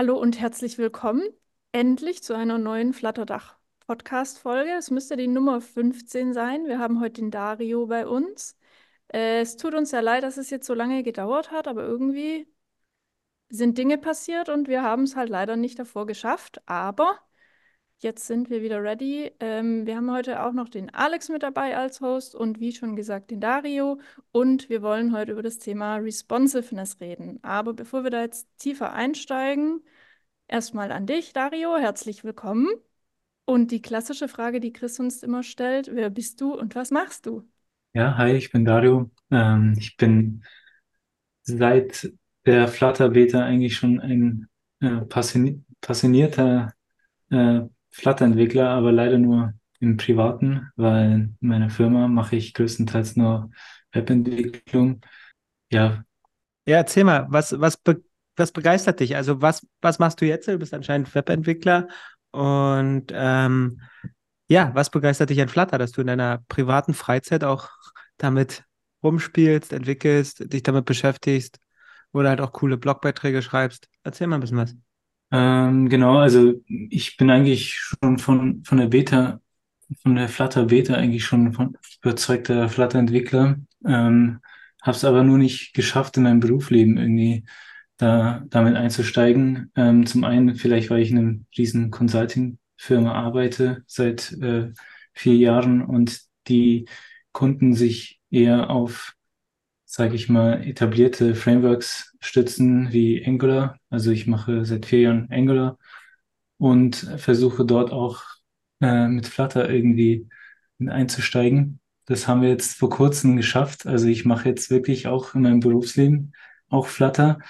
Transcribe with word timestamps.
Hallo 0.00 0.18
und 0.18 0.40
herzlich 0.40 0.78
willkommen 0.78 1.22
endlich 1.72 2.22
zu 2.22 2.34
einer 2.34 2.56
neuen 2.56 2.94
Flatterdach-Podcast-Folge. 2.94 4.70
Es 4.78 4.90
müsste 4.90 5.14
die 5.18 5.28
Nummer 5.28 5.60
15 5.60 6.32
sein. 6.32 6.64
Wir 6.64 6.78
haben 6.78 7.00
heute 7.02 7.20
den 7.20 7.30
Dario 7.30 7.86
bei 7.86 8.06
uns. 8.06 8.56
Äh, 9.12 9.40
es 9.42 9.58
tut 9.58 9.74
uns 9.74 9.90
ja 9.90 10.00
leid, 10.00 10.22
dass 10.22 10.38
es 10.38 10.48
jetzt 10.48 10.66
so 10.66 10.72
lange 10.72 11.02
gedauert 11.02 11.50
hat, 11.50 11.68
aber 11.68 11.82
irgendwie 11.82 12.48
sind 13.50 13.76
Dinge 13.76 13.98
passiert 13.98 14.48
und 14.48 14.68
wir 14.68 14.82
haben 14.82 15.02
es 15.02 15.16
halt 15.16 15.28
leider 15.28 15.56
nicht 15.56 15.78
davor 15.78 16.06
geschafft. 16.06 16.62
Aber 16.64 17.18
jetzt 18.02 18.26
sind 18.26 18.50
wir 18.50 18.62
wieder 18.62 18.82
ready. 18.82 19.30
Ähm, 19.40 19.86
wir 19.86 19.96
haben 19.96 20.10
heute 20.10 20.42
auch 20.42 20.52
noch 20.52 20.68
den 20.68 20.92
Alex 20.94 21.28
mit 21.28 21.42
dabei 21.42 21.76
als 21.76 22.00
Host 22.00 22.34
und 22.34 22.60
wie 22.60 22.72
schon 22.72 22.96
gesagt 22.96 23.30
den 23.30 23.40
Dario. 23.40 24.00
Und 24.32 24.68
wir 24.68 24.82
wollen 24.82 25.12
heute 25.12 25.32
über 25.32 25.42
das 25.42 25.58
Thema 25.58 25.96
Responsiveness 25.96 27.00
reden. 27.00 27.38
Aber 27.42 27.74
bevor 27.74 28.04
wir 28.04 28.10
da 28.10 28.22
jetzt 28.22 28.48
tiefer 28.58 28.92
einsteigen, 28.92 29.82
erstmal 30.48 30.92
an 30.92 31.06
dich, 31.06 31.32
Dario. 31.32 31.76
Herzlich 31.76 32.24
willkommen. 32.24 32.68
Und 33.44 33.70
die 33.70 33.82
klassische 33.82 34.28
Frage, 34.28 34.60
die 34.60 34.72
Chris 34.72 34.98
uns 35.00 35.22
immer 35.22 35.42
stellt, 35.42 35.90
wer 35.94 36.10
bist 36.10 36.40
du 36.40 36.54
und 36.54 36.74
was 36.74 36.90
machst 36.90 37.26
du? 37.26 37.48
Ja, 37.92 38.16
hi, 38.16 38.32
ich 38.32 38.50
bin 38.52 38.64
Dario. 38.64 39.10
Ähm, 39.30 39.74
ich 39.76 39.96
bin 39.96 40.44
seit 41.42 42.12
der 42.46 42.68
Flutter 42.68 43.10
Beta 43.10 43.44
eigentlich 43.44 43.76
schon 43.76 44.00
ein 44.00 44.48
äh, 44.80 45.00
passioni 45.02 45.62
passionierter 45.80 46.72
äh, 47.30 47.62
Flutter-Entwickler, 47.90 48.68
aber 48.70 48.92
leider 48.92 49.18
nur 49.18 49.54
im 49.80 49.96
Privaten, 49.96 50.70
weil 50.76 51.12
in 51.12 51.36
meiner 51.40 51.70
Firma 51.70 52.08
mache 52.08 52.36
ich 52.36 52.54
größtenteils 52.54 53.16
nur 53.16 53.50
Webentwicklung. 53.92 55.00
Ja, 55.72 56.04
Ja, 56.66 56.76
erzähl 56.76 57.04
mal, 57.04 57.26
was, 57.30 57.58
was, 57.58 57.76
be 57.76 58.02
was 58.36 58.52
begeistert 58.52 59.00
dich? 59.00 59.16
Also 59.16 59.42
was, 59.42 59.66
was 59.80 59.98
machst 59.98 60.20
du 60.20 60.26
jetzt? 60.26 60.48
Du 60.48 60.58
bist 60.58 60.72
anscheinend 60.74 61.14
Webentwickler 61.14 61.88
und 62.30 63.06
ähm, 63.12 63.80
ja, 64.48 64.72
was 64.74 64.90
begeistert 64.90 65.30
dich 65.30 65.40
an 65.40 65.48
Flutter, 65.48 65.78
dass 65.78 65.92
du 65.92 66.00
in 66.02 66.06
deiner 66.08 66.38
privaten 66.48 66.94
Freizeit 66.94 67.44
auch 67.44 67.70
damit 68.18 68.64
rumspielst, 69.02 69.72
entwickelst, 69.72 70.52
dich 70.52 70.62
damit 70.62 70.84
beschäftigst 70.86 71.58
oder 72.12 72.30
halt 72.30 72.40
auch 72.40 72.52
coole 72.52 72.78
Blogbeiträge 72.78 73.42
schreibst? 73.42 73.88
Erzähl 74.04 74.26
mal 74.26 74.36
ein 74.36 74.40
bisschen 74.40 74.58
was. 74.58 74.74
Ähm, 75.32 75.88
genau, 75.88 76.18
also 76.18 76.54
ich 76.66 77.16
bin 77.16 77.30
eigentlich 77.30 77.74
schon 77.74 78.18
von, 78.18 78.64
von 78.64 78.78
der 78.78 78.86
Beta, 78.88 79.40
von 80.02 80.16
der 80.16 80.28
Flutter 80.28 80.66
Beta 80.66 80.94
eigentlich 80.94 81.24
schon 81.24 81.52
von 81.52 81.76
überzeugter 82.02 82.68
Flutter-Entwickler. 82.68 83.56
Ähm, 83.86 84.40
habe 84.82 84.96
es 84.96 85.04
aber 85.04 85.22
nur 85.22 85.38
nicht 85.38 85.74
geschafft, 85.74 86.16
in 86.16 86.24
meinem 86.24 86.40
Berufsleben 86.40 86.96
irgendwie 86.96 87.44
da 87.96 88.42
damit 88.48 88.76
einzusteigen. 88.76 89.70
Ähm, 89.76 90.06
zum 90.06 90.24
einen 90.24 90.56
vielleicht, 90.56 90.90
weil 90.90 91.02
ich 91.02 91.10
in 91.10 91.18
einem 91.18 91.46
riesen 91.56 91.90
Consulting-Firma 91.90 93.12
arbeite 93.12 93.84
seit 93.86 94.32
äh, 94.40 94.72
vier 95.12 95.36
Jahren 95.36 95.82
und 95.82 96.20
die 96.48 96.86
Kunden 97.32 97.74
sich 97.74 98.20
eher 98.30 98.70
auf, 98.70 99.14
sage 99.90 100.14
ich 100.14 100.28
mal, 100.28 100.62
etablierte 100.64 101.34
Frameworks 101.34 102.16
stützen 102.20 102.92
wie 102.92 103.26
Angular. 103.26 103.76
Also 103.90 104.12
ich 104.12 104.28
mache 104.28 104.64
seit 104.64 104.86
vier 104.86 105.00
Jahren 105.00 105.28
Angular 105.32 105.78
und 106.58 106.94
versuche 107.18 107.64
dort 107.64 107.90
auch 107.90 108.22
äh, 108.80 109.08
mit 109.08 109.26
Flutter 109.26 109.68
irgendwie 109.68 110.28
einzusteigen. 110.86 111.80
Das 112.06 112.28
haben 112.28 112.42
wir 112.42 112.50
jetzt 112.50 112.78
vor 112.78 112.88
kurzem 112.88 113.36
geschafft. 113.36 113.84
Also 113.84 114.06
ich 114.06 114.24
mache 114.24 114.48
jetzt 114.48 114.70
wirklich 114.70 115.08
auch 115.08 115.34
in 115.34 115.42
meinem 115.42 115.58
Berufsleben 115.60 116.34
auch 116.68 116.86
Flutter. 116.86 117.40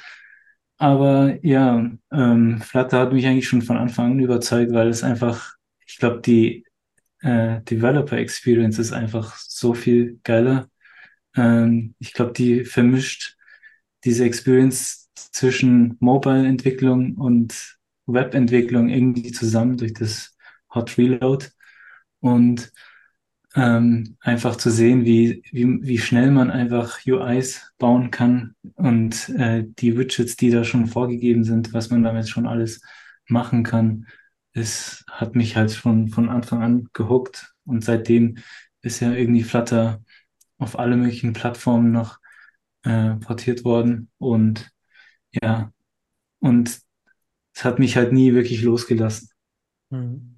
Aber 0.78 1.36
ja, 1.44 1.90
ähm, 2.10 2.62
Flutter 2.62 3.00
hat 3.00 3.12
mich 3.12 3.26
eigentlich 3.26 3.48
schon 3.48 3.60
von 3.60 3.76
Anfang 3.76 4.12
an 4.12 4.20
überzeugt, 4.20 4.72
weil 4.72 4.88
es 4.88 5.02
einfach, 5.04 5.56
ich 5.86 5.98
glaube, 5.98 6.22
die 6.22 6.64
äh, 7.20 7.60
Developer 7.62 8.16
Experience 8.16 8.78
ist 8.78 8.92
einfach 8.94 9.36
so 9.36 9.74
viel 9.74 10.20
geiler. 10.24 10.69
Ähm, 11.36 11.94
ich 11.98 12.12
glaube, 12.12 12.32
die 12.32 12.64
vermischt 12.64 13.36
diese 14.04 14.24
Experience 14.24 15.10
zwischen 15.14 15.96
Mobile-Entwicklung 16.00 17.16
und 17.16 17.78
Web-Entwicklung 18.06 18.88
irgendwie 18.88 19.32
zusammen 19.32 19.76
durch 19.76 19.94
das 19.94 20.36
Hot 20.74 20.96
Reload. 20.98 21.46
Und 22.20 22.72
ähm, 23.54 24.16
einfach 24.20 24.56
zu 24.56 24.70
sehen, 24.70 25.04
wie, 25.04 25.42
wie, 25.50 25.82
wie 25.82 25.98
schnell 25.98 26.30
man 26.30 26.50
einfach 26.50 27.00
UIs 27.06 27.72
bauen 27.78 28.10
kann 28.10 28.54
und 28.76 29.28
äh, 29.30 29.64
die 29.66 29.96
Widgets, 29.96 30.36
die 30.36 30.50
da 30.50 30.62
schon 30.62 30.86
vorgegeben 30.86 31.42
sind, 31.44 31.72
was 31.72 31.90
man 31.90 32.04
damit 32.04 32.28
schon 32.28 32.46
alles 32.46 32.80
machen 33.26 33.64
kann, 33.64 34.06
es 34.52 35.04
hat 35.10 35.34
mich 35.34 35.56
halt 35.56 35.72
schon 35.72 36.08
von 36.08 36.28
Anfang 36.28 36.62
an 36.62 36.88
gehuckt. 36.92 37.54
Und 37.64 37.84
seitdem 37.84 38.38
ist 38.82 39.00
ja 39.00 39.12
irgendwie 39.12 39.42
Flutter 39.42 40.02
auf 40.60 40.78
alle 40.78 40.96
möglichen 40.96 41.32
Plattformen 41.34 41.92
noch 41.92 42.18
äh, 42.84 43.16
portiert 43.16 43.64
worden 43.64 44.10
und 44.18 44.70
ja, 45.42 45.72
und 46.40 46.80
es 47.54 47.64
hat 47.64 47.78
mich 47.78 47.96
halt 47.96 48.12
nie 48.12 48.34
wirklich 48.34 48.62
losgelassen. 48.62 49.30
Mhm. 49.90 50.36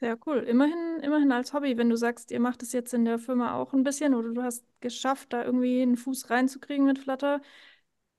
Sehr 0.00 0.18
cool. 0.26 0.38
Immerhin, 0.38 1.00
immerhin 1.02 1.30
als 1.32 1.52
Hobby, 1.52 1.76
wenn 1.76 1.88
du 1.90 1.96
sagst, 1.96 2.30
ihr 2.32 2.40
macht 2.40 2.62
es 2.62 2.72
jetzt 2.72 2.94
in 2.94 3.04
der 3.04 3.18
Firma 3.18 3.54
auch 3.54 3.72
ein 3.74 3.84
bisschen 3.84 4.14
oder 4.14 4.30
du 4.32 4.42
hast 4.42 4.64
geschafft, 4.80 5.32
da 5.32 5.44
irgendwie 5.44 5.82
einen 5.82 5.96
Fuß 5.96 6.30
reinzukriegen 6.30 6.86
mit 6.86 6.98
Flutter. 6.98 7.40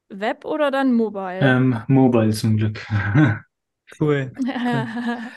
Web 0.09 0.46
oder 0.46 0.72
dann 0.72 0.94
Mobile? 0.94 1.41
Ähm, 1.41 1.84
Mobile 1.88 2.31
zum 2.31 2.57
Glück. 2.57 2.85
Cool. 3.98 4.32
cool. 4.72 4.88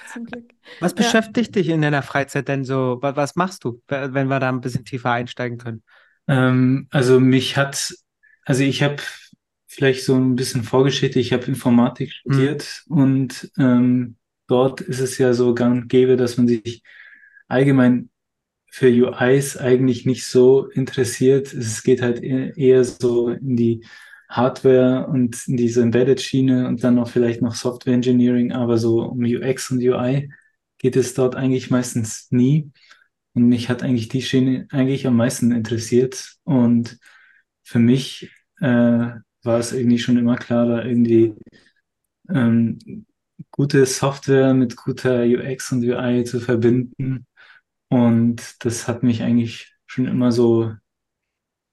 Zum 0.05 0.25
Glück. 0.27 0.53
Was 0.79 0.95
Ja. 0.97 1.13
beschäftigt 1.13 1.55
dich 1.55 1.69
in 1.69 1.83
deiner 1.83 2.03
Freizeit 2.03 2.49
denn 2.49 2.65
so? 2.65 2.99
Was, 3.01 3.17
was 3.17 3.37
machst 3.37 3.65
du, 3.65 3.83
wenn 3.89 4.29
wir 4.29 4.41
da 4.41 4.49
ein 4.49 4.61
bisschen 4.61 4.85
tiefer 4.85 5.11
einsteigen 5.13 5.59
können? 5.59 5.83
Ähm, 6.29 6.87
also 6.91 7.21
mich 7.21 7.57
hat, 7.57 7.95
also 8.45 8.63
ich 8.63 8.83
habe 8.83 8.97
vielleicht 9.67 10.05
so 10.05 10.15
ein 10.17 10.37
bisschen 10.37 10.65
Vorgeschichte, 10.65 11.19
ich 11.21 11.33
habe 11.33 11.45
Informatik 11.47 12.13
Hm. 12.29 12.57
studiert 12.57 12.85
und 12.89 13.51
ähm, 13.59 14.17
dort 14.47 14.81
ist 14.81 15.01
es 15.01 15.19
ja 15.19 15.33
so 15.34 15.55
gang 15.55 15.83
und 15.83 15.89
gäbe, 15.89 16.17
dass 16.17 16.37
man 16.37 16.49
sich 16.49 16.83
allgemein 17.49 18.11
für 18.71 18.89
UIs 18.89 19.57
eigentlich 19.59 20.07
nicht 20.07 20.27
so 20.27 20.67
interessiert. 20.69 21.53
Es 21.55 21.83
geht 21.83 22.03
halt 22.03 22.23
eher, 22.23 22.57
eher 22.57 22.84
so 22.84 23.29
in 23.31 23.57
die 23.57 23.87
Hardware 24.32 25.06
und 25.09 25.43
diese 25.47 25.82
Embedded-Schiene 25.82 26.66
und 26.66 26.82
dann 26.82 26.94
noch 26.94 27.10
vielleicht 27.10 27.43
noch 27.43 27.54
Software 27.54 27.94
Engineering, 27.94 28.53
aber 28.53 28.78
so 28.78 29.03
um 29.03 29.20
UX 29.20 29.70
und 29.70 29.78
UI 29.78 30.31
geht 30.78 30.97
es 30.97 31.15
dort 31.15 31.37
eigentlich 31.37 31.70
meistens 31.70 32.28
nie. 32.31 32.71
Und 33.34 33.48
mich 33.48 33.69
hat 33.69 33.82
eigentlich 33.82 34.09
die 34.09 34.22
Schiene 34.22 34.66
eigentlich 34.71 35.06
am 35.06 35.16
meisten 35.16 35.53
interessiert. 35.53 36.37
Und 36.44 36.98
für 37.62 37.78
mich 37.78 38.31
äh, 38.60 38.66
war 39.42 39.59
es 39.59 39.72
irgendwie 39.72 39.98
schon 39.98 40.16
immer 40.16 40.37
klar, 40.37 40.66
da 40.66 40.84
irgendwie 40.84 41.34
ähm, 42.31 43.06
gute 43.50 43.84
Software 43.87 44.54
mit 44.54 44.76
guter 44.76 45.25
UX 45.25 45.72
und 45.72 45.84
UI 45.84 46.25
zu 46.25 46.41
verbinden. 46.41 47.26
Und 47.88 48.65
das 48.65 48.88
hat 48.88 49.03
mich 49.03 49.22
eigentlich 49.22 49.75
schon 49.87 50.06
immer 50.06 50.32
so, 50.32 50.75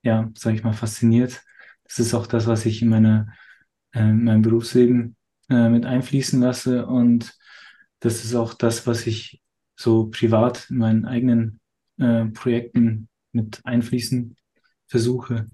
ja, 0.04 0.30
sag 0.36 0.56
ich 0.56 0.64
mal, 0.64 0.74
fasziniert. 0.74 1.42
Das 1.90 2.00
ist 2.00 2.14
auch 2.14 2.28
das, 2.28 2.48
was 2.48 2.66
ich 2.66 2.82
in 2.82 2.90
meine, 2.90 3.34
äh, 3.92 4.02
in 4.02 4.24
mein 4.24 4.42
Berufsleben 4.42 5.16
äh, 5.50 5.70
mit 5.70 5.86
einfließen 5.86 6.40
lasse. 6.40 6.86
Und 6.86 7.36
das 8.00 8.24
ist 8.24 8.36
auch 8.36 8.54
das, 8.54 8.88
was 8.88 9.08
ich 9.08 9.42
so 9.76 10.08
privat 10.08 10.70
in 10.70 10.78
meinen 10.78 11.06
eigenen 11.06 11.60
äh, 11.98 12.26
Projekten 12.26 13.10
mit 13.32 13.60
einfließen 13.66 14.36
versuche. 14.88 15.48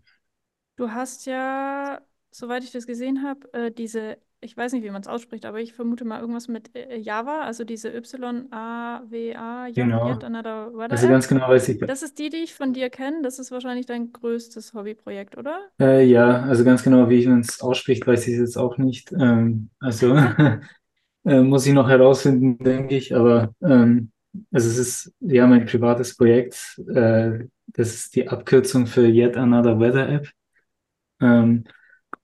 Du 0.76 0.92
hast 0.92 1.26
ja, 1.26 2.02
soweit 2.32 2.64
ich 2.64 2.72
das 2.72 2.86
gesehen 2.86 3.24
habe, 3.24 3.72
diese, 3.72 4.18
ich 4.46 4.56
weiß 4.56 4.74
nicht, 4.74 4.84
wie 4.84 4.92
man 4.92 5.02
es 5.02 5.08
ausspricht, 5.08 5.46
aber 5.46 5.60
ich 5.60 5.74
vermute 5.74 6.06
mal 6.06 6.22
irgendwas 6.22 6.48
mit 6.48 6.76
äh, 6.76 6.98
Java, 6.98 7.42
also 7.42 7.64
diese 7.64 7.90
Y-A-W-A, 7.90 9.70
Genau. 9.74 10.10
Yet 10.12 10.24
Another 10.24 10.72
Weather 10.74 10.92
Also 10.92 11.08
ganz 11.08 11.28
genau 11.28 11.50
weiß 11.50 11.70
ich. 11.70 11.80
Das 11.80 12.04
ist 12.04 12.20
die, 12.20 12.30
die 12.30 12.38
ich 12.38 12.54
von 12.54 12.74
dir 12.74 12.90
kenne. 12.90 13.22
Das 13.24 13.40
ist 13.40 13.52
wahrscheinlich 13.52 13.86
dein 13.88 14.12
größtes 14.12 14.74
Hobbyprojekt, 14.74 15.38
oder? 15.38 15.60
Äh, 15.80 16.06
ja, 16.06 16.44
also 16.44 16.64
ganz 16.64 16.84
genau, 16.84 17.10
wie 17.10 17.26
man 17.28 17.42
es 17.42 17.60
ausspricht, 17.62 18.06
weiß 18.06 18.28
ich 18.28 18.38
jetzt 18.38 18.58
auch 18.58 18.78
nicht. 18.78 19.12
Ähm, 19.12 19.70
also 19.80 20.16
äh, 21.26 21.42
muss 21.42 21.66
ich 21.66 21.74
noch 21.74 21.90
herausfinden, 21.90 22.64
denke 22.64 22.96
ich. 22.96 23.16
Aber 23.16 23.54
ähm, 23.62 24.12
also 24.52 24.70
es 24.70 24.78
ist 24.78 25.14
ja 25.20 25.48
mein 25.48 25.66
privates 25.66 26.16
Projekt. 26.16 26.80
Äh, 26.94 27.46
das 27.68 27.94
ist 27.96 28.16
die 28.16 28.28
Abkürzung 28.28 28.86
für 28.88 29.08
Yet 29.08 29.38
Another 29.38 29.80
Weather 29.80 30.08
App. 30.08 30.30
Ähm, 31.22 31.64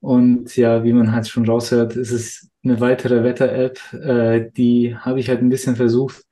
und 0.01 0.55
ja, 0.57 0.83
wie 0.83 0.93
man 0.93 1.11
halt 1.11 1.27
schon 1.27 1.45
raushört, 1.47 1.95
ist 1.95 2.11
es 2.11 2.49
eine 2.63 2.79
weitere 2.79 3.23
Wetter-App. 3.23 3.79
Äh, 3.93 4.51
die 4.51 4.95
habe 4.97 5.19
ich 5.19 5.29
halt 5.29 5.41
ein 5.41 5.49
bisschen 5.49 5.75
versucht, 5.75 6.23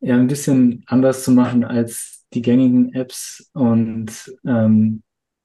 ja, 0.00 0.16
ein 0.16 0.26
bisschen 0.26 0.82
anders 0.86 1.24
zu 1.24 1.30
machen 1.30 1.64
als 1.64 2.24
die 2.34 2.42
gängigen 2.42 2.92
Apps. 2.94 3.50
Und 3.54 4.34
ähm, 4.44 5.02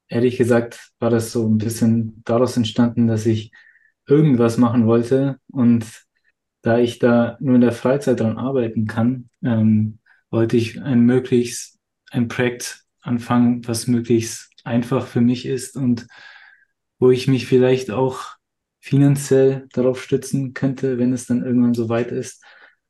ehrlich 0.08 0.38
gesagt 0.38 0.92
war 1.00 1.12
das 1.12 1.32
so 1.32 1.48
ein 1.48 1.60
bisschen 1.60 2.24
daraus 2.26 2.58
entstanden, 2.58 3.08
dass 3.08 3.26
ich 3.26 3.52
irgendwas 4.08 4.58
machen 4.58 4.88
wollte 4.88 5.40
und 5.52 5.86
da 6.64 6.80
ich 6.80 7.00
da 7.00 7.38
nur 7.40 7.56
in 7.56 7.62
der 7.62 7.72
Freizeit 7.72 8.20
dran 8.20 8.38
arbeiten 8.38 8.88
kann, 8.88 9.30
ähm, 9.44 10.00
wollte 10.32 10.58
ich 10.58 10.82
ein 10.82 11.02
möglichst 11.02 11.78
ein 12.10 12.28
Projekt 12.28 12.84
anfangen, 13.02 13.68
was 13.68 13.88
möglichst 13.88 14.50
einfach 14.64 15.06
für 15.06 15.22
mich 15.22 15.46
ist 15.46 15.78
und 15.78 16.08
wo 17.00 17.12
ich 17.12 17.28
mich 17.28 17.48
vielleicht 17.48 17.92
auch 17.92 18.26
finanziell 18.80 19.68
darauf 19.74 20.02
stützen 20.04 20.54
könnte, 20.54 20.98
wenn 20.98 21.14
es 21.14 21.26
dann 21.26 21.44
irgendwann 21.46 21.74
so 21.74 21.90
weit 21.90 22.12
ist. 22.12 22.44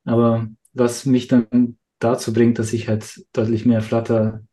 Aber 0.06 0.48
was 0.74 1.06
mich 1.06 1.28
dann 1.28 1.78
dazu 2.00 2.34
bringt, 2.34 2.60
dass 2.60 2.74
ich 2.74 2.88
halt 2.88 3.26
deutlich 3.34 3.66
mehr 3.66 3.82
Flutter 3.82 4.44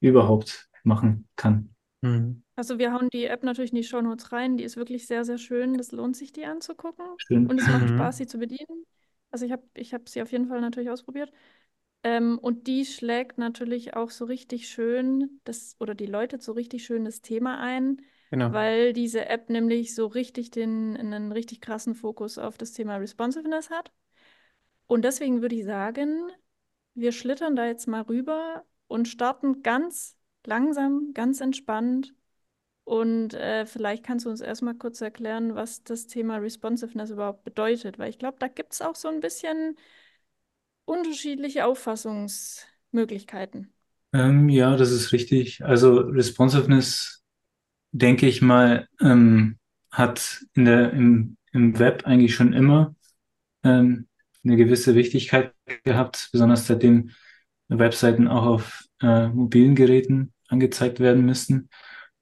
überhaupt 0.00 0.68
machen 0.84 1.28
kann. 1.36 1.74
Mhm. 2.02 2.42
Also 2.56 2.78
wir 2.78 2.92
hauen 2.92 3.08
die 3.10 3.24
App 3.26 3.42
natürlich 3.42 3.70
in 3.72 3.76
die 3.76 3.84
Shownotes 3.84 4.32
rein. 4.32 4.56
Die 4.56 4.64
ist 4.64 4.76
wirklich 4.76 5.06
sehr, 5.06 5.24
sehr 5.24 5.38
schön. 5.38 5.78
Das 5.78 5.92
lohnt 5.92 6.16
sich, 6.16 6.32
die 6.32 6.44
anzugucken. 6.44 7.06
Schön. 7.16 7.44
Und 7.46 7.58
es 7.58 7.68
macht 7.68 7.88
Mhm. 7.88 7.90
Spaß, 7.90 8.18
sie 8.18 8.26
zu 8.26 8.38
bedienen. 8.38 8.84
Also 9.30 9.46
ich 9.46 9.52
habe 9.52 9.62
ich 9.74 9.94
hab 9.94 10.08
sie 10.08 10.20
auf 10.22 10.30
jeden 10.32 10.48
Fall 10.48 10.60
natürlich 10.60 10.90
ausprobiert. 10.90 11.32
Ähm, 12.04 12.38
und 12.38 12.66
die 12.66 12.84
schlägt 12.84 13.38
natürlich 13.38 13.94
auch 13.96 14.10
so 14.10 14.24
richtig 14.26 14.68
schön 14.68 15.40
das, 15.44 15.76
oder 15.80 15.94
die 15.94 16.06
läutet 16.06 16.42
so 16.42 16.52
richtig 16.52 16.84
schön 16.84 17.04
das 17.04 17.22
Thema 17.22 17.60
ein, 17.60 18.02
Genau. 18.32 18.50
weil 18.50 18.94
diese 18.94 19.26
App 19.26 19.50
nämlich 19.50 19.94
so 19.94 20.06
richtig 20.06 20.50
den, 20.50 20.96
einen 20.96 21.32
richtig 21.32 21.60
krassen 21.60 21.94
Fokus 21.94 22.38
auf 22.38 22.56
das 22.56 22.72
Thema 22.72 22.96
Responsiveness 22.96 23.68
hat. 23.70 23.92
Und 24.86 25.04
deswegen 25.04 25.42
würde 25.42 25.54
ich 25.54 25.64
sagen, 25.64 26.30
wir 26.94 27.12
schlittern 27.12 27.56
da 27.56 27.66
jetzt 27.66 27.88
mal 27.88 28.02
rüber 28.02 28.64
und 28.88 29.06
starten 29.06 29.62
ganz 29.62 30.16
langsam, 30.46 31.12
ganz 31.14 31.40
entspannt. 31.40 32.14
Und 32.84 33.34
äh, 33.34 33.66
vielleicht 33.66 34.04
kannst 34.04 34.26
du 34.26 34.30
uns 34.30 34.40
erstmal 34.40 34.74
kurz 34.74 35.00
erklären, 35.02 35.54
was 35.54 35.84
das 35.84 36.06
Thema 36.06 36.38
Responsiveness 36.38 37.10
überhaupt 37.10 37.44
bedeutet, 37.44 37.98
weil 37.98 38.10
ich 38.10 38.18
glaube, 38.18 38.38
da 38.40 38.48
gibt 38.48 38.72
es 38.72 38.82
auch 38.82 38.96
so 38.96 39.08
ein 39.08 39.20
bisschen 39.20 39.76
unterschiedliche 40.84 41.66
Auffassungsmöglichkeiten. 41.66 43.72
Ähm, 44.12 44.48
ja, 44.48 44.76
das 44.76 44.90
ist 44.90 45.12
richtig. 45.12 45.64
Also 45.64 46.00
Responsiveness, 46.00 47.21
denke 47.92 48.26
ich 48.26 48.42
mal, 48.42 48.88
ähm, 49.00 49.58
hat 49.90 50.44
in 50.54 50.64
der, 50.64 50.92
im, 50.92 51.36
im 51.52 51.78
Web 51.78 52.06
eigentlich 52.06 52.34
schon 52.34 52.52
immer 52.52 52.94
ähm, 53.64 54.08
eine 54.44 54.56
gewisse 54.56 54.94
Wichtigkeit 54.94 55.54
gehabt, 55.84 56.30
besonders 56.32 56.66
seitdem 56.66 57.10
Webseiten 57.68 58.28
auch 58.28 58.46
auf 58.46 58.84
äh, 59.00 59.28
mobilen 59.28 59.74
Geräten 59.74 60.32
angezeigt 60.48 61.00
werden 61.00 61.24
müssen. 61.24 61.68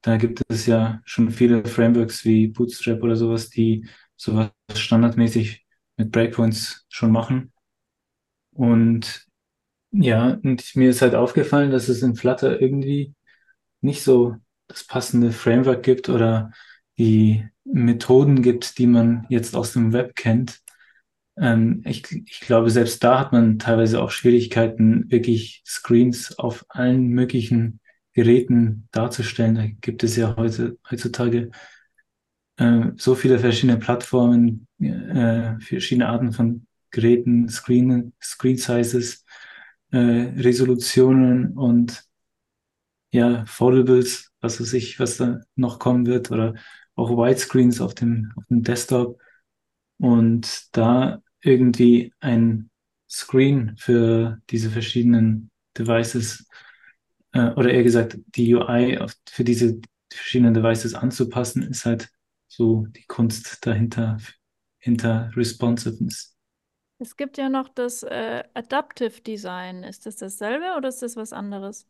Da 0.01 0.17
gibt 0.17 0.41
es 0.49 0.65
ja 0.65 1.01
schon 1.05 1.31
viele 1.31 1.65
Frameworks 1.65 2.25
wie 2.25 2.47
Bootstrap 2.47 3.01
oder 3.03 3.15
sowas, 3.15 3.49
die 3.49 3.87
sowas 4.15 4.51
standardmäßig 4.73 5.65
mit 5.97 6.11
Breakpoints 6.11 6.85
schon 6.89 7.11
machen. 7.11 7.53
Und 8.51 9.27
ja, 9.91 10.39
und 10.43 10.75
mir 10.75 10.89
ist 10.89 11.01
halt 11.01 11.15
aufgefallen, 11.15 11.71
dass 11.71 11.89
es 11.89 12.01
in 12.01 12.15
Flutter 12.15 12.61
irgendwie 12.61 13.13
nicht 13.81 14.03
so 14.03 14.37
das 14.71 14.85
passende 14.85 15.31
Framework 15.31 15.83
gibt 15.83 16.09
oder 16.09 16.51
die 16.97 17.45
Methoden 17.63 18.41
gibt, 18.41 18.77
die 18.77 18.87
man 18.87 19.25
jetzt 19.29 19.55
aus 19.55 19.73
dem 19.73 19.93
Web 19.93 20.15
kennt. 20.15 20.59
Ähm, 21.37 21.81
ich, 21.85 22.11
ich 22.11 22.41
glaube, 22.41 22.69
selbst 22.69 23.03
da 23.03 23.19
hat 23.19 23.31
man 23.31 23.59
teilweise 23.59 24.01
auch 24.01 24.11
Schwierigkeiten, 24.11 25.09
wirklich 25.09 25.63
Screens 25.65 26.37
auf 26.37 26.65
allen 26.69 27.07
möglichen 27.07 27.79
Geräten 28.13 28.87
darzustellen. 28.91 29.55
Da 29.55 29.65
gibt 29.81 30.03
es 30.03 30.15
ja 30.15 30.35
heute, 30.35 30.77
heutzutage 30.89 31.51
äh, 32.57 32.91
so 32.97 33.15
viele 33.15 33.39
verschiedene 33.39 33.79
Plattformen, 33.79 34.67
äh, 34.79 35.59
verschiedene 35.59 36.07
Arten 36.07 36.33
von 36.33 36.67
Geräten, 36.91 37.47
Screen, 37.47 38.13
Screen 38.21 38.57
Sizes, 38.57 39.25
äh, 39.91 39.97
Resolutionen 39.97 41.57
und 41.57 42.03
ja, 43.11 43.45
Foldables, 43.45 44.31
was 44.39 44.59
weiß 44.59 44.73
ich, 44.73 44.99
was 44.99 45.17
da 45.17 45.41
noch 45.55 45.79
kommen 45.79 46.05
wird, 46.05 46.31
oder 46.31 46.55
auch 46.95 47.09
Widescreens 47.11 47.81
auf 47.81 47.93
dem, 47.93 48.31
auf 48.35 48.45
dem 48.47 48.63
Desktop. 48.63 49.19
Und 49.97 50.75
da 50.75 51.21
irgendwie 51.41 52.13
ein 52.19 52.69
Screen 53.09 53.75
für 53.77 54.39
diese 54.49 54.69
verschiedenen 54.69 55.51
Devices, 55.77 56.47
äh, 57.33 57.51
oder 57.51 57.71
eher 57.71 57.83
gesagt, 57.83 58.17
die 58.35 58.55
UI 58.55 58.97
auf, 58.97 59.15
für 59.29 59.43
diese 59.43 59.79
verschiedenen 60.11 60.53
Devices 60.53 60.93
anzupassen, 60.93 61.63
ist 61.63 61.85
halt 61.85 62.09
so 62.47 62.85
die 62.87 63.05
Kunst 63.05 63.65
dahinter, 63.65 64.17
hinter 64.79 65.31
Responsiveness. 65.35 66.35
Es 66.99 67.15
gibt 67.17 67.37
ja 67.37 67.49
noch 67.49 67.69
das 67.69 68.03
äh, 68.03 68.43
Adaptive 68.53 69.21
Design. 69.21 69.83
Ist 69.83 70.05
das 70.05 70.17
dasselbe 70.17 70.75
oder 70.77 70.89
ist 70.89 71.01
das 71.01 71.15
was 71.15 71.33
anderes? 71.33 71.87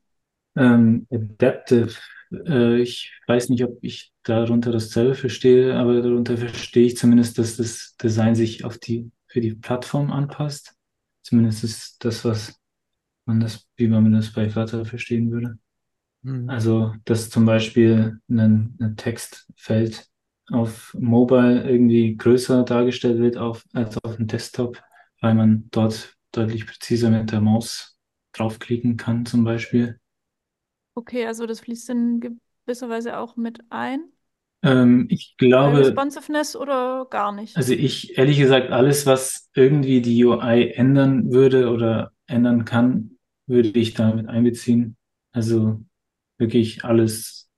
Ähm, 0.56 1.08
Adaptive, 1.10 1.96
äh, 2.32 2.82
ich 2.82 3.12
weiß 3.28 3.50
nicht, 3.50 3.64
ob 3.64 3.78
ich 3.82 4.12
darunter 4.24 4.72
dasselbe 4.72 5.16
verstehe, 5.16 5.76
aber 5.76 6.02
darunter 6.02 6.38
verstehe 6.38 6.88
ich 6.88 6.98
zumindest, 6.98 7.38
dass 7.38 7.58
das 7.58 7.96
Design 8.02 8.36
sich 8.36 8.66
auf 8.66 8.78
die, 8.78 9.12
für 9.28 9.42
die 9.42 9.56
Plattform 9.56 10.12
anpasst. 10.12 10.76
Zumindest 11.24 11.64
ist 11.64 12.04
das, 12.04 12.26
was 12.26 12.60
man 13.26 13.40
das, 13.40 13.68
wie 13.78 13.88
man 13.88 14.12
das 14.12 14.34
bei 14.34 14.50
Flutter 14.50 14.86
verstehen 14.86 15.32
würde. 15.32 15.58
Mhm. 16.24 16.50
Also, 16.50 16.94
dass 17.06 17.30
zum 17.30 17.46
Beispiel 17.46 18.20
ein, 18.30 18.78
ein 18.80 18.96
Textfeld 18.96 20.08
auf 20.50 20.94
Mobile 21.00 21.68
irgendwie 21.70 22.16
größer 22.18 22.64
dargestellt 22.64 23.20
wird 23.20 23.38
auf, 23.38 23.66
als 23.74 23.98
auf 24.04 24.18
dem 24.18 24.28
Desktop, 24.28 24.82
weil 25.22 25.34
man 25.34 25.68
dort 25.72 26.16
deutlich 26.32 26.66
präziser 26.66 27.10
mit 27.10 27.32
der 27.32 27.42
Maus 27.42 27.98
draufklicken 28.34 28.98
kann, 28.98 29.26
zum 29.26 29.44
Beispiel. 29.44 30.00
Okay, 30.96 31.26
also 31.26 31.46
das 31.46 31.62
fließt 31.62 31.90
in 31.90 32.20
gewisser 32.66 32.90
Weise 32.90 33.18
auch 33.18 33.36
mit 33.36 33.60
ein. 33.70 34.12
Ähm, 34.64 35.08
ich 35.10 35.36
Bei 35.60 35.72
glaube, 35.72 35.72
Responsiveness 35.72 36.56
oder 36.56 37.06
gar 37.10 37.32
nicht? 37.32 37.56
also 37.56 37.74
ich, 37.74 38.18
ehrlich 38.18 38.38
gesagt, 38.38 38.72
alles, 38.72 39.06
was 39.06 39.50
irgendwie 39.54 40.02
die 40.02 40.24
UI 40.24 40.72
ändern 40.72 41.32
würde 41.32 41.70
oder 41.70 42.12
ändern 42.28 42.66
kann, 42.66 43.18
würde 43.48 43.70
ich 43.70 43.94
damit 43.94 44.28
einbeziehen. 44.30 44.96
Also 45.34 45.82
wirklich 46.38 46.84
alles. 46.86 47.50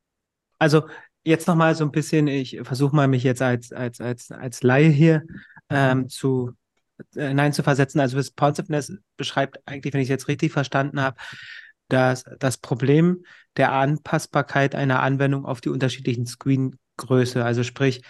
Also 0.58 0.88
jetzt 1.24 1.48
nochmal 1.48 1.76
so 1.76 1.84
ein 1.86 1.92
bisschen, 1.92 2.28
ich 2.28 2.60
versuche 2.64 2.96
mal 2.96 3.08
mich 3.08 3.24
jetzt 3.24 3.42
als, 3.42 3.72
als, 3.72 4.02
als, 4.02 4.32
als 4.32 4.64
Laie 4.64 4.90
hier 4.90 5.24
ähm, 5.70 6.10
zu 6.10 6.52
äh, 7.16 7.28
hineinzuversetzen. 7.30 8.02
Also 8.02 8.18
Responsiveness 8.18 8.94
beschreibt 9.18 9.60
eigentlich, 9.66 9.94
wenn 9.94 10.02
ich 10.02 10.08
es 10.08 10.10
jetzt 10.10 10.28
richtig 10.28 10.52
verstanden 10.52 11.02
habe, 11.02 11.18
dass 11.94 12.26
das 12.40 12.58
Problem 12.58 13.24
der 13.56 13.72
Anpassbarkeit 13.72 14.74
einer 14.74 15.02
Anwendung 15.02 15.46
auf 15.46 15.62
die 15.62 15.70
unterschiedlichen 15.70 16.26
Screengröße, 16.26 17.46
also 17.46 17.62
sprich, 17.64 18.04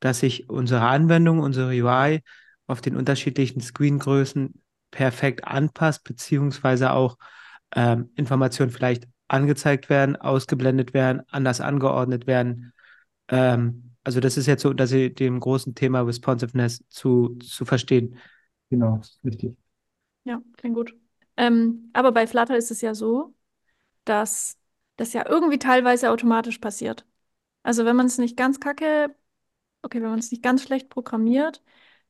dass 0.00 0.20
sich 0.20 0.50
unsere 0.50 0.82
Anwendung, 0.82 1.38
unsere 1.38 1.70
UI 1.70 2.20
auf 2.66 2.80
den 2.80 2.96
unterschiedlichen 2.96 3.60
Screengrößen 3.60 4.60
perfekt 4.90 5.44
anpasst, 5.44 6.02
beziehungsweise 6.02 6.92
auch 6.92 7.16
ähm, 7.74 8.10
Informationen 8.16 8.70
vielleicht 8.72 9.06
angezeigt 9.28 9.88
werden, 9.88 10.16
ausgeblendet 10.16 10.92
werden, 10.92 11.22
anders 11.28 11.60
angeordnet 11.60 12.26
werden. 12.26 12.72
Ähm, 13.28 13.94
also 14.02 14.18
das 14.18 14.36
ist 14.36 14.46
jetzt 14.46 14.62
so 14.62 14.70
unter 14.70 14.86
dem 14.86 15.38
großen 15.38 15.76
Thema 15.76 16.00
Responsiveness 16.00 16.82
zu, 16.88 17.36
zu 17.36 17.64
verstehen. 17.64 18.16
Genau, 18.70 19.00
richtig. 19.24 19.56
Ja, 20.24 20.40
klingt 20.56 20.74
gut. 20.74 20.94
Ähm, 21.38 21.90
aber 21.94 22.12
bei 22.12 22.28
Flutter 22.28 22.58
ist 22.58 22.72
es 22.72 22.82
ja 22.82 22.94
so, 22.94 23.34
dass 24.04 24.58
das 24.96 25.12
ja 25.12 25.28
irgendwie 25.28 25.58
teilweise 25.58 26.10
automatisch 26.10 26.58
passiert. 26.58 27.06
Also 27.64 27.84
wenn 27.86 27.96
man 27.96 28.06
es 28.06 28.18
nicht 28.18 28.36
ganz 28.36 28.60
kacke, 28.60 29.14
okay, 29.82 30.02
wenn 30.02 30.10
man 30.10 30.18
es 30.18 30.30
nicht 30.30 30.42
ganz 30.42 30.62
schlecht 30.62 30.88
programmiert, 30.90 31.62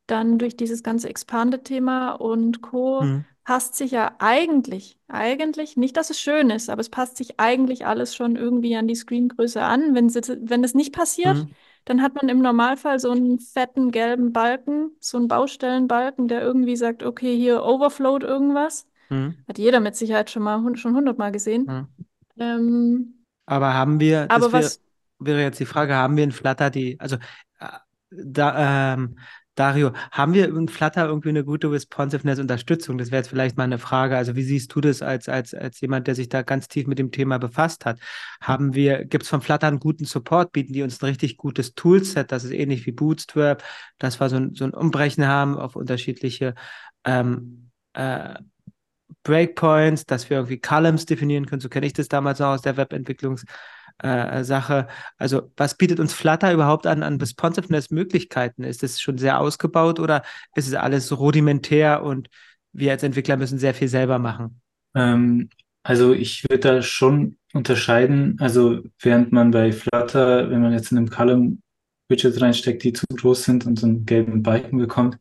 dann 0.06 0.38
durch 0.38 0.56
dieses 0.56 0.82
ganze 0.82 1.08
Expanded-Thema 1.10 2.12
und 2.12 2.62
Co. 2.62 3.08
Mhm. 3.08 3.24
passt 3.44 3.76
sich 3.76 3.92
ja 3.92 4.16
eigentlich, 4.20 4.98
eigentlich, 5.08 5.76
nicht, 5.76 5.96
dass 5.96 6.10
es 6.10 6.20
schön 6.20 6.50
ist, 6.50 6.70
aber 6.70 6.80
es 6.82 6.90
passt 6.90 7.16
sich 7.18 7.40
eigentlich 7.40 7.86
alles 7.86 8.14
schon 8.14 8.36
irgendwie 8.36 8.76
an 8.76 8.88
die 8.88 8.94
Screengröße 8.96 9.62
an. 9.62 9.94
Wenn, 9.94 10.08
wenn 10.14 10.64
es 10.64 10.74
nicht 10.74 10.94
passiert, 10.94 11.46
Mhm. 11.46 11.54
dann 11.86 12.02
hat 12.02 12.14
man 12.14 12.28
im 12.28 12.40
Normalfall 12.42 12.98
so 13.00 13.10
einen 13.12 13.38
fetten 13.40 13.90
gelben 13.90 14.32
Balken, 14.32 14.92
so 15.00 15.18
einen 15.18 15.28
Baustellenbalken, 15.28 16.28
der 16.28 16.42
irgendwie 16.42 16.76
sagt, 16.76 17.02
okay, 17.02 17.36
hier 17.36 17.64
overflowed 17.64 18.22
irgendwas. 18.24 18.86
Mhm. 19.08 19.36
Hat 19.48 19.58
jeder 19.58 19.80
mit 19.80 19.96
Sicherheit 19.96 20.30
schon 20.30 20.42
mal 20.42 20.76
schon 20.76 20.94
hundertmal 20.94 21.32
gesehen. 21.32 21.64
Mhm. 21.66 22.04
Ähm, 22.40 23.24
Aber 23.46 23.74
haben 23.74 24.00
wir, 24.00 24.30
aber 24.30 24.52
was, 24.52 24.80
wäre 25.18 25.42
jetzt 25.42 25.60
die 25.60 25.66
Frage, 25.66 25.94
haben 25.94 26.16
wir 26.16 26.24
in 26.24 26.32
Flutter 26.32 26.70
die, 26.70 26.98
also 27.00 27.16
äh, 27.58 27.68
da, 28.10 28.94
ähm, 28.94 29.16
Dario, 29.58 29.92
haben 30.12 30.34
wir 30.34 30.48
in 30.48 30.68
Flutter 30.68 31.06
irgendwie 31.06 31.30
eine 31.30 31.44
gute 31.44 31.68
Responsiveness-Unterstützung? 31.72 32.96
Das 32.96 33.10
wäre 33.10 33.18
jetzt 33.18 33.28
vielleicht 33.28 33.56
mal 33.56 33.64
eine 33.64 33.78
Frage. 33.78 34.16
Also 34.16 34.36
wie 34.36 34.44
siehst 34.44 34.72
du 34.72 34.80
das 34.80 35.02
als, 35.02 35.28
als, 35.28 35.52
als 35.52 35.80
jemand, 35.80 36.06
der 36.06 36.14
sich 36.14 36.28
da 36.28 36.42
ganz 36.42 36.68
tief 36.68 36.86
mit 36.86 37.00
dem 37.00 37.10
Thema 37.10 37.38
befasst 37.38 37.84
hat? 37.84 37.98
Haben 38.40 38.74
wir, 38.74 39.04
gibt 39.04 39.24
es 39.24 39.28
von 39.28 39.40
Flutter 39.40 39.66
einen 39.66 39.80
guten 39.80 40.04
Support? 40.04 40.52
Bieten 40.52 40.72
die 40.72 40.82
uns 40.82 41.02
ein 41.02 41.06
richtig 41.06 41.38
gutes 41.38 41.74
Toolset? 41.74 42.30
Das 42.30 42.44
ist 42.44 42.52
ähnlich 42.52 42.86
wie 42.86 42.92
Bootstrap, 42.92 43.64
dass 43.98 44.20
wir 44.20 44.28
so 44.28 44.36
ein, 44.36 44.54
so 44.54 44.64
ein 44.64 44.74
Umbrechen 44.74 45.26
haben 45.26 45.58
auf 45.58 45.74
unterschiedliche 45.74 46.54
ähm, 47.04 47.70
äh, 47.94 48.34
Breakpoints, 49.22 50.06
dass 50.06 50.28
wir 50.30 50.38
irgendwie 50.38 50.60
Columns 50.60 51.06
definieren 51.06 51.46
können. 51.46 51.60
So 51.60 51.68
kenne 51.68 51.86
ich 51.86 51.92
das 51.92 52.08
damals 52.08 52.38
noch 52.38 52.48
aus 52.48 52.62
der 52.62 52.76
Webentwicklungs- 52.76 53.44
äh. 54.02 54.44
Also 55.18 55.50
was 55.56 55.76
bietet 55.76 56.00
uns 56.00 56.12
Flutter 56.12 56.52
überhaupt 56.52 56.86
an, 56.86 57.02
an 57.02 57.16
Responsiveness-Möglichkeiten? 57.16 58.64
Ist 58.64 58.82
es 58.82 59.00
schon 59.00 59.18
sehr 59.18 59.40
ausgebaut 59.40 59.98
oder 60.00 60.22
ist 60.54 60.68
es 60.68 60.74
alles 60.74 61.18
rudimentär 61.18 62.02
und 62.02 62.28
wir 62.72 62.92
als 62.92 63.02
Entwickler 63.02 63.36
müssen 63.36 63.58
sehr 63.58 63.74
viel 63.74 63.88
selber 63.88 64.18
machen? 64.18 64.60
Ähm, 64.94 65.48
also 65.82 66.12
ich 66.12 66.44
würde 66.44 66.60
da 66.60 66.82
schon 66.82 67.38
unterscheiden. 67.52 68.36
Also 68.40 68.82
während 69.00 69.32
man 69.32 69.50
bei 69.50 69.72
Flutter, 69.72 70.50
wenn 70.50 70.62
man 70.62 70.72
jetzt 70.72 70.92
in 70.92 70.98
einem 70.98 71.10
Column 71.10 71.62
Widgets 72.08 72.40
reinsteckt, 72.40 72.84
die 72.84 72.92
zu 72.92 73.04
groß 73.14 73.44
sind 73.44 73.66
und 73.66 73.78
so 73.78 73.86
einen 73.86 74.06
gelben 74.06 74.42
Balken 74.42 74.78
bekommt, 74.78 75.18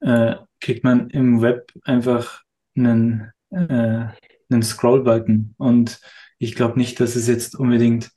äh, 0.00 0.36
kriegt 0.60 0.84
man 0.84 1.10
im 1.10 1.42
Web 1.42 1.72
einfach 1.84 2.42
einen, 2.76 3.32
äh, 3.50 4.06
einen 4.50 4.62
Scrollbalken 4.62 5.54
und 5.58 6.00
ich 6.38 6.54
glaube 6.54 6.78
nicht, 6.78 6.98
dass 7.00 7.16
es 7.16 7.26
jetzt 7.26 7.54
unbedingt 7.54 8.10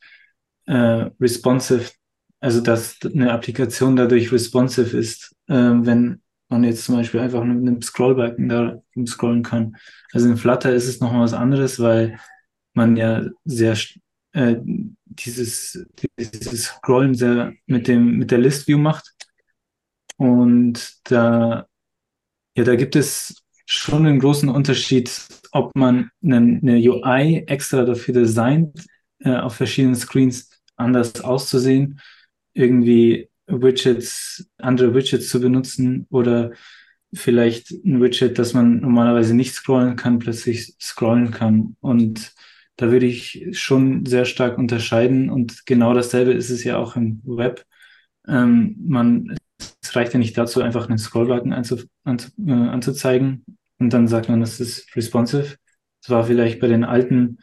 äh, 0.65 1.09
responsive, 1.19 1.91
also 2.39 2.61
dass 2.61 2.97
eine 3.03 3.31
Applikation 3.31 3.95
dadurch 3.95 4.31
responsive 4.31 4.97
ist, 4.97 5.35
äh, 5.47 5.53
wenn 5.55 6.21
man 6.49 6.63
jetzt 6.63 6.85
zum 6.85 6.95
Beispiel 6.95 7.19
einfach 7.19 7.43
mit 7.43 7.57
einem 7.57 7.81
Scrollbalken 7.81 8.47
da 8.47 8.81
scrollen 9.05 9.43
kann. 9.43 9.75
Also 10.13 10.29
in 10.29 10.37
Flutter 10.37 10.73
ist 10.73 10.87
es 10.87 10.99
nochmal 10.99 11.23
was 11.23 11.33
anderes, 11.33 11.79
weil 11.79 12.19
man 12.73 12.95
ja 12.95 13.25
sehr 13.43 13.77
äh, 14.33 14.55
dieses, 15.05 15.85
dieses 16.17 16.63
Scrollen 16.65 17.15
sehr 17.15 17.53
mit 17.65 17.87
dem 17.87 18.17
mit 18.17 18.31
der 18.31 18.39
List 18.39 18.67
View 18.67 18.77
macht 18.77 19.13
und 20.17 20.99
da 21.03 21.67
ja 22.55 22.63
da 22.63 22.75
gibt 22.75 22.95
es 22.95 23.42
schon 23.73 24.05
einen 24.05 24.19
großen 24.19 24.49
Unterschied, 24.49 25.11
ob 25.51 25.75
man 25.75 26.09
eine, 26.23 26.77
UI 26.77 27.43
extra 27.47 27.83
dafür 27.83 28.13
designt, 28.13 28.85
äh, 29.19 29.35
auf 29.35 29.55
verschiedenen 29.55 29.95
Screens 29.95 30.49
anders 30.75 31.21
auszusehen, 31.21 31.99
irgendwie 32.53 33.29
Widgets, 33.47 34.47
andere 34.57 34.93
Widgets 34.93 35.29
zu 35.29 35.39
benutzen 35.39 36.07
oder 36.09 36.51
vielleicht 37.13 37.71
ein 37.71 38.01
Widget, 38.01 38.39
das 38.39 38.53
man 38.53 38.79
normalerweise 38.79 39.35
nicht 39.35 39.53
scrollen 39.53 39.95
kann, 39.95 40.19
plötzlich 40.19 40.75
scrollen 40.79 41.31
kann. 41.31 41.75
Und 41.81 42.33
da 42.75 42.91
würde 42.91 43.05
ich 43.05 43.47
schon 43.51 44.05
sehr 44.05 44.25
stark 44.25 44.57
unterscheiden. 44.57 45.29
Und 45.29 45.65
genau 45.65 45.93
dasselbe 45.93 46.33
ist 46.33 46.49
es 46.49 46.63
ja 46.63 46.77
auch 46.77 46.95
im 46.95 47.21
Web. 47.23 47.65
Ähm, 48.27 48.75
man, 48.87 49.35
es 49.59 49.95
reicht 49.95 50.13
ja 50.13 50.19
nicht 50.19 50.37
dazu, 50.37 50.61
einfach 50.61 50.89
einen 50.89 50.97
Scrollbalken 50.97 51.53
anzu, 51.53 51.81
anzu, 52.03 52.31
äh, 52.47 52.51
anzuzeigen 52.51 53.45
und 53.83 53.91
dann 53.91 54.07
sagt 54.07 54.29
man, 54.29 54.39
das 54.39 54.61
ist 54.61 54.95
responsive. 54.95 55.57
Das 56.01 56.09
war 56.09 56.23
vielleicht 56.23 56.61
bei 56.61 56.67
den 56.67 56.85
alten, 56.85 57.39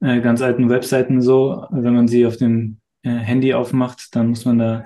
äh, 0.00 0.20
ganz 0.20 0.42
alten 0.42 0.68
Webseiten 0.68 1.22
so, 1.22 1.66
wenn 1.70 1.94
man 1.94 2.08
sie 2.08 2.26
auf 2.26 2.36
dem 2.36 2.78
äh, 3.02 3.10
Handy 3.10 3.54
aufmacht, 3.54 4.14
dann 4.14 4.28
muss 4.28 4.44
man 4.44 4.58
da, 4.58 4.84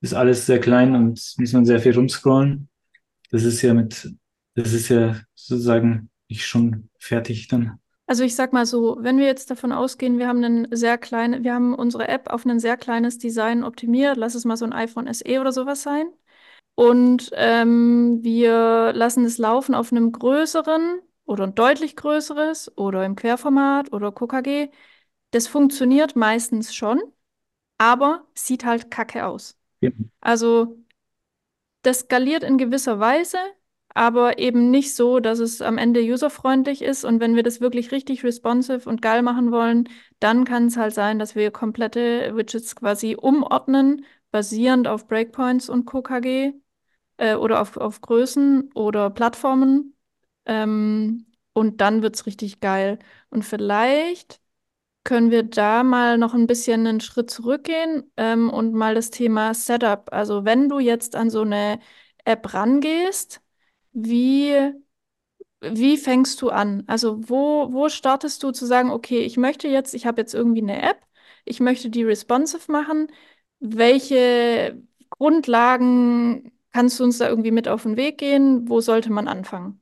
ist 0.00 0.14
alles 0.14 0.46
sehr 0.46 0.60
klein 0.60 0.94
und 0.94 1.34
muss 1.36 1.52
man 1.52 1.66
sehr 1.66 1.80
viel 1.80 1.94
rumscrollen. 1.94 2.70
Das 3.30 3.44
ist 3.44 3.60
ja 3.60 3.74
mit, 3.74 4.10
das 4.54 4.72
ist 4.72 4.88
ja 4.88 5.14
sozusagen 5.34 6.08
nicht 6.30 6.46
schon 6.46 6.88
fertig 6.98 7.48
dann. 7.48 7.78
Also 8.06 8.24
ich 8.24 8.34
sag 8.34 8.54
mal 8.54 8.64
so, 8.64 8.96
wenn 9.00 9.18
wir 9.18 9.26
jetzt 9.26 9.50
davon 9.50 9.72
ausgehen, 9.72 10.18
wir 10.18 10.26
haben 10.26 10.42
einen 10.42 10.68
sehr 10.74 10.96
kleinen, 10.96 11.44
wir 11.44 11.52
haben 11.52 11.74
unsere 11.74 12.08
App 12.08 12.30
auf 12.30 12.46
ein 12.46 12.60
sehr 12.60 12.78
kleines 12.78 13.18
Design 13.18 13.62
optimiert, 13.62 14.16
lass 14.16 14.34
es 14.34 14.46
mal 14.46 14.56
so 14.56 14.64
ein 14.64 14.72
iPhone 14.72 15.12
SE 15.12 15.38
oder 15.38 15.52
sowas 15.52 15.82
sein. 15.82 16.06
Und 16.78 17.32
ähm, 17.34 18.22
wir 18.22 18.92
lassen 18.92 19.24
es 19.24 19.36
laufen 19.38 19.74
auf 19.74 19.90
einem 19.90 20.12
größeren 20.12 21.00
oder 21.24 21.42
ein 21.42 21.56
deutlich 21.56 21.96
größeres 21.96 22.78
oder 22.78 23.04
im 23.04 23.16
Querformat 23.16 23.92
oder 23.92 24.12
KKG. 24.12 24.68
Das 25.32 25.48
funktioniert 25.48 26.14
meistens 26.14 26.72
schon, 26.72 27.02
aber 27.78 28.28
sieht 28.32 28.64
halt 28.64 28.92
kacke 28.92 29.26
aus. 29.26 29.58
Ja. 29.80 29.90
Also 30.20 30.78
das 31.82 32.02
skaliert 32.02 32.44
in 32.44 32.58
gewisser 32.58 33.00
Weise, 33.00 33.38
aber 33.88 34.38
eben 34.38 34.70
nicht 34.70 34.94
so, 34.94 35.18
dass 35.18 35.40
es 35.40 35.60
am 35.60 35.78
Ende 35.78 36.00
userfreundlich 36.00 36.82
ist. 36.82 37.04
Und 37.04 37.18
wenn 37.18 37.34
wir 37.34 37.42
das 37.42 37.60
wirklich 37.60 37.90
richtig 37.90 38.22
responsive 38.22 38.88
und 38.88 39.02
geil 39.02 39.22
machen 39.22 39.50
wollen, 39.50 39.88
dann 40.20 40.44
kann 40.44 40.66
es 40.66 40.76
halt 40.76 40.94
sein, 40.94 41.18
dass 41.18 41.34
wir 41.34 41.50
komplette 41.50 42.36
Widgets 42.36 42.76
quasi 42.76 43.16
umordnen, 43.20 44.04
basierend 44.30 44.86
auf 44.86 45.08
Breakpoints 45.08 45.68
und 45.68 45.84
KKG 45.84 46.54
äh, 47.18 47.34
oder 47.36 47.60
auf, 47.60 47.76
auf 47.76 48.00
Größen 48.00 48.72
oder 48.74 49.10
Plattformen. 49.10 49.96
Ähm, 50.46 51.26
und 51.52 51.80
dann 51.80 52.02
wird 52.02 52.16
es 52.16 52.26
richtig 52.26 52.60
geil. 52.60 52.98
Und 53.30 53.44
vielleicht 53.44 54.40
können 55.04 55.30
wir 55.30 55.42
da 55.44 55.82
mal 55.84 56.18
noch 56.18 56.34
ein 56.34 56.46
bisschen 56.46 56.86
einen 56.86 57.00
Schritt 57.00 57.30
zurückgehen 57.30 58.10
ähm, 58.16 58.50
und 58.50 58.74
mal 58.74 58.94
das 58.94 59.10
Thema 59.10 59.54
Setup. 59.54 60.12
Also 60.12 60.44
wenn 60.44 60.68
du 60.68 60.78
jetzt 60.80 61.16
an 61.16 61.30
so 61.30 61.42
eine 61.42 61.80
App 62.24 62.52
rangehst, 62.54 63.40
wie, 63.92 64.72
wie 65.60 65.96
fängst 65.96 66.40
du 66.42 66.50
an? 66.50 66.84
Also 66.86 67.18
wo, 67.28 67.72
wo 67.72 67.88
startest 67.88 68.42
du 68.42 68.52
zu 68.52 68.66
sagen, 68.66 68.90
okay, 68.90 69.20
ich 69.20 69.36
möchte 69.36 69.68
jetzt, 69.68 69.94
ich 69.94 70.06
habe 70.06 70.20
jetzt 70.20 70.34
irgendwie 70.34 70.62
eine 70.62 70.82
App, 70.82 71.00
ich 71.44 71.60
möchte 71.60 71.90
die 71.90 72.04
responsive 72.04 72.70
machen. 72.70 73.08
Welche 73.60 74.80
Grundlagen 75.10 76.52
kannst 76.78 77.00
du 77.00 77.04
uns 77.04 77.18
da 77.18 77.28
irgendwie 77.28 77.50
mit 77.50 77.66
auf 77.66 77.82
den 77.82 77.96
Weg 77.96 78.18
gehen? 78.18 78.68
Wo 78.68 78.80
sollte 78.80 79.10
man 79.10 79.26
anfangen? 79.26 79.80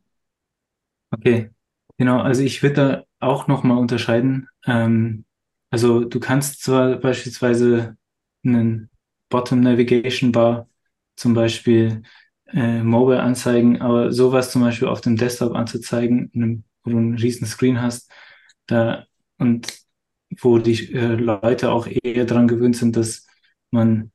Okay, 1.11 1.51
genau. 1.99 2.21
Also 2.21 2.43
ich 2.43 2.63
würde 2.63 2.75
da 2.75 3.05
auch 3.21 3.49
nochmal 3.49 3.77
unterscheiden. 3.77 4.49
Ähm, 4.65 5.27
also 5.69 6.05
du 6.05 6.19
kannst 6.21 6.63
zwar 6.63 6.97
beispielsweise 6.97 7.99
einen 8.43 8.89
Bottom 9.29 9.61
Navigation 9.61 10.33
Bar 10.33 10.71
zum 11.17 11.35
Beispiel 11.35 12.03
äh, 12.47 12.83
mobile 12.83 13.21
anzeigen, 13.23 13.83
aber 13.83 14.11
sowas 14.11 14.51
zum 14.51 14.63
Beispiel 14.63 14.89
auf 14.89 15.03
dem 15.03 15.17
Desktop 15.17 15.55
anzuzeigen, 15.55 16.31
einem, 16.35 16.65
wo 16.83 16.93
du 16.93 16.97
einen 16.97 17.19
riesen 17.19 17.47
Screen 17.47 17.83
hast, 17.83 18.11
da 18.67 19.05
und 19.37 19.69
wo 20.41 20.57
die 20.57 20.95
äh, 20.95 21.15
Leute 21.15 21.73
auch 21.73 21.87
eher 21.89 22.25
daran 22.25 22.49
gewöhnt 22.49 22.79
sind, 22.79 22.97
dass 22.97 23.27
man 23.71 24.13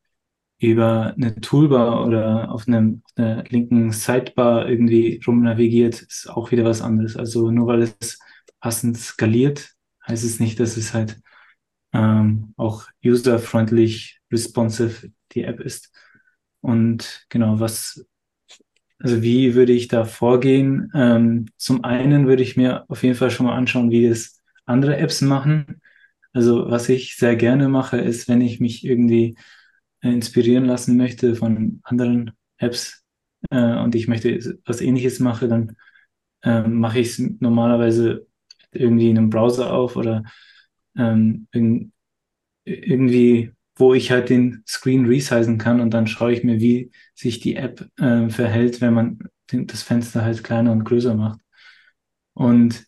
über 0.62 1.14
eine 1.16 1.36
Toolbar 1.42 2.06
oder 2.06 2.52
auf, 2.52 2.68
einem, 2.68 3.02
auf 3.06 3.12
einer 3.18 3.44
linken 3.46 3.92
Sidebar 3.92 4.70
irgendwie 4.70 5.20
rumnavigiert, 5.26 6.02
ist 6.02 6.30
auch 6.30 6.52
wieder 6.52 6.64
was 6.66 6.82
anderes. 6.82 7.18
Also 7.18 7.52
nur 7.52 7.68
weil 7.68 7.82
es 7.82 8.20
passend 8.60 8.98
skaliert, 8.98 9.72
heißt 10.08 10.24
es 10.24 10.40
nicht, 10.40 10.60
dass 10.60 10.78
es 10.78 10.94
halt 10.94 11.20
ähm, 11.94 12.54
auch 12.58 12.86
user-freundlich, 13.04 14.20
responsive 14.32 15.12
die 15.34 15.44
App 15.44 15.60
ist. 15.60 15.92
Und 16.62 17.26
genau, 17.30 17.60
was, 17.60 18.06
also 19.00 19.22
wie 19.22 19.56
würde 19.56 19.74
ich 19.74 19.88
da 19.88 20.06
vorgehen? 20.06 20.92
Ähm, 20.94 21.48
zum 21.58 21.84
einen 21.84 22.28
würde 22.28 22.44
ich 22.44 22.56
mir 22.58 22.86
auf 22.90 23.04
jeden 23.04 23.16
Fall 23.16 23.32
schon 23.32 23.48
mal 23.48 23.56
anschauen, 23.56 23.92
wie 23.92 24.06
es 24.06 24.42
andere 24.66 24.98
Apps 24.98 25.22
machen. 25.22 25.82
Also 26.34 26.70
was 26.70 26.88
ich 26.90 27.18
sehr 27.18 27.36
gerne 27.36 27.68
mache, 27.68 27.98
ist, 27.98 28.30
wenn 28.30 28.42
ich 28.42 28.60
mich 28.60 28.86
irgendwie 28.86 29.36
inspirieren 30.02 30.66
lassen 30.66 30.98
möchte 30.98 31.36
von 31.36 31.80
anderen 31.84 32.32
Apps 32.58 33.04
äh, 33.50 33.78
und 33.80 33.96
ich 33.96 34.08
möchte 34.08 34.60
was 34.66 34.82
ähnliches 34.82 35.20
mache, 35.20 35.48
dann 35.48 35.76
äh, 36.44 36.62
mache 36.62 37.00
ich 37.00 37.10
es 37.10 37.20
normalerweise 37.40 38.28
irgendwie 38.72 39.10
in 39.10 39.18
einem 39.18 39.30
Browser 39.30 39.74
auf 39.74 39.96
oder 39.96 40.24
ähm, 40.98 41.48
in, 41.52 41.92
irgendwie, 42.66 43.52
wo 43.76 43.94
ich 43.94 44.12
halt 44.12 44.30
den 44.30 44.64
Screen 44.68 45.06
resizen 45.06 45.58
kann 45.58 45.82
und 45.82 45.92
dann 45.92 46.08
schaue 46.08 46.34
ich 46.34 46.44
mir, 46.44 46.60
wie 46.60 46.92
sich 47.16 47.40
die 47.40 47.56
App 47.56 47.88
äh, 47.98 48.30
verhält, 48.30 48.82
wenn 48.82 48.94
man 48.94 49.20
das 49.52 49.84
Fenster 49.84 50.24
halt 50.24 50.44
kleiner 50.44 50.72
und 50.72 50.84
größer 50.86 51.16
macht. 51.16 51.40
Und 52.34 52.86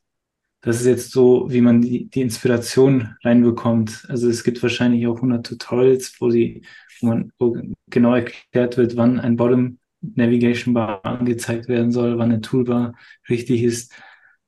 das 0.63 0.79
ist 0.79 0.87
jetzt 0.87 1.11
so, 1.11 1.47
wie 1.49 1.61
man 1.61 1.81
die, 1.81 2.09
die 2.09 2.21
Inspiration 2.21 3.15
reinbekommt. 3.23 4.05
Also 4.09 4.29
es 4.29 4.43
gibt 4.43 4.63
wahrscheinlich 4.63 5.05
auch 5.07 5.17
100 5.17 5.45
Tutorials, 5.45 6.15
wo 6.19 6.29
die 6.29 6.63
wo 7.01 7.07
man 7.07 7.31
wo 7.37 7.57
genau 7.89 8.15
erklärt 8.15 8.77
wird, 8.77 8.95
wann 8.95 9.19
ein 9.19 9.35
Bottom 9.35 9.79
Navigation 10.01 10.73
Bar 10.73 11.05
angezeigt 11.05 11.67
werden 11.67 11.91
soll, 11.91 12.17
wann 12.17 12.31
eine 12.31 12.41
Toolbar 12.41 12.93
richtig 13.29 13.63
ist, 13.63 13.93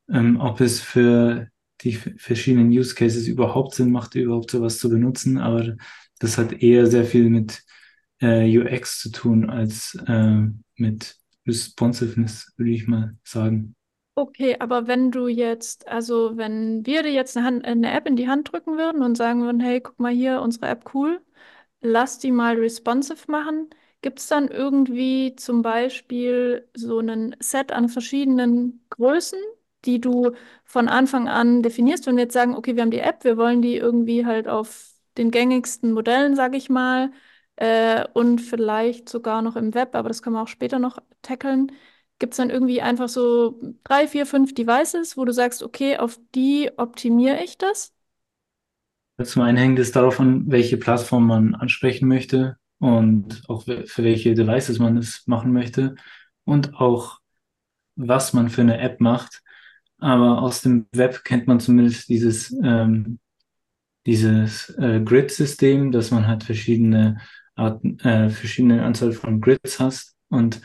ähm, 0.10 0.40
ob 0.40 0.62
es 0.62 0.82
für 0.82 1.50
die 1.82 1.94
verschiedenen 1.94 2.70
Use 2.70 2.96
Cases 2.96 3.28
überhaupt 3.28 3.76
Sinn 3.76 3.92
macht, 3.92 4.16
überhaupt 4.16 4.52
sowas 4.52 4.80
zu 4.80 4.90
benutzen. 4.90 5.38
Aber 5.38 5.76
das 6.20 6.38
hat 6.38 6.54
eher 6.54 6.88
sehr 6.88 7.06
viel 7.06 7.30
mit 7.30 7.64
äh, 8.22 8.58
UX 8.58 9.00
zu 9.00 9.12
tun 9.12 9.50
als 9.50 9.98
äh, 10.08 10.42
mit 10.78 11.18
Responsiveness, 11.48 12.54
würde 12.58 12.72
ich 12.72 12.88
mal 12.88 13.18
sagen. 13.24 13.76
Okay, 14.18 14.56
aber 14.60 14.88
wenn 14.88 15.12
du 15.12 15.28
jetzt, 15.28 15.88
also 15.90 16.38
wenn 16.38 16.86
wir 16.86 17.04
dir 17.04 17.12
jetzt 17.12 17.36
eine, 17.36 17.46
Hand, 17.46 17.66
eine 17.66 17.92
App 17.92 18.08
in 18.08 18.16
die 18.16 18.30
Hand 18.30 18.50
drücken 18.52 18.78
würden 18.78 19.02
und 19.04 19.16
sagen 19.18 19.42
würden, 19.44 19.60
hey, 19.60 19.82
guck 19.82 20.00
mal 20.00 20.14
hier, 20.14 20.42
unsere 20.42 20.68
App 20.68 20.94
cool, 20.94 21.22
lass 21.82 22.18
die 22.20 22.32
mal 22.32 22.56
responsive 22.58 23.30
machen, 23.30 23.70
gibt 24.02 24.20
es 24.20 24.28
dann 24.28 24.48
irgendwie 24.48 25.36
zum 25.36 25.62
Beispiel 25.62 26.70
so 26.76 27.00
einen 27.00 27.36
Set 27.42 27.74
an 27.74 27.90
verschiedenen 27.90 28.86
Größen, 28.90 29.40
die 29.84 30.00
du 30.00 30.32
von 30.64 30.88
Anfang 30.88 31.28
an 31.28 31.62
definierst, 31.62 32.08
wenn 32.08 32.16
wir 32.16 32.24
jetzt 32.24 32.34
sagen, 32.34 32.56
okay, 32.56 32.76
wir 32.76 32.84
haben 32.84 32.92
die 32.92 33.00
App, 33.00 33.24
wir 33.26 33.36
wollen 33.38 33.62
die 33.62 33.76
irgendwie 33.76 34.26
halt 34.26 34.48
auf 34.48 34.94
den 35.18 35.30
gängigsten 35.32 35.92
Modellen, 35.92 36.36
sage 36.38 36.56
ich 36.58 36.70
mal, 36.70 37.12
äh, 37.58 38.06
und 38.14 38.40
vielleicht 38.40 39.10
sogar 39.10 39.42
noch 39.42 39.56
im 39.58 39.74
Web, 39.74 39.94
aber 39.96 40.08
das 40.10 40.22
können 40.22 40.36
wir 40.38 40.42
auch 40.44 40.48
später 40.48 40.80
noch 40.80 41.00
tackeln. 41.22 41.72
Gibt 42.20 42.34
es 42.34 42.38
dann 42.38 42.50
irgendwie 42.50 42.82
einfach 42.82 43.10
so 43.10 43.60
drei, 43.84 44.08
vier, 44.08 44.26
fünf 44.26 44.54
Devices, 44.54 45.18
wo 45.18 45.26
du 45.26 45.34
sagst, 45.34 45.64
okay, 45.64 45.98
auf 45.98 46.18
die 46.34 46.72
optimiere 46.78 47.44
ich 47.44 47.58
das? 47.58 47.94
Zum 49.24 49.42
einen 49.44 49.58
hängt 49.58 49.80
es 49.80 49.92
darauf 49.92 50.20
an, 50.20 50.44
welche 50.48 50.78
Plattform 50.78 51.28
man 51.28 51.56
ansprechen 51.56 52.08
möchte 52.08 52.58
und 52.80 53.44
auch 53.48 53.64
für 53.64 54.04
welche 54.04 54.34
Devices 54.34 54.80
man 54.80 54.98
es 54.98 55.26
machen 55.26 55.54
möchte 55.54 55.96
und 56.44 56.76
auch 56.76 57.20
was 57.96 58.34
man 58.34 58.50
für 58.50 58.62
eine 58.62 58.80
App 58.80 59.00
macht. 59.00 59.42
Aber 60.00 60.42
aus 60.42 60.62
dem 60.62 60.88
Web 60.92 61.24
kennt 61.24 61.48
man 61.48 61.60
zumindest 61.60 62.10
dieses, 62.10 62.52
ähm, 62.64 63.20
dieses 64.06 64.70
äh, 64.78 65.02
Grid-System, 65.04 65.92
dass 65.92 66.12
man 66.12 66.28
halt 66.28 66.44
verschiedene 66.44 67.20
Arten, 67.56 68.00
äh, 68.00 68.30
verschiedene 68.30 68.84
Anzahl 68.84 69.14
von 69.14 69.42
Grids 69.42 69.80
hast 69.80 70.16
und 70.30 70.62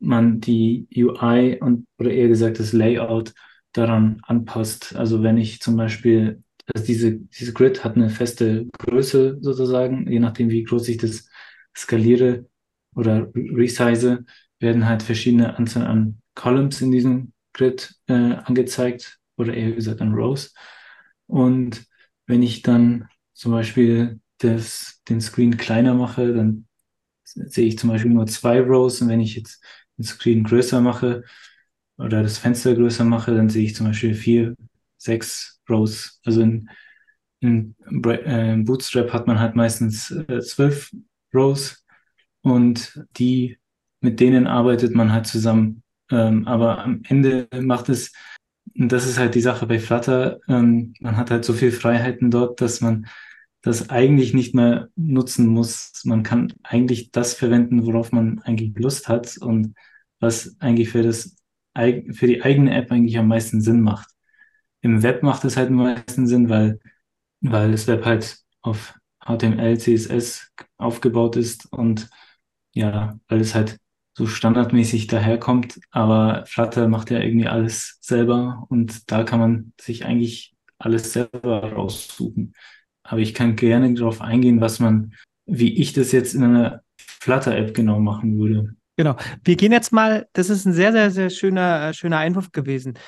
man 0.00 0.40
die 0.40 0.88
UI 0.96 1.58
und 1.60 1.86
oder 1.98 2.10
eher 2.10 2.28
gesagt 2.28 2.58
das 2.58 2.72
Layout 2.72 3.34
daran 3.72 4.20
anpasst. 4.24 4.96
Also 4.96 5.22
wenn 5.22 5.36
ich 5.36 5.60
zum 5.60 5.76
Beispiel, 5.76 6.42
also 6.74 6.86
diese, 6.86 7.18
diese 7.18 7.52
Grid 7.52 7.84
hat 7.84 7.96
eine 7.96 8.10
feste 8.10 8.66
Größe 8.78 9.38
sozusagen, 9.40 10.10
je 10.10 10.18
nachdem 10.18 10.50
wie 10.50 10.64
groß 10.64 10.88
ich 10.88 10.96
das 10.96 11.28
skaliere 11.76 12.46
oder 12.94 13.30
resize, 13.34 14.24
werden 14.58 14.86
halt 14.86 15.02
verschiedene 15.02 15.56
Anzahl 15.56 15.86
an 15.86 16.20
Columns 16.34 16.80
in 16.80 16.90
diesem 16.90 17.32
Grid 17.52 17.94
äh, 18.06 18.12
angezeigt 18.12 19.18
oder 19.36 19.54
eher 19.54 19.72
gesagt 19.72 20.00
an 20.00 20.14
Rows. 20.14 20.54
Und 21.26 21.84
wenn 22.26 22.42
ich 22.42 22.62
dann 22.62 23.08
zum 23.34 23.52
Beispiel 23.52 24.20
das, 24.38 25.02
den 25.08 25.20
Screen 25.20 25.56
kleiner 25.56 25.94
mache, 25.94 26.34
dann 26.34 26.66
sehe 27.24 27.66
ich 27.66 27.78
zum 27.78 27.90
Beispiel 27.90 28.10
nur 28.10 28.26
zwei 28.26 28.60
Rows 28.60 29.00
und 29.00 29.08
wenn 29.08 29.20
ich 29.20 29.36
jetzt 29.36 29.62
den 30.00 30.04
Screen 30.04 30.44
größer 30.44 30.80
mache 30.80 31.24
oder 31.98 32.22
das 32.22 32.38
Fenster 32.38 32.74
größer 32.74 33.04
mache, 33.04 33.34
dann 33.34 33.50
sehe 33.50 33.64
ich 33.64 33.74
zum 33.74 33.86
Beispiel 33.86 34.14
vier, 34.14 34.54
sechs 34.96 35.60
Rows. 35.68 36.20
Also 36.24 36.40
in, 36.42 36.70
in, 37.40 37.74
äh, 38.06 38.56
Bootstrap 38.56 39.12
hat 39.12 39.26
man 39.26 39.38
halt 39.38 39.54
meistens 39.54 40.10
äh, 40.10 40.40
zwölf 40.40 40.90
Rows 41.34 41.84
und 42.42 43.04
die, 43.18 43.58
mit 44.00 44.20
denen 44.20 44.46
arbeitet 44.46 44.94
man 44.94 45.12
halt 45.12 45.26
zusammen. 45.26 45.82
Ähm, 46.10 46.48
aber 46.48 46.82
am 46.82 47.02
Ende 47.06 47.46
macht 47.60 47.88
es, 47.90 48.12
und 48.76 48.90
das 48.90 49.06
ist 49.06 49.18
halt 49.18 49.34
die 49.34 49.40
Sache 49.42 49.66
bei 49.66 49.78
Flutter, 49.78 50.40
ähm, 50.48 50.94
man 51.00 51.16
hat 51.16 51.30
halt 51.30 51.44
so 51.44 51.52
viel 51.52 51.72
Freiheiten 51.72 52.30
dort, 52.30 52.60
dass 52.60 52.80
man 52.80 53.06
das 53.62 53.90
eigentlich 53.90 54.32
nicht 54.32 54.54
mehr 54.54 54.88
nutzen 54.96 55.46
muss. 55.46 55.92
Man 56.04 56.22
kann 56.22 56.52
eigentlich 56.62 57.10
das 57.10 57.34
verwenden, 57.34 57.84
worauf 57.86 58.10
man 58.10 58.38
eigentlich 58.40 58.72
Lust 58.76 59.08
hat 59.08 59.36
und 59.36 59.74
was 60.20 60.56
eigentlich 60.60 60.90
für 60.90 61.02
das 61.02 61.36
für 61.74 62.26
die 62.26 62.42
eigene 62.42 62.74
App 62.74 62.90
eigentlich 62.90 63.16
am 63.18 63.28
meisten 63.28 63.60
Sinn 63.60 63.80
macht. 63.80 64.08
Im 64.82 65.02
Web 65.02 65.22
macht 65.22 65.44
es 65.44 65.56
halt 65.56 65.68
am 65.68 65.76
meisten 65.76 66.26
Sinn, 66.26 66.48
weil, 66.48 66.80
weil 67.40 67.72
das 67.72 67.86
Web 67.86 68.04
halt 68.04 68.38
auf 68.62 68.94
HTML, 69.24 69.78
CSS 69.78 70.52
aufgebaut 70.78 71.36
ist 71.36 71.72
und 71.72 72.08
ja, 72.72 73.18
weil 73.28 73.40
es 73.40 73.54
halt 73.54 73.78
so 74.14 74.26
standardmäßig 74.26 75.06
daherkommt, 75.06 75.80
aber 75.90 76.44
Flutter 76.46 76.88
macht 76.88 77.10
ja 77.10 77.20
irgendwie 77.20 77.46
alles 77.46 77.98
selber 78.00 78.66
und 78.68 79.10
da 79.10 79.24
kann 79.24 79.40
man 79.40 79.72
sich 79.80 80.04
eigentlich 80.04 80.54
alles 80.78 81.12
selber 81.12 81.72
raussuchen. 81.72 82.54
Aber 83.02 83.20
ich 83.20 83.34
kann 83.34 83.56
gerne 83.56 83.92
darauf 83.94 84.20
eingehen, 84.20 84.60
was 84.60 84.80
man, 84.80 85.14
wie 85.46 85.76
ich 85.80 85.92
das 85.92 86.12
jetzt 86.12 86.34
in 86.34 86.44
einer 86.44 86.82
Flutter-App 86.98 87.74
genau 87.74 88.00
machen 88.00 88.38
würde. 88.38 88.74
Genau. 89.00 89.16
Wir 89.44 89.56
gehen 89.56 89.72
jetzt 89.72 89.94
mal, 89.94 90.28
das 90.34 90.50
ist 90.50 90.66
ein 90.66 90.74
sehr, 90.74 90.92
sehr, 90.92 91.10
sehr 91.10 91.30
schöner, 91.30 91.88
äh, 91.88 91.94
schöner 91.94 92.18
Einwurf 92.18 92.52
gewesen. 92.52 92.98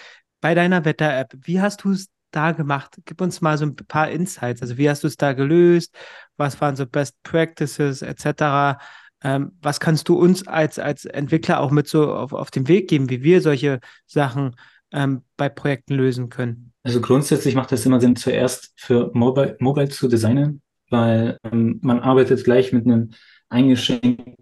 Bei 0.41 0.55
deiner 0.55 0.87
Wetter-App, 0.87 1.35
wie 1.43 1.61
hast 1.61 1.85
du 1.85 1.91
es 1.91 2.09
da 2.31 2.53
gemacht? 2.53 2.97
Gib 3.05 3.21
uns 3.21 3.43
mal 3.43 3.59
so 3.59 3.67
ein 3.67 3.77
paar 3.77 4.09
Insights. 4.09 4.63
Also 4.63 4.79
wie 4.79 4.89
hast 4.89 5.03
du 5.03 5.07
es 5.07 5.19
da 5.19 5.35
gelöst? 5.35 5.95
Was 6.39 6.59
waren 6.63 6.77
so 6.77 6.87
Best 6.87 7.23
Practices 7.25 8.01
etc.? 8.01 8.79
Ähm, 9.23 9.53
was 9.61 9.81
kannst 9.81 10.09
du 10.09 10.15
uns 10.15 10.49
als, 10.49 10.79
als 10.79 11.05
Entwickler 11.05 11.61
auch 11.61 11.71
mit 11.71 11.89
so 11.89 12.11
auf, 12.11 12.33
auf 12.33 12.51
den 12.51 12.69
Weg 12.69 12.89
geben, 12.89 13.11
wie 13.11 13.23
wir 13.23 13.43
solche 13.43 13.79
Sachen 14.07 14.57
ähm, 14.93 15.25
bei 15.37 15.51
Projekten 15.51 15.93
lösen 15.93 16.31
können? 16.31 16.73
Also 16.85 17.03
grundsätzlich 17.03 17.55
macht 17.55 17.71
es 17.73 17.85
immer 17.85 18.01
Sinn, 18.01 18.17
zuerst 18.17 18.73
für 18.77 19.11
Mobile, 19.13 19.59
Mobile 19.61 19.91
zu 19.91 20.09
designen, 20.09 20.63
weil 20.89 21.37
ähm, 21.45 21.81
man 21.83 22.01
arbeitet 22.01 22.45
gleich 22.45 22.73
mit 22.73 22.87
einem 22.87 23.11
eingeschränkten 23.51 24.37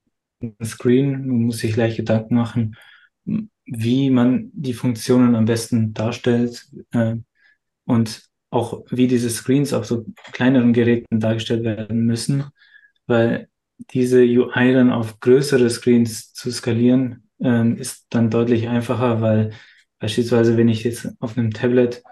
Screen, 0.64 1.26
man 1.26 1.42
muss 1.42 1.59
sich 1.59 1.74
gleich 1.74 1.96
Gedanken 1.96 2.35
machen, 2.35 2.76
wie 3.66 4.11
man 4.11 4.50
die 4.53 4.74
Funktionen 4.74 5.35
am 5.35 5.44
besten 5.44 5.94
darstellt 5.94 6.66
äh, 6.92 7.16
und 7.85 8.22
auch 8.50 8.85
wie 8.90 9.07
diese 9.07 9.31
Screens 9.31 9.72
auf 9.72 9.87
so 9.87 10.05
kleineren 10.33 10.72
Geräten 10.72 11.20
dargestellt 11.20 11.64
werden 11.64 12.05
müssen, 12.05 12.44
weil 13.07 13.48
diese 13.92 14.20
UI 14.22 14.72
dann 14.74 14.90
auf 14.90 15.20
größere 15.20 15.70
Screens 15.70 16.33
zu 16.33 16.50
skalieren, 16.50 17.29
äh, 17.40 17.72
ist 17.74 18.07
dann 18.11 18.31
deutlich 18.31 18.68
einfacher, 18.68 19.20
weil 19.20 19.53
beispielsweise, 19.98 20.57
wenn 20.57 20.68
ich 20.68 20.85
jetzt 20.85 21.09
auf 21.20 21.37
einem 21.38 21.53
Tablet, 21.53 22.03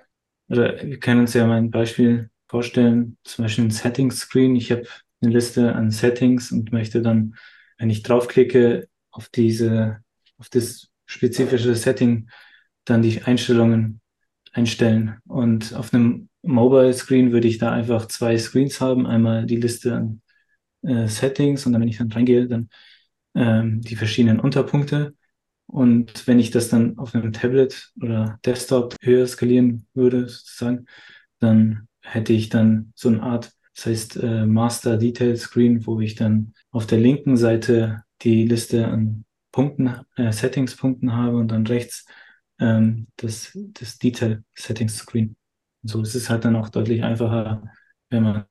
oder 0.48 0.82
wir 0.82 0.98
können 0.98 1.20
uns 1.20 1.34
ja 1.34 1.46
mal 1.46 1.58
ein 1.58 1.70
Beispiel 1.70 2.30
vorstellen, 2.46 3.18
zum 3.24 3.44
Beispiel 3.44 3.64
ein 3.64 3.70
Settings-Screen, 3.70 4.56
ich 4.56 4.70
habe 4.72 4.84
eine 5.20 5.32
Liste 5.32 5.74
an 5.74 5.90
Settings 5.90 6.52
und 6.52 6.72
möchte 6.72 7.02
dann, 7.02 7.34
wenn 7.78 7.90
ich 7.90 8.02
draufklicke, 8.02 8.88
auf 9.10 9.28
diese, 9.28 10.02
auf 10.38 10.48
das 10.48 10.88
spezifische 11.06 11.74
Setting, 11.74 12.28
dann 12.84 13.02
die 13.02 13.22
Einstellungen 13.22 14.00
einstellen. 14.52 15.18
Und 15.26 15.74
auf 15.74 15.94
einem 15.94 16.28
Mobile 16.42 16.92
Screen 16.92 17.32
würde 17.32 17.48
ich 17.48 17.58
da 17.58 17.72
einfach 17.72 18.06
zwei 18.06 18.36
Screens 18.38 18.80
haben. 18.80 19.06
Einmal 19.06 19.46
die 19.46 19.56
Liste 19.56 19.94
an 19.94 20.22
äh, 20.82 21.08
Settings 21.08 21.66
und 21.66 21.72
dann, 21.72 21.82
wenn 21.82 21.88
ich 21.88 21.98
dann 21.98 22.12
reingehe, 22.12 22.46
dann 22.46 22.68
ähm, 23.34 23.80
die 23.82 23.96
verschiedenen 23.96 24.40
Unterpunkte. 24.40 25.14
Und 25.66 26.26
wenn 26.26 26.40
ich 26.40 26.50
das 26.50 26.68
dann 26.70 26.98
auf 26.98 27.14
einem 27.14 27.32
Tablet 27.32 27.92
oder 28.00 28.38
Desktop 28.44 28.96
höher 29.02 29.26
skalieren 29.26 29.86
würde, 29.94 30.28
sozusagen, 30.28 30.86
dann 31.40 31.88
hätte 32.00 32.32
ich 32.32 32.48
dann 32.48 32.92
so 32.94 33.08
eine 33.08 33.22
Art, 33.22 33.52
das 33.78 33.86
heißt 33.86 34.16
äh, 34.16 34.44
Master 34.44 34.96
Detail 34.96 35.36
Screen, 35.36 35.86
wo 35.86 36.00
ich 36.00 36.16
dann 36.16 36.52
auf 36.72 36.86
der 36.86 36.98
linken 36.98 37.36
Seite 37.36 38.02
die 38.22 38.44
Liste 38.44 38.88
an 38.88 39.24
Punkten, 39.52 40.00
äh, 40.16 40.32
Settings-Punkten 40.32 41.14
habe 41.14 41.36
und 41.36 41.52
dann 41.52 41.64
rechts 41.64 42.04
ähm, 42.58 43.06
das, 43.16 43.56
das 43.74 43.98
Detail 43.98 44.42
Settings 44.56 44.96
Screen. 44.96 45.36
Und 45.84 45.90
so 45.90 46.02
ist 46.02 46.16
es 46.16 46.28
halt 46.28 46.44
dann 46.44 46.56
auch 46.56 46.70
deutlich 46.70 47.04
einfacher, 47.04 47.62
wenn 48.10 48.24
man 48.24 48.46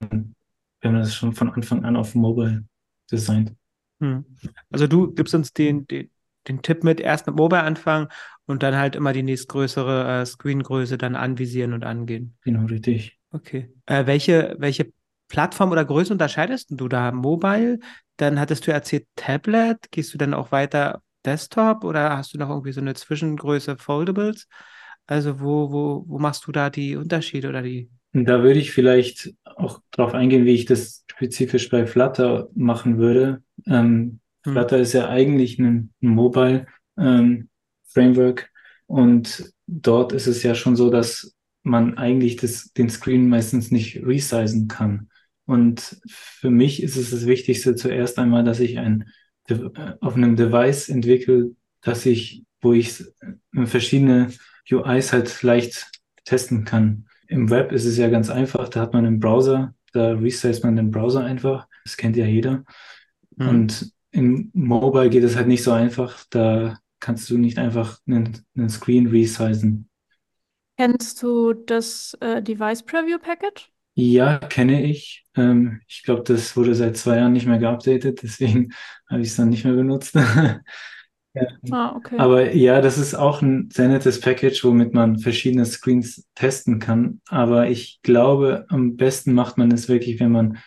wir 0.80 0.92
haben 0.92 1.00
das 1.00 1.14
schon 1.14 1.34
von 1.34 1.50
Anfang 1.50 1.84
an 1.84 1.98
auf 1.98 2.16
Mobile 2.16 2.64
designt. 3.12 3.54
Hm. 4.00 4.24
Also 4.70 4.88
du 4.88 5.14
gibst 5.14 5.36
uns 5.36 5.52
den, 5.52 5.88
den, 5.88 6.10
den 6.48 6.62
Tipp 6.62 6.86
mit, 6.86 7.02
erst 7.02 7.28
mit 7.28 7.36
Mobile 7.36 7.64
anfangen 7.64 8.08
und 8.46 8.64
dann 8.64 8.78
halt 8.78 8.96
immer 8.96 9.12
die 9.12 9.24
nächstgrößere 9.24 10.22
äh, 10.22 10.26
Screengröße 10.26 10.98
dann 10.98 11.16
anvisieren 11.16 11.74
und 11.74 11.84
angehen. 11.84 12.38
Genau, 12.44 12.66
richtig. 12.68 13.20
Okay. 13.32 13.74
Äh, 13.88 14.06
welche, 14.06 14.56
welche 14.60 14.94
Plattform 15.28 15.72
oder 15.72 15.86
Größe 15.86 16.14
unterscheidest 16.14 16.68
du 16.72 16.88
da? 16.88 17.12
Mobile, 17.12 17.80
dann 18.18 18.40
hattest 18.40 18.68
du 18.68 18.72
erzählt 18.72 19.08
Tablet, 19.16 19.92
gehst 19.92 20.14
du 20.14 20.18
dann 20.18 20.34
auch 20.34 20.52
weiter 20.52 21.02
Desktop 21.26 21.84
oder 21.84 22.18
hast 22.18 22.34
du 22.34 22.38
noch 22.38 22.50
irgendwie 22.50 22.72
so 22.72 22.82
eine 22.82 22.94
Zwischengröße 22.94 23.78
Foldables? 23.78 24.48
Also 25.06 25.40
wo, 25.40 25.72
wo, 25.72 26.04
wo 26.08 26.20
machst 26.20 26.48
du 26.48 26.52
da 26.52 26.70
die 26.70 26.96
Unterschiede 26.96 27.50
oder 27.50 27.62
die 27.62 27.90
da 28.14 28.42
würde 28.42 28.60
ich 28.60 28.72
vielleicht 28.72 29.34
auch 29.44 29.82
darauf 29.92 30.14
eingehen, 30.14 30.46
wie 30.46 30.54
ich 30.54 30.66
das 30.66 31.04
spezifisch 31.08 31.70
bei 31.70 31.86
Flutter 31.86 32.50
machen 32.56 32.98
würde. 32.98 33.44
Ähm, 33.66 34.20
hm. 34.44 34.54
Flutter 34.54 34.80
ist 34.80 34.94
ja 34.94 35.10
eigentlich 35.10 35.60
ein, 35.60 35.94
ein 36.02 36.10
Mobile 36.10 36.68
ähm, 36.98 37.50
Framework 37.86 38.50
und 38.86 39.54
dort 39.68 40.14
ist 40.14 40.28
es 40.28 40.42
ja 40.44 40.56
schon 40.56 40.76
so, 40.76 40.90
dass 40.90 41.36
man 41.64 41.98
eigentlich 41.98 42.38
das, 42.38 42.72
den 42.74 42.90
Screen 42.90 43.30
meistens 43.30 43.72
nicht 43.72 44.04
resizen 44.04 44.68
kann. 44.68 45.10
Und 45.48 45.98
für 46.08 46.52
mich 46.52 46.84
ist 46.84 46.98
es 46.98 47.10
das 47.10 47.26
Wichtigste 47.26 47.76
zuerst 47.76 48.20
einmal, 48.20 48.44
dass 48.44 48.60
ich 48.60 48.78
ein, 48.78 49.10
auf 50.02 50.16
einem 50.16 50.36
Device 50.36 50.90
entwickle, 50.90 51.56
dass 51.82 52.06
ich, 52.06 52.44
wo 52.62 52.74
ich 52.74 53.02
verschiedene 53.66 54.30
UIs 54.70 55.14
halt 55.14 55.42
leicht 55.44 55.90
testen 56.26 56.66
kann. 56.66 57.08
Im 57.28 57.50
Web 57.50 57.72
ist 57.72 57.86
es 57.86 57.98
ja 57.98 58.10
ganz 58.10 58.30
einfach, 58.30 58.68
da 58.68 58.82
hat 58.82 58.94
man 58.94 59.06
einen 59.06 59.22
Browser, 59.22 59.74
da 59.94 60.12
resize 60.12 60.62
man 60.64 60.76
den 60.76 60.92
Browser 60.92 61.24
einfach. 61.24 61.68
Das 61.86 61.96
kennt 61.96 62.18
ja 62.18 62.26
jeder. 62.26 62.66
Mhm. 63.38 63.48
Und 63.48 63.92
im 64.12 64.52
Mobile 64.54 65.10
geht 65.10 65.24
es 65.24 65.38
halt 65.38 65.48
nicht 65.48 65.64
so 65.64 65.72
einfach. 65.72 66.26
Da 66.30 66.78
kannst 67.00 67.30
du 67.30 67.38
nicht 67.38 67.58
einfach 67.58 68.00
einen, 68.06 68.38
einen 68.56 68.70
Screen 68.70 69.08
resizen. 69.08 69.90
Kennst 70.78 71.24
du 71.24 71.54
das 71.54 72.18
äh, 72.20 72.42
Device 72.42 72.84
Preview 72.84 73.18
Package? 73.18 73.72
Ja, 74.00 74.38
kenne 74.38 74.86
ich. 74.86 75.26
Ähm, 75.36 75.82
ich 75.88 76.04
glaube, 76.04 76.22
das 76.22 76.56
wurde 76.56 76.76
seit 76.76 76.98
zwei 76.98 77.18
Jahren 77.18 77.34
nicht 77.34 77.48
mehr 77.48 77.58
geupdatet, 77.58 78.22
deswegen 78.22 78.72
habe 79.10 79.22
ich 79.22 79.30
es 79.30 79.36
dann 79.38 79.50
nicht 79.50 79.66
mehr 79.66 79.74
benutzt. 79.74 80.14
ja. 81.34 81.48
Ah, 81.72 81.96
okay. 81.96 82.16
Aber 82.20 82.54
ja, 82.54 82.80
das 82.80 83.00
ist 83.00 83.16
auch 83.16 83.42
ein 83.42 83.72
sehr 83.72 83.88
nettes 83.88 84.22
Package, 84.22 84.64
womit 84.64 84.94
man 84.94 85.18
verschiedene 85.18 85.66
Screens 85.66 86.28
testen 86.36 86.78
kann. 86.78 87.22
Aber 87.28 87.72
ich 87.72 88.00
glaube, 88.04 88.68
am 88.70 88.98
besten 88.98 89.34
macht 89.34 89.58
man 89.58 89.72
es 89.72 89.90
wirklich, 89.90 90.20
wenn 90.20 90.32
man, 90.32 90.60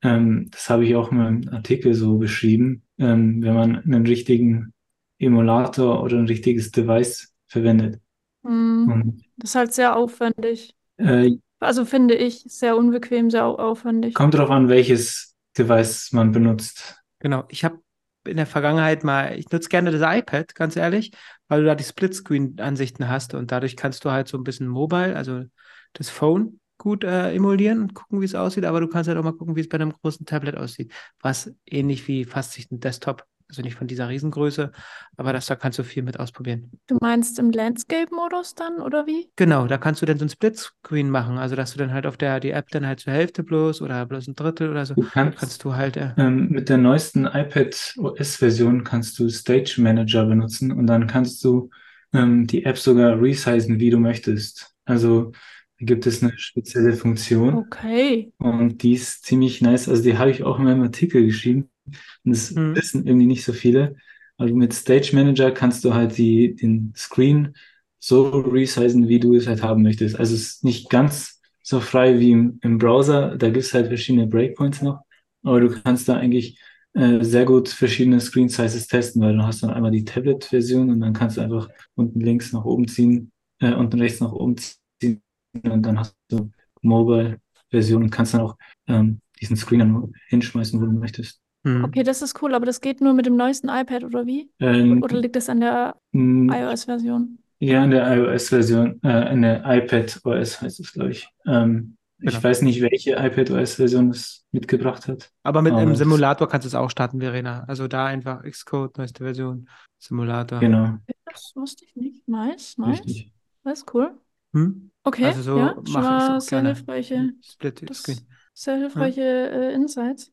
ähm, 0.00 0.48
das 0.50 0.70
habe 0.70 0.86
ich 0.86 0.96
auch 0.96 1.12
in 1.12 1.18
meinem 1.18 1.48
Artikel 1.50 1.92
so 1.92 2.16
beschrieben, 2.16 2.84
ähm, 2.96 3.42
wenn 3.42 3.52
man 3.52 3.76
einen 3.84 4.06
richtigen 4.06 4.72
Emulator 5.18 6.02
oder 6.02 6.16
ein 6.16 6.26
richtiges 6.26 6.70
Device 6.70 7.34
verwendet. 7.48 8.00
Mhm. 8.44 9.20
Das 9.36 9.50
ist 9.50 9.56
halt 9.56 9.74
sehr 9.74 9.94
aufwendig. 9.94 10.74
Äh, 10.96 11.32
also 11.62 11.84
finde 11.84 12.14
ich 12.14 12.44
sehr 12.46 12.76
unbequem, 12.76 13.30
sehr 13.30 13.46
aufwendig. 13.46 14.14
Kommt 14.14 14.34
darauf 14.34 14.50
an, 14.50 14.68
welches 14.68 15.34
Device 15.56 16.12
man 16.12 16.32
benutzt. 16.32 17.02
Genau, 17.20 17.44
ich 17.48 17.64
habe 17.64 17.78
in 18.24 18.36
der 18.36 18.46
Vergangenheit 18.46 19.04
mal, 19.04 19.38
ich 19.38 19.50
nutze 19.50 19.68
gerne 19.68 19.90
das 19.90 20.02
iPad, 20.02 20.54
ganz 20.54 20.76
ehrlich, 20.76 21.12
weil 21.48 21.60
du 21.60 21.66
da 21.66 21.74
die 21.74 21.84
Splitscreen-Ansichten 21.84 23.08
hast 23.08 23.34
und 23.34 23.50
dadurch 23.50 23.76
kannst 23.76 24.04
du 24.04 24.10
halt 24.10 24.28
so 24.28 24.38
ein 24.38 24.44
bisschen 24.44 24.68
Mobile, 24.68 25.16
also 25.16 25.44
das 25.92 26.08
Phone, 26.08 26.60
gut 26.78 27.04
äh, 27.04 27.32
emulieren 27.34 27.80
und 27.80 27.94
gucken, 27.94 28.20
wie 28.20 28.24
es 28.24 28.34
aussieht, 28.34 28.64
aber 28.64 28.80
du 28.80 28.88
kannst 28.88 29.08
halt 29.08 29.18
auch 29.18 29.22
mal 29.22 29.32
gucken, 29.32 29.54
wie 29.54 29.60
es 29.60 29.68
bei 29.68 29.76
einem 29.76 29.92
großen 29.92 30.26
Tablet 30.26 30.56
aussieht, 30.56 30.92
was 31.20 31.54
ähnlich 31.64 32.08
wie 32.08 32.24
fast 32.24 32.52
sich 32.52 32.70
ein 32.70 32.80
Desktop 32.80 33.24
also 33.52 33.62
nicht 33.62 33.76
von 33.76 33.86
dieser 33.86 34.08
Riesengröße, 34.08 34.72
aber 35.16 35.32
das, 35.32 35.46
da 35.46 35.56
kannst 35.56 35.78
du 35.78 35.84
viel 35.84 36.02
mit 36.02 36.18
ausprobieren. 36.18 36.70
Du 36.86 36.96
meinst 37.00 37.38
im 37.38 37.50
Landscape-Modus 37.50 38.54
dann 38.54 38.80
oder 38.80 39.06
wie? 39.06 39.28
Genau, 39.36 39.66
da 39.66 39.76
kannst 39.76 40.00
du 40.00 40.06
dann 40.06 40.18
so 40.18 40.24
ein 40.24 40.30
Splitscreen 40.30 41.10
machen, 41.10 41.36
also 41.36 41.54
dass 41.54 41.72
du 41.72 41.78
dann 41.78 41.92
halt 41.92 42.06
auf 42.06 42.16
der 42.16 42.40
die 42.40 42.50
App 42.50 42.68
dann 42.70 42.86
halt 42.86 43.00
zur 43.00 43.12
Hälfte 43.12 43.42
bloß 43.42 43.82
oder 43.82 44.06
bloß 44.06 44.28
ein 44.28 44.34
Drittel 44.34 44.70
oder 44.70 44.86
so. 44.86 44.94
Du 44.94 45.02
kannst, 45.02 45.38
kannst 45.38 45.64
du 45.64 45.74
halt. 45.74 45.98
Äh, 45.98 46.14
ähm, 46.16 46.48
mit 46.48 46.70
der 46.70 46.78
neuesten 46.78 47.26
iPad 47.26 47.94
OS-Version 47.98 48.84
kannst 48.84 49.18
du 49.18 49.28
Stage 49.28 49.76
Manager 49.78 50.24
benutzen 50.24 50.72
und 50.72 50.86
dann 50.86 51.06
kannst 51.06 51.44
du 51.44 51.68
ähm, 52.14 52.46
die 52.46 52.64
App 52.64 52.78
sogar 52.78 53.20
resizen, 53.20 53.78
wie 53.78 53.90
du 53.90 53.98
möchtest. 53.98 54.74
Also 54.86 55.32
da 55.78 55.86
gibt 55.86 56.06
es 56.06 56.22
eine 56.22 56.32
spezielle 56.38 56.94
Funktion. 56.94 57.54
Okay. 57.54 58.32
Und 58.38 58.82
die 58.82 58.92
ist 58.92 59.24
ziemlich 59.24 59.60
nice. 59.60 59.88
Also 59.88 60.02
die 60.02 60.16
habe 60.16 60.30
ich 60.30 60.42
auch 60.42 60.58
in 60.58 60.64
meinem 60.64 60.82
Artikel 60.82 61.26
geschrieben. 61.26 61.68
Und 61.86 62.34
das 62.34 62.52
mhm. 62.52 62.76
wissen 62.76 63.06
irgendwie 63.06 63.26
nicht 63.26 63.44
so 63.44 63.52
viele. 63.52 63.96
Also 64.36 64.54
mit 64.54 64.72
Stage 64.72 65.10
Manager 65.12 65.50
kannst 65.50 65.84
du 65.84 65.94
halt 65.94 66.16
die, 66.18 66.54
den 66.54 66.92
Screen 66.96 67.54
so 67.98 68.28
resizen, 68.28 69.08
wie 69.08 69.20
du 69.20 69.34
es 69.34 69.46
halt 69.46 69.62
haben 69.62 69.82
möchtest. 69.82 70.18
Also 70.18 70.34
es 70.34 70.42
ist 70.42 70.64
nicht 70.64 70.90
ganz 70.90 71.40
so 71.62 71.80
frei 71.80 72.18
wie 72.18 72.32
im, 72.32 72.58
im 72.62 72.78
Browser. 72.78 73.36
Da 73.36 73.48
gibt 73.50 73.64
es 73.64 73.74
halt 73.74 73.86
verschiedene 73.86 74.26
Breakpoints 74.26 74.82
noch. 74.82 75.02
Aber 75.42 75.60
du 75.60 75.70
kannst 75.70 76.08
da 76.08 76.16
eigentlich 76.16 76.58
äh, 76.94 77.22
sehr 77.22 77.44
gut 77.44 77.68
verschiedene 77.68 78.20
Screen 78.20 78.48
Sizes 78.48 78.86
testen, 78.86 79.22
weil 79.22 79.36
du 79.36 79.42
hast 79.42 79.62
dann 79.62 79.70
einmal 79.70 79.90
die 79.90 80.04
Tablet-Version 80.04 80.90
und 80.90 81.00
dann 81.00 81.12
kannst 81.12 81.36
du 81.36 81.40
einfach 81.40 81.68
unten 81.94 82.20
links 82.20 82.52
nach 82.52 82.64
oben 82.64 82.86
ziehen, 82.88 83.32
äh, 83.60 83.72
unten 83.72 83.98
rechts 83.98 84.20
nach 84.20 84.32
oben 84.32 84.56
ziehen 84.58 85.22
und 85.62 85.82
dann 85.82 85.98
hast 85.98 86.16
du 86.28 86.50
Mobile-Version 86.82 88.02
und 88.02 88.10
kannst 88.10 88.34
dann 88.34 88.42
auch 88.42 88.56
ähm, 88.88 89.20
diesen 89.40 89.56
Screen 89.56 89.80
dann 89.80 90.12
hinschmeißen, 90.28 90.80
wo 90.80 90.86
du 90.86 90.92
möchtest. 90.92 91.41
Mhm. 91.64 91.84
Okay, 91.84 92.02
das 92.02 92.22
ist 92.22 92.40
cool, 92.42 92.54
aber 92.54 92.66
das 92.66 92.80
geht 92.80 93.00
nur 93.00 93.12
mit 93.14 93.26
dem 93.26 93.36
neuesten 93.36 93.68
iPad 93.68 94.04
oder 94.04 94.26
wie? 94.26 94.50
Ähm, 94.60 95.02
oder 95.02 95.20
liegt 95.20 95.36
das 95.36 95.48
an 95.48 95.60
der 95.60 95.96
iOS-Version? 96.12 97.38
Ja, 97.60 97.82
an 97.82 97.90
der 97.90 98.16
iOS-Version, 98.16 99.00
äh, 99.04 99.08
an 99.08 99.42
der 99.42 99.62
iPad 99.64 100.20
OS 100.24 100.60
heißt 100.60 100.80
es, 100.80 100.92
glaube 100.92 101.10
ich. 101.10 101.28
Ähm, 101.46 101.96
genau. 102.18 102.38
Ich 102.38 102.42
weiß 102.42 102.62
nicht, 102.62 102.80
welche 102.82 103.12
iPad 103.12 103.50
OS-Version 103.52 104.10
es 104.10 104.44
mitgebracht 104.50 105.06
hat. 105.06 105.30
Aber 105.44 105.62
mit 105.62 105.72
einem 105.72 105.94
Simulator 105.94 106.48
kannst 106.48 106.64
du 106.64 106.68
es 106.68 106.74
auch 106.74 106.90
starten, 106.90 107.20
Verena. 107.20 107.64
Also 107.68 107.86
da 107.86 108.06
einfach 108.06 108.42
Xcode, 108.42 108.98
neueste 108.98 109.22
Version, 109.22 109.68
Simulator. 109.98 110.58
Genau. 110.60 110.98
Das 111.24 111.52
wusste 111.54 111.84
ich 111.84 111.94
nicht. 111.94 112.28
Nice, 112.28 112.76
nice. 112.78 112.98
Richtig. 112.98 113.32
Das 113.64 113.80
ist 113.80 113.94
cool. 113.94 114.18
Hm? 114.52 114.90
Okay, 115.04 115.26
also 115.26 115.42
so 115.42 115.58
ja, 115.58 115.76
mache 115.88 116.36
ich 116.38 116.44
sehr 116.44 116.62
hilfreiche, 116.62 117.32
Split 117.42 117.94
Screen. 117.94 118.20
Sehr 118.54 118.76
hilfreiche 118.76 119.22
äh, 119.22 119.72
Insights. 119.72 120.32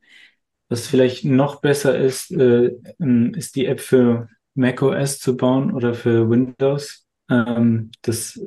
Was 0.70 0.88
vielleicht 0.88 1.26
noch 1.26 1.62
besser 1.62 1.98
ist, 1.98 2.32
äh, 2.32 2.72
ähm, 3.00 3.34
ist 3.34 3.56
die 3.56 3.66
App 3.66 3.80
für 3.82 4.30
macOS 4.54 5.20
zu 5.20 5.36
bauen 5.36 5.74
oder 5.74 5.94
für 5.94 6.30
Windows. 6.30 7.06
Ähm, 7.30 7.92
das 8.04 8.40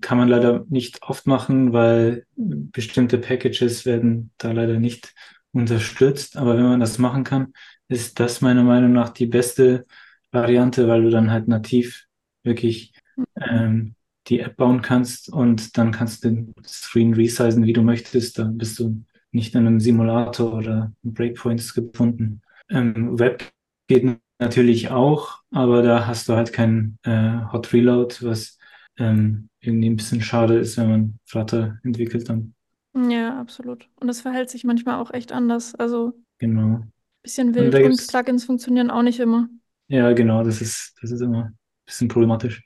kann 0.00 0.18
man 0.18 0.28
leider 0.28 0.64
nicht 0.68 1.02
oft 1.02 1.26
machen, 1.26 1.72
weil 1.72 2.26
bestimmte 2.36 3.18
Packages 3.18 3.86
werden 3.86 4.32
da 4.38 4.52
leider 4.52 4.78
nicht 4.78 5.14
unterstützt. 5.52 6.36
Aber 6.36 6.56
wenn 6.56 6.64
man 6.64 6.80
das 6.80 6.98
machen 6.98 7.24
kann, 7.24 7.52
ist 7.88 8.20
das 8.20 8.40
meiner 8.40 8.64
Meinung 8.64 8.92
nach 8.92 9.10
die 9.10 9.26
beste 9.26 9.86
Variante, 10.30 10.88
weil 10.88 11.02
du 11.02 11.10
dann 11.10 11.30
halt 11.30 11.48
nativ 11.48 12.06
wirklich 12.42 12.92
ähm, 13.40 13.94
die 14.26 14.40
App 14.40 14.56
bauen 14.56 14.82
kannst 14.82 15.30
und 15.32 15.78
dann 15.78 15.92
kannst 15.92 16.24
du 16.24 16.28
den 16.28 16.54
Screen 16.66 17.14
resizen, 17.14 17.64
wie 17.64 17.72
du 17.72 17.82
möchtest. 17.82 18.38
Dann 18.38 18.58
bist 18.58 18.78
du 18.78 19.02
nicht 19.32 19.54
in 19.54 19.66
einem 19.66 19.80
Simulator 19.80 20.54
oder 20.54 20.92
Breakpoints 21.02 21.74
gefunden. 21.74 22.42
Ähm, 22.70 23.18
Web 23.18 23.44
geht 23.86 24.18
natürlich 24.38 24.90
auch, 24.90 25.42
aber 25.50 25.82
da 25.82 26.06
hast 26.06 26.28
du 26.28 26.34
halt 26.34 26.52
kein 26.52 26.98
äh, 27.02 27.40
Hot 27.52 27.72
Reload, 27.72 28.16
was 28.22 28.58
ähm, 28.98 29.48
irgendwie 29.60 29.90
ein 29.90 29.96
bisschen 29.96 30.22
schade 30.22 30.58
ist, 30.58 30.76
wenn 30.76 30.90
man 30.90 31.18
Flutter 31.24 31.78
entwickelt 31.82 32.28
dann. 32.28 32.54
Ja, 32.94 33.38
absolut. 33.38 33.88
Und 34.00 34.08
das 34.08 34.20
verhält 34.20 34.50
sich 34.50 34.64
manchmal 34.64 35.00
auch 35.00 35.12
echt 35.12 35.32
anders. 35.32 35.74
Also 35.74 36.14
genau. 36.38 36.82
bisschen 37.22 37.54
wild 37.54 37.74
und, 37.74 37.84
und 37.84 38.06
Plugins 38.08 38.44
funktionieren 38.44 38.90
auch 38.90 39.02
nicht 39.02 39.20
immer. 39.20 39.48
Ja, 39.88 40.12
genau, 40.12 40.42
das 40.42 40.60
ist, 40.60 40.94
das 41.00 41.10
ist 41.10 41.20
immer 41.20 41.44
ein 41.44 41.58
bisschen 41.86 42.08
problematisch. 42.08 42.62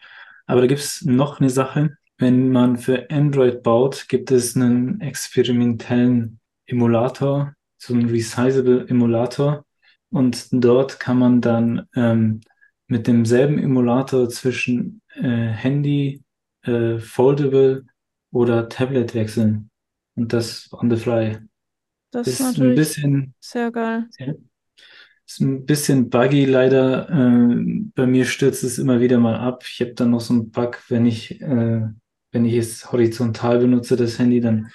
Aber 0.47 0.61
da 0.61 0.67
gibt 0.67 0.81
es 0.81 1.03
noch 1.03 1.41
eine 1.41 1.51
Sache. 1.51 1.97
Wenn 2.19 2.51
man 2.51 2.77
für 2.77 3.11
Android 3.11 3.63
baut, 3.63 4.07
gibt 4.09 4.31
es 4.31 4.57
einen 4.57 5.01
experimentellen 5.01 6.41
Emulator, 6.73 7.55
so 7.79 7.95
ein 7.95 8.09
Resizable 8.09 8.89
Emulator. 8.89 9.65
Und 10.11 10.49
dort 10.51 10.99
kann 11.01 11.19
man 11.19 11.41
dann 11.41 11.87
ähm, 11.95 12.41
mit 12.87 13.07
demselben 13.07 13.59
Emulator 13.59 14.29
zwischen 14.29 15.01
äh, 15.15 15.49
Handy, 15.49 16.23
äh, 16.63 16.99
Foldable 16.99 17.85
oder 18.31 18.69
Tablet 18.69 19.15
wechseln. 19.15 19.71
Und 20.15 20.33
das 20.33 20.69
on 20.73 20.91
the 20.91 20.97
fly. 20.97 21.39
Das 22.11 22.27
ist, 22.27 22.41
ist 22.41 22.61
ein 22.61 22.75
bisschen 22.75 23.35
sehr 23.41 23.71
geil. 23.71 24.09
Ist 25.27 25.41
ein 25.41 25.65
bisschen 25.65 26.11
buggy 26.11 26.45
leider. 26.45 27.09
Äh, 27.09 27.81
bei 27.95 28.07
mir 28.07 28.27
stürzt 28.27 28.65
es 28.65 28.79
immer 28.79 29.01
wieder 29.01 29.19
mal 29.19 29.37
ab. 29.37 29.65
Ich 29.67 29.81
habe 29.81 29.95
dann 29.95 30.11
noch 30.11 30.21
so 30.21 30.35
einen 30.35 30.51
Bug, 30.51 30.79
wenn 30.89 31.07
ich, 31.07 31.41
äh, 31.41 31.83
wenn 32.33 32.45
ich 32.45 32.57
es 32.57 32.93
horizontal 32.93 33.61
benutze, 33.61 33.97
das 33.97 34.19
Handy, 34.19 34.41
dann 34.41 34.71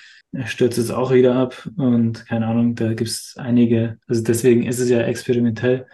stürzt 0.46 0.78
es 0.78 0.92
auch 0.92 1.12
wieder 1.12 1.36
ab 1.36 1.70
und 1.78 2.26
keine 2.28 2.48
Ahnung, 2.48 2.76
da 2.76 2.94
gibt 2.94 3.10
es 3.10 3.36
einige, 3.38 3.98
also 4.08 4.24
deswegen 4.24 4.64
ist 4.64 4.80
es 4.80 4.90
ja 4.90 5.02
experimentell, 5.02 5.88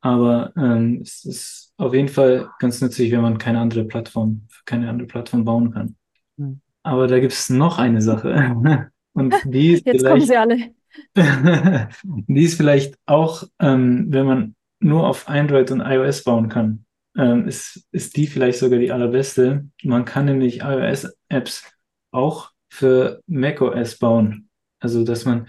aber 0.00 0.52
ähm, 0.56 1.00
es 1.02 1.24
ist 1.24 1.72
auf 1.76 1.94
jeden 1.94 2.08
Fall 2.08 2.48
ganz 2.58 2.80
nützlich, 2.80 3.10
wenn 3.12 3.22
man 3.22 3.38
keine 3.38 3.60
andere 3.60 3.84
Plattform, 3.84 4.46
keine 4.64 4.88
andere 4.88 5.06
Plattform 5.06 5.44
bauen 5.44 5.72
kann. 5.72 5.96
Mhm. 6.36 6.60
Aber 6.82 7.06
da 7.06 7.18
gibt 7.18 7.32
es 7.32 7.50
noch 7.50 7.78
eine 7.78 8.02
Sache 8.02 8.90
und 9.12 9.34
die 9.44 9.72
ist 9.72 9.86
Jetzt 9.86 10.04
kommen 10.04 10.20
sie 10.20 10.36
alle. 10.36 10.74
die 12.04 12.44
ist 12.44 12.56
vielleicht 12.56 12.96
auch, 13.06 13.44
ähm, 13.58 14.06
wenn 14.10 14.26
man 14.26 14.54
nur 14.80 15.08
auf 15.08 15.28
Android 15.28 15.70
und 15.70 15.80
iOS 15.80 16.24
bauen 16.24 16.48
kann, 16.48 16.84
ähm, 17.16 17.48
ist, 17.48 17.86
ist 17.90 18.16
die 18.16 18.26
vielleicht 18.26 18.58
sogar 18.58 18.78
die 18.78 18.92
allerbeste. 18.92 19.68
Man 19.82 20.04
kann 20.04 20.26
nämlich 20.26 20.60
iOS-Apps 20.60 21.64
auch 22.10 22.53
für 22.74 23.22
macOS 23.26 23.98
bauen. 23.98 24.48
Also, 24.80 25.04
dass 25.04 25.24
man 25.24 25.46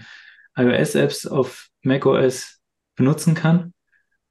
iOS-Apps 0.56 1.26
auf 1.26 1.68
macOS 1.82 2.60
benutzen 2.94 3.34
kann. 3.34 3.74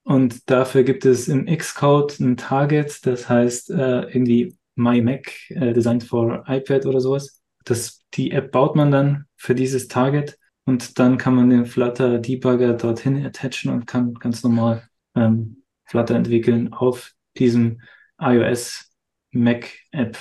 Und 0.03 0.49
dafür 0.49 0.83
gibt 0.83 1.05
es 1.05 1.27
im 1.27 1.45
Xcode 1.45 2.19
ein 2.19 2.37
Target, 2.37 3.05
das 3.05 3.27
heißt 3.27 3.71
äh, 3.71 4.01
irgendwie 4.03 4.55
My 4.75 5.01
Mac, 5.01 5.31
äh, 5.49 5.73
designed 5.73 6.03
for 6.03 6.43
iPad 6.47 6.85
oder 6.85 7.01
sowas. 7.01 7.41
Das, 7.65 8.01
die 8.13 8.31
App 8.31 8.51
baut 8.51 8.75
man 8.75 8.91
dann 8.91 9.25
für 9.35 9.55
dieses 9.55 9.87
Target 9.87 10.37
und 10.65 10.99
dann 10.99 11.17
kann 11.17 11.35
man 11.35 11.49
den 11.49 11.65
Flutter 11.65 12.19
Debugger 12.19 12.73
dorthin 12.73 13.25
attachen 13.25 13.71
und 13.71 13.87
kann 13.87 14.13
ganz 14.15 14.43
normal 14.43 14.87
ähm, 15.15 15.63
Flutter 15.85 16.15
entwickeln 16.15 16.71
auf 16.73 17.13
diesem 17.37 17.81
iOS 18.19 18.91
Mac 19.31 19.69
App. 19.91 20.17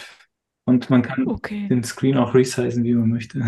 Und 0.64 0.88
man 0.90 1.02
kann 1.02 1.26
Okay. 1.26 1.68
den 1.68 1.84
Screen 1.84 2.16
auch 2.16 2.34
resizen, 2.34 2.84
wie 2.84 2.94
man 2.94 3.08
möchte. 3.10 3.38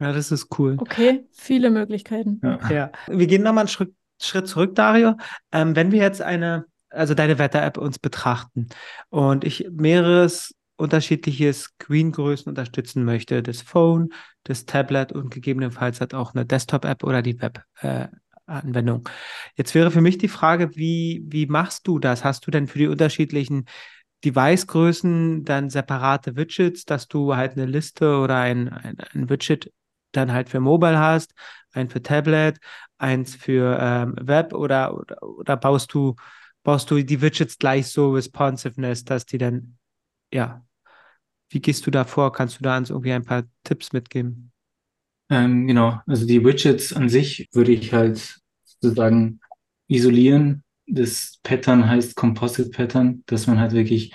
Ja, 0.00 0.12
das 0.12 0.30
ist 0.30 0.48
cool. 0.58 0.76
Okay, 0.78 1.24
viele 1.32 1.70
Möglichkeiten. 1.70 2.40
Ja. 2.42 2.58
Ja, 2.70 2.92
wir 3.06 3.26
gehen 3.26 3.42
nochmal 3.42 3.62
einen 3.62 3.68
Schritt, 3.68 3.94
Schritt 4.20 4.46
zurück, 4.48 4.74
Dario. 4.74 5.16
Ähm, 5.52 5.74
wenn 5.76 5.92
wir 5.92 6.00
jetzt 6.02 6.20
eine, 6.20 6.66
also 6.90 7.14
deine 7.14 7.38
Wetter-App 7.38 7.78
uns 7.78 7.98
betrachten 7.98 8.68
und 9.08 9.44
ich 9.44 9.68
mehreres 9.70 10.54
unterschiedliche 10.76 11.52
Screengrößen 11.52 12.50
unterstützen 12.50 13.04
möchte, 13.04 13.42
das 13.42 13.62
Phone, 13.62 14.10
das 14.42 14.66
Tablet 14.66 15.12
und 15.12 15.30
gegebenenfalls 15.30 16.00
hat 16.00 16.12
auch 16.12 16.34
eine 16.34 16.44
Desktop-App 16.44 17.04
oder 17.04 17.22
die 17.22 17.40
Web-Anwendung. 17.40 19.08
Jetzt 19.56 19.74
wäre 19.74 19.90
für 19.92 20.00
mich 20.00 20.18
die 20.18 20.28
Frage, 20.28 20.74
wie, 20.74 21.22
wie 21.26 21.46
machst 21.46 21.86
du 21.86 21.98
das? 22.00 22.24
Hast 22.24 22.46
du 22.46 22.50
denn 22.50 22.66
für 22.66 22.78
die 22.78 22.88
unterschiedlichen 22.88 23.66
Device-Größen 24.24 25.44
dann 25.44 25.70
separate 25.70 26.36
Widgets, 26.36 26.84
dass 26.84 27.08
du 27.08 27.36
halt 27.36 27.52
eine 27.52 27.66
Liste 27.66 28.18
oder 28.18 28.38
ein, 28.38 28.68
ein, 28.68 28.96
ein 29.12 29.28
Widget 29.28 29.72
dann 30.12 30.32
halt 30.32 30.48
für 30.48 30.60
Mobile 30.60 30.98
hast, 30.98 31.34
ein 31.72 31.88
für 31.88 32.02
Tablet, 32.02 32.58
eins 32.98 33.34
für 33.34 33.78
ähm, 33.80 34.14
Web 34.20 34.54
oder, 34.54 34.96
oder, 34.96 35.22
oder 35.22 35.56
baust 35.56 35.92
du, 35.92 36.16
baust 36.62 36.90
du 36.90 37.02
die 37.02 37.20
Widgets 37.20 37.58
gleich 37.58 37.88
so 37.88 38.12
Responsiveness, 38.12 39.04
dass 39.04 39.26
die 39.26 39.38
dann, 39.38 39.76
ja, 40.32 40.64
wie 41.50 41.60
gehst 41.60 41.86
du 41.86 41.90
da 41.90 42.04
vor? 42.04 42.32
Kannst 42.32 42.58
du 42.58 42.62
da 42.64 42.76
uns 42.76 42.90
irgendwie 42.90 43.12
ein 43.12 43.24
paar 43.24 43.44
Tipps 43.62 43.92
mitgeben? 43.92 44.52
Ähm, 45.30 45.66
genau, 45.66 46.00
also 46.06 46.26
die 46.26 46.44
Widgets 46.44 46.92
an 46.92 47.08
sich 47.08 47.48
würde 47.52 47.72
ich 47.72 47.92
halt 47.92 48.40
sozusagen 48.64 49.40
isolieren. 49.88 50.63
Das 50.86 51.38
Pattern 51.42 51.88
heißt 51.88 52.16
Composite 52.16 52.70
Pattern, 52.70 53.22
dass 53.26 53.46
man 53.46 53.58
halt 53.58 53.72
wirklich 53.72 54.12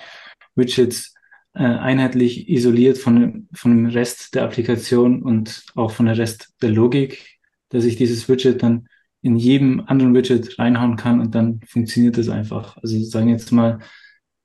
Widgets 0.54 1.14
äh, 1.54 1.64
einheitlich 1.64 2.48
isoliert 2.48 2.98
von, 2.98 3.48
von 3.52 3.70
dem 3.72 3.86
Rest 3.86 4.34
der 4.34 4.44
Applikation 4.44 5.22
und 5.22 5.64
auch 5.74 5.90
von 5.90 6.06
der 6.06 6.18
Rest 6.18 6.54
der 6.62 6.70
Logik, 6.70 7.38
dass 7.70 7.84
ich 7.84 7.96
dieses 7.96 8.28
Widget 8.28 8.62
dann 8.62 8.88
in 9.22 9.36
jedem 9.36 9.80
anderen 9.86 10.14
Widget 10.14 10.58
reinhauen 10.58 10.96
kann 10.96 11.20
und 11.20 11.34
dann 11.34 11.60
funktioniert 11.66 12.16
das 12.16 12.28
einfach. 12.28 12.76
Also 12.78 13.02
sagen 13.02 13.28
jetzt 13.28 13.52
mal, 13.52 13.80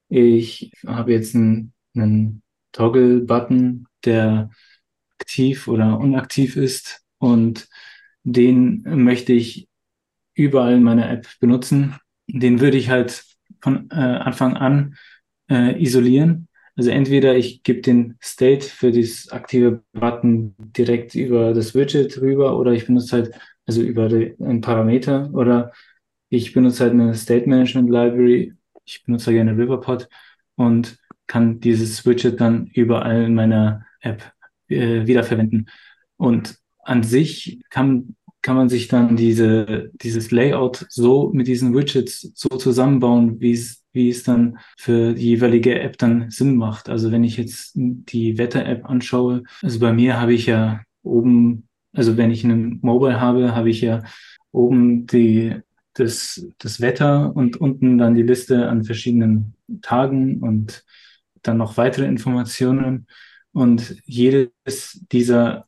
ich 0.10 0.72
habe 0.86 1.14
jetzt 1.14 1.36
einen, 1.36 1.74
einen 1.96 2.42
Toggle-Button, 2.74 3.88
der 4.04 4.50
aktiv 5.20 5.68
oder 5.68 6.00
unaktiv 6.00 6.58
ist 6.58 7.04
und 7.20 7.68
den 8.24 8.84
möchte 8.84 9.34
ich 9.34 9.68
überall 10.34 10.74
in 10.74 10.84
meiner 10.84 11.10
App 11.10 11.28
benutzen. 11.40 11.96
Den 12.28 12.60
würde 12.60 12.78
ich 12.78 12.90
halt 12.90 13.24
von 13.62 13.90
äh, 13.92 13.96
Anfang 13.96 14.56
an 14.56 14.96
äh, 15.50 15.82
isolieren. 15.82 16.48
Also 16.76 16.90
entweder 16.90 17.36
ich 17.36 17.64
gebe 17.64 17.82
den 17.82 18.18
State 18.22 18.66
für 18.66 18.92
das 18.92 19.30
aktive 19.30 19.84
Button 19.94 20.56
direkt 20.58 21.16
über 21.16 21.54
das 21.54 21.74
Widget 21.74 22.20
rüber 22.20 22.60
oder 22.60 22.74
ich 22.74 22.86
benutze 22.86 23.16
halt 23.16 23.40
also 23.66 23.82
über 23.82 24.10
die, 24.10 24.36
einen 24.40 24.62
Parameter 24.62 25.30
oder 25.34 25.72
ich 26.30 26.54
benutze 26.54 26.84
halt 26.84 26.94
eine 26.94 27.16
State 27.16 27.48
Management 27.48 27.90
Library. 27.90 28.54
Ich 28.84 29.04
benutze 29.04 29.32
gerne 29.32 29.58
Riverpod 29.58 30.10
und 30.56 30.98
kann 31.28 31.60
dieses 31.60 32.06
Widget 32.06 32.40
dann 32.42 32.68
überall 32.68 33.24
in 33.24 33.36
meiner 33.36 33.86
App 34.02 34.32
äh, 34.68 35.06
wiederverwenden. 35.08 35.70
Und 36.18 36.58
an 36.84 37.04
sich 37.04 37.62
kann, 37.70 38.16
kann 38.46 38.58
man 38.58 38.70
sich 38.70 38.88
dann 38.88 39.16
diese, 39.16 39.90
dieses 39.94 40.30
Layout 40.30 40.86
so 40.90 41.32
mit 41.34 41.48
diesen 41.48 41.74
Widgets 41.74 42.32
so 42.36 42.48
zusammenbauen, 42.50 43.42
wie 43.42 43.54
es, 43.54 43.84
wie 43.92 44.10
es 44.12 44.22
dann 44.22 44.60
für 44.78 45.16
die 45.16 45.30
jeweilige 45.30 45.80
App 45.80 45.98
dann 45.98 46.30
Sinn 46.30 46.56
macht. 46.56 46.88
Also 46.88 47.12
wenn 47.12 47.24
ich 47.24 47.38
jetzt 47.38 47.72
die 47.74 48.38
Wetter-App 48.38 48.88
anschaue, 48.88 49.42
also 49.64 49.80
bei 49.80 49.92
mir 49.94 50.22
habe 50.22 50.36
ich 50.36 50.46
ja 50.46 50.82
oben, 51.02 51.68
also 51.92 52.18
wenn 52.18 52.30
ich 52.30 52.44
einen 52.44 52.78
Mobile 52.84 53.20
habe, 53.20 53.56
habe 53.56 53.72
ich 53.72 53.82
ja 53.82 54.04
oben 54.52 55.08
die, 55.08 55.56
das, 55.96 56.48
das 56.60 56.82
Wetter 56.82 57.36
und 57.36 57.58
unten 57.58 57.98
dann 57.98 58.14
die 58.14 58.22
Liste 58.22 58.70
an 58.70 58.84
verschiedenen 58.84 59.56
Tagen 59.82 60.44
und 60.44 60.84
dann 61.42 61.58
noch 61.58 61.78
weitere 61.78 62.06
Informationen. 62.06 63.08
Und 63.54 63.96
jedes 64.06 65.04
dieser 65.12 65.66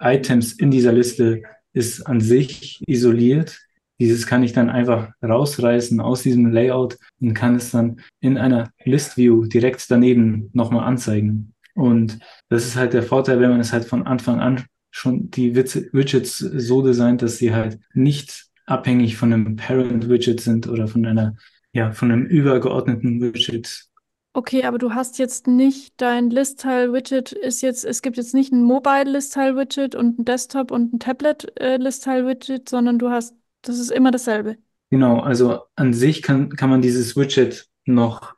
Items 0.00 0.54
in 0.54 0.70
dieser 0.70 0.92
Liste 0.92 1.42
ist 1.74 2.06
an 2.06 2.20
sich 2.20 2.80
isoliert. 2.86 3.60
Dieses 4.00 4.26
kann 4.26 4.42
ich 4.42 4.52
dann 4.52 4.70
einfach 4.70 5.10
rausreißen 5.22 6.00
aus 6.00 6.22
diesem 6.22 6.50
Layout 6.50 6.96
und 7.20 7.34
kann 7.34 7.56
es 7.56 7.70
dann 7.70 8.00
in 8.20 8.38
einer 8.38 8.70
List 8.84 9.16
View 9.16 9.44
direkt 9.44 9.90
daneben 9.90 10.50
nochmal 10.52 10.84
anzeigen. 10.84 11.52
Und 11.74 12.18
das 12.48 12.64
ist 12.64 12.76
halt 12.76 12.92
der 12.92 13.02
Vorteil, 13.02 13.40
wenn 13.40 13.50
man 13.50 13.60
es 13.60 13.72
halt 13.72 13.84
von 13.84 14.06
Anfang 14.06 14.40
an 14.40 14.64
schon 14.90 15.30
die 15.30 15.56
Widgets 15.56 16.38
so 16.38 16.82
designt, 16.82 17.20
dass 17.20 17.38
sie 17.38 17.52
halt 17.52 17.80
nicht 17.94 18.46
abhängig 18.64 19.16
von 19.16 19.32
einem 19.32 19.56
Parent 19.56 20.08
Widget 20.08 20.40
sind 20.40 20.68
oder 20.68 20.86
von 20.86 21.04
einer, 21.04 21.34
ja, 21.72 21.92
von 21.92 22.12
einem 22.12 22.26
übergeordneten 22.26 23.20
Widget. 23.20 23.86
Okay, 24.36 24.64
aber 24.64 24.78
du 24.78 24.94
hast 24.94 25.18
jetzt 25.20 25.46
nicht 25.46 25.94
dein 25.98 26.28
List-Tile-Widget 26.28 27.30
ist 27.30 27.62
jetzt, 27.62 27.84
es 27.84 28.02
gibt 28.02 28.16
jetzt 28.16 28.34
nicht 28.34 28.52
ein 28.52 28.64
Mobile-List-Tile-Widget 28.64 29.94
und 29.94 30.18
ein 30.18 30.24
Desktop- 30.24 30.72
und 30.72 30.92
ein 30.92 30.98
Tablet-List-Tile-Widget, 30.98 32.68
sondern 32.68 32.98
du 32.98 33.10
hast, 33.10 33.36
das 33.62 33.78
ist 33.78 33.92
immer 33.92 34.10
dasselbe. 34.10 34.56
Genau, 34.90 35.20
also 35.20 35.60
an 35.76 35.92
sich 35.92 36.20
kann, 36.20 36.48
kann 36.48 36.68
man 36.68 36.82
dieses 36.82 37.16
Widget 37.16 37.68
noch 37.84 38.34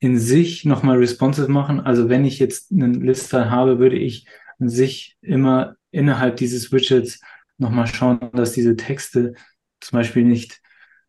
in 0.00 0.18
sich 0.18 0.66
nochmal 0.66 0.98
responsive 0.98 1.48
machen. 1.48 1.80
Also 1.80 2.10
wenn 2.10 2.26
ich 2.26 2.38
jetzt 2.38 2.70
einen 2.70 3.00
List-Tile 3.00 3.50
habe, 3.50 3.78
würde 3.78 3.96
ich 3.96 4.26
an 4.58 4.68
sich 4.68 5.16
immer 5.22 5.76
innerhalb 5.90 6.36
dieses 6.36 6.70
Widgets 6.72 7.22
nochmal 7.56 7.86
schauen, 7.86 8.20
dass 8.34 8.52
diese 8.52 8.76
Texte 8.76 9.32
zum 9.80 9.96
Beispiel 9.96 10.24
nicht 10.24 10.60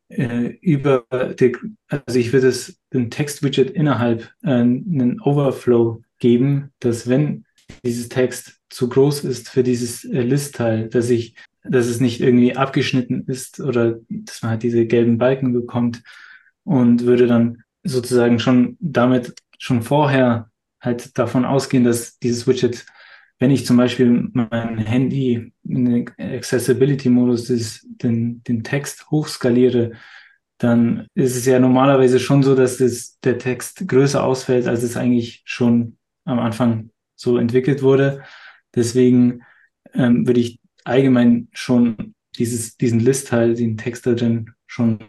äh, 0.10 0.58
über 0.62 1.06
die, 1.40 1.56
also 1.88 2.20
ich 2.20 2.34
würde 2.34 2.48
es 2.48 2.80
dem 2.94 3.10
Text-Widget 3.10 3.72
innerhalb 3.72 4.32
äh, 4.44 4.50
einen 4.50 5.22
Overflow 5.22 6.02
geben, 6.18 6.72
dass 6.80 7.08
wenn 7.08 7.46
dieses 7.84 8.10
Text 8.10 8.60
zu 8.70 8.90
groß 8.90 9.24
ist 9.24 9.50
für 9.50 9.64
dieses 9.64 10.04
äh, 10.06 10.22
List-Teil, 10.22 10.90
dass 10.90 11.10
ich, 11.10 11.36
dass 11.64 11.88
es 11.88 12.00
nicht 12.00 12.22
irgendwie 12.22 12.56
abgeschnitten 12.56 13.26
ist 13.28 13.60
oder 13.60 14.00
dass 14.10 14.42
man 14.42 14.52
halt 14.52 14.64
diese 14.64 14.86
gelben 14.86 15.18
Balken 15.18 15.54
bekommt 15.54 16.04
und 16.64 17.06
würde 17.06 17.28
dann 17.28 17.64
sozusagen 17.84 18.40
schon 18.40 18.78
damit 18.80 19.34
schon 19.58 19.82
vorher 19.82 20.50
halt 20.82 21.18
davon 21.18 21.46
ausgehen, 21.46 21.84
dass 21.84 22.18
dieses 22.20 22.48
Widget 22.48 22.86
wenn 23.40 23.52
ich 23.52 23.66
zum 23.66 23.78
Beispiel 23.78 24.30
mein 24.34 24.78
Handy 24.78 25.54
in 25.64 25.86
den 25.86 26.10
Accessibility-Modus 26.18 27.86
den, 27.88 28.44
den 28.44 28.64
Text 28.64 29.10
hochskaliere, 29.10 29.94
dann 30.58 31.08
ist 31.16 31.38
es 31.38 31.46
ja 31.46 31.58
normalerweise 31.58 32.20
schon 32.20 32.44
so, 32.44 32.54
dass 32.54 32.78
das, 32.78 33.18
der 33.24 33.38
Text 33.38 33.88
größer 33.88 34.24
ausfällt, 34.24 34.68
als 34.68 34.84
es 34.84 34.98
eigentlich 34.98 35.42
schon 35.46 35.98
am 36.26 36.40
Anfang 36.40 36.92
so 37.16 37.38
entwickelt 37.38 37.82
wurde. 37.82 38.24
Deswegen 38.76 39.44
ähm, 39.94 40.28
würde 40.28 40.42
ich 40.42 40.60
allgemein 40.84 41.48
schon 41.54 42.14
dieses, 42.38 42.76
diesen 42.76 43.00
List-Teil, 43.00 43.56
den 43.56 43.78
Text 43.78 44.06
da 44.06 44.14
drin 44.14 44.52
schon 44.68 45.00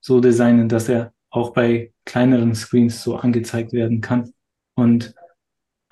so 0.00 0.20
designen, 0.20 0.70
dass 0.70 0.88
er 0.88 1.12
auch 1.28 1.52
bei 1.52 1.92
kleineren 2.06 2.54
Screens 2.54 3.02
so 3.02 3.16
angezeigt 3.16 3.72
werden 3.74 4.00
kann. 4.00 4.32
Und 4.74 5.14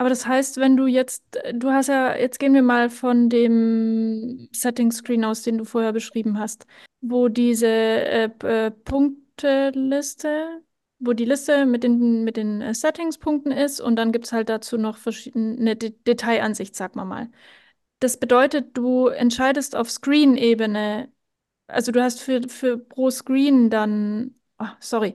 aber 0.03 0.09
das 0.09 0.27
heißt, 0.27 0.57
wenn 0.57 0.77
du 0.77 0.89
jetzt, 0.89 1.23
du 1.55 1.71
hast 1.71 1.87
ja, 1.87 2.17
jetzt 2.17 2.41
gehen 2.41 2.55
wir 2.55 2.63
mal 2.63 2.91
von 2.91 3.29
dem 3.29 4.49
Setting-Screen 4.51 5.25
aus, 5.25 5.43
den 5.43 5.59
du 5.59 5.65
vorher 5.65 5.93
beschrieben 5.93 6.41
hast, 6.41 6.67
wo 7.01 7.29
diese 7.29 7.69
äh, 7.69 8.25
äh, 8.43 8.73
Punkteliste, 8.73 10.61
wo 10.99 11.13
die 11.13 11.25
Liste 11.25 11.67
mit 11.67 11.85
den, 11.85 12.25
mit 12.25 12.37
den 12.37 12.63
äh, 12.63 12.75
Settings-Punkten 12.75 13.53
ist 13.53 13.81
und 13.81 13.95
dann 13.95 14.11
gibt 14.11 14.25
es 14.25 14.33
halt 14.33 14.49
dazu 14.49 14.77
noch 14.77 14.97
verschiedene 14.99 15.77
De 15.77 15.91
Detailansicht, 16.05 16.75
sag 16.75 16.97
mal 16.97 17.05
mal. 17.05 17.31
Das 18.01 18.17
bedeutet, 18.19 18.77
du 18.77 19.07
entscheidest 19.07 19.77
auf 19.77 19.89
Screen-Ebene, 19.89 21.13
also 21.69 21.93
du 21.93 22.03
hast 22.03 22.21
für, 22.21 22.49
für 22.49 22.77
pro 22.77 23.11
Screen 23.11 23.71
dann, 23.71 24.35
oh, 24.59 24.67
sorry, 24.81 25.15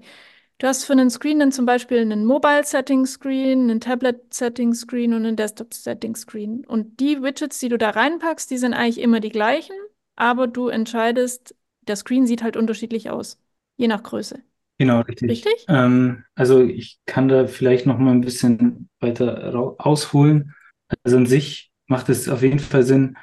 Du 0.59 0.65
hast 0.65 0.85
für 0.85 0.93
einen 0.93 1.11
Screen 1.11 1.37
dann 1.37 1.51
zum 1.51 1.67
Beispiel 1.67 1.99
einen 1.99 2.25
Mobile-Setting-Screen, 2.25 3.69
einen 3.69 3.79
Tablet-Setting-Screen 3.79 5.13
und 5.13 5.25
einen 5.25 5.35
Desktop-Setting-Screen. 5.35 6.65
Und 6.65 6.99
die 6.99 7.21
Widgets, 7.21 7.59
die 7.59 7.69
du 7.69 7.77
da 7.77 7.91
reinpackst, 7.91 8.49
die 8.49 8.57
sind 8.57 8.73
eigentlich 8.73 8.99
immer 8.99 9.19
die 9.19 9.29
gleichen, 9.29 9.75
aber 10.15 10.47
du 10.47 10.67
entscheidest, 10.69 11.55
der 11.81 11.95
Screen 11.95 12.25
sieht 12.25 12.41
halt 12.41 12.57
unterschiedlich 12.57 13.11
aus, 13.11 13.39
je 13.77 13.87
nach 13.87 14.01
Größe. 14.01 14.41
Genau, 14.79 15.01
richtig. 15.01 15.29
Richtig? 15.29 15.65
Ähm, 15.69 16.23
also 16.33 16.63
ich 16.63 16.99
kann 17.05 17.27
da 17.27 17.45
vielleicht 17.45 17.85
noch 17.85 17.99
mal 17.99 18.11
ein 18.11 18.21
bisschen 18.21 18.89
weiter 18.99 19.53
ausholen. 19.77 20.55
Also 21.03 21.17
an 21.17 21.27
sich 21.27 21.71
macht 21.85 22.09
es 22.09 22.29
auf 22.29 22.41
jeden 22.41 22.59
Fall 22.59 22.81
Sinn, 22.83 23.15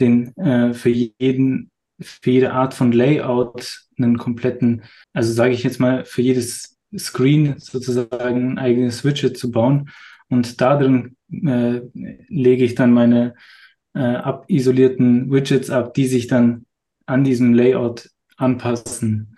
den 0.00 0.36
äh, 0.36 0.74
für 0.74 0.90
jeden, 0.90 1.70
für 2.00 2.30
jede 2.30 2.52
Art 2.52 2.74
von 2.74 2.90
Layout 2.90 3.80
einen 3.96 4.18
kompletten, 4.18 4.82
also 5.12 5.32
sage 5.32 5.52
ich 5.52 5.62
jetzt 5.62 5.78
mal, 5.78 6.04
für 6.04 6.22
jedes 6.22 6.79
Screen 6.96 7.54
sozusagen 7.58 8.52
ein 8.52 8.58
eigenes 8.58 9.04
Widget 9.04 9.36
zu 9.36 9.50
bauen. 9.50 9.90
Und 10.28 10.60
da 10.60 10.76
drin 10.76 11.16
äh, 11.30 11.80
lege 12.28 12.64
ich 12.64 12.74
dann 12.74 12.92
meine 12.92 13.34
äh, 13.94 14.00
abisolierten 14.00 15.30
Widgets 15.30 15.70
ab, 15.70 15.94
die 15.94 16.06
sich 16.06 16.26
dann 16.26 16.66
an 17.06 17.24
diesem 17.24 17.54
Layout 17.54 18.10
anpassen. 18.36 19.36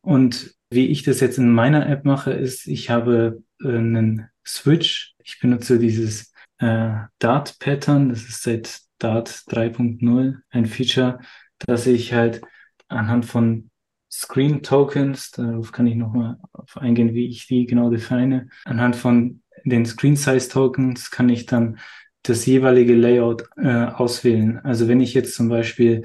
Und 0.00 0.54
wie 0.70 0.86
ich 0.86 1.02
das 1.02 1.20
jetzt 1.20 1.38
in 1.38 1.50
meiner 1.50 1.88
App 1.88 2.04
mache, 2.04 2.32
ist, 2.32 2.66
ich 2.66 2.90
habe 2.90 3.42
äh, 3.62 3.68
einen 3.68 4.28
Switch. 4.46 5.14
Ich 5.22 5.38
benutze 5.40 5.78
dieses 5.78 6.32
äh, 6.58 6.92
Dart-Pattern. 7.18 8.08
Das 8.08 8.22
ist 8.22 8.42
seit 8.42 8.80
Dart 8.98 9.28
3.0 9.28 10.36
ein 10.50 10.66
Feature, 10.66 11.20
dass 11.58 11.86
ich 11.86 12.12
halt 12.12 12.40
anhand 12.88 13.26
von 13.26 13.70
Screen 14.10 14.62
Tokens, 14.62 15.30
darauf 15.30 15.72
kann 15.72 15.86
ich 15.86 15.94
nochmal 15.94 16.36
eingehen, 16.74 17.14
wie 17.14 17.26
ich 17.26 17.46
die 17.46 17.66
genau 17.66 17.90
define. 17.90 18.48
Anhand 18.64 18.96
von 18.96 19.42
den 19.64 19.86
Screen 19.86 20.16
Size 20.16 20.48
Tokens 20.48 21.10
kann 21.10 21.28
ich 21.28 21.46
dann 21.46 21.78
das 22.22 22.44
jeweilige 22.44 22.94
Layout 22.94 23.44
äh, 23.56 23.84
auswählen. 23.84 24.58
Also 24.58 24.88
wenn 24.88 25.00
ich 25.00 25.14
jetzt 25.14 25.34
zum 25.34 25.48
Beispiel 25.48 26.02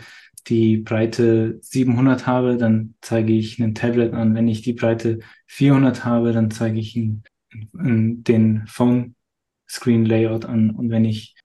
die 0.48 0.78
Breite 0.78 1.58
700 1.62 2.28
habe, 2.28 2.58
dann 2.58 2.94
zeige 3.02 3.34
ich 3.34 3.60
ein 3.60 3.74
Tablet 3.74 4.14
an. 4.14 4.36
Wenn 4.36 4.48
ich 4.48 4.62
die 4.62 4.74
Breite 4.74 5.20
400 5.48 6.06
habe, 6.06 6.32
dann 6.32 6.52
zeige 6.52 6.80
ich 6.80 6.96
ihn, 6.96 7.24
den 7.74 8.68
Phone 8.68 9.16
Screen 9.68 10.06
Layout 10.06 10.46
an. 10.46 10.72
Und 10.72 10.90
wenn 10.90 11.06
ich, 11.06 11.36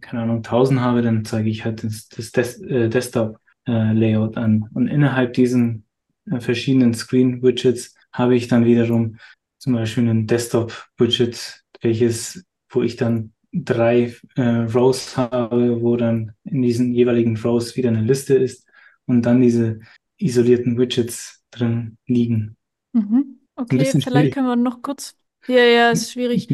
keine 0.00 0.22
Ahnung, 0.22 0.38
1000 0.38 0.80
habe, 0.80 1.02
dann 1.02 1.24
zeige 1.24 1.48
ich 1.48 1.64
halt 1.64 1.84
das, 1.84 2.08
das 2.08 2.32
Des 2.32 2.60
äh, 2.62 2.88
Desktop 2.88 3.38
äh, 3.66 3.92
Layout 3.92 4.36
an. 4.36 4.68
Und 4.74 4.88
innerhalb 4.88 5.34
diesen 5.34 5.84
äh, 6.30 6.40
verschiedenen 6.40 6.94
Screen 6.94 7.42
Widgets 7.42 7.94
habe 8.12 8.34
ich 8.36 8.48
dann 8.48 8.64
wiederum 8.64 9.16
zum 9.58 9.74
Beispiel 9.74 10.08
ein 10.08 10.26
Desktop 10.26 10.88
Widget, 10.96 11.62
welches, 11.82 12.44
wo 12.70 12.82
ich 12.82 12.96
dann 12.96 13.32
drei 13.52 14.14
äh, 14.36 14.42
Rows 14.42 15.16
habe, 15.16 15.80
wo 15.82 15.96
dann 15.96 16.32
in 16.44 16.62
diesen 16.62 16.92
jeweiligen 16.92 17.36
Rows 17.36 17.76
wieder 17.76 17.88
eine 17.88 18.02
Liste 18.02 18.34
ist 18.34 18.66
und 19.06 19.22
dann 19.22 19.40
diese 19.40 19.80
isolierten 20.18 20.78
Widgets 20.78 21.42
drin 21.50 21.96
liegen. 22.06 22.56
Mhm. 22.92 23.40
Okay, 23.56 23.84
vielleicht 23.84 24.02
schwierig. 24.02 24.34
können 24.34 24.46
wir 24.46 24.56
noch 24.56 24.82
kurz. 24.82 25.14
Ja, 25.46 25.64
ja, 25.64 25.90
ist 25.90 26.12
schwierig. 26.12 26.48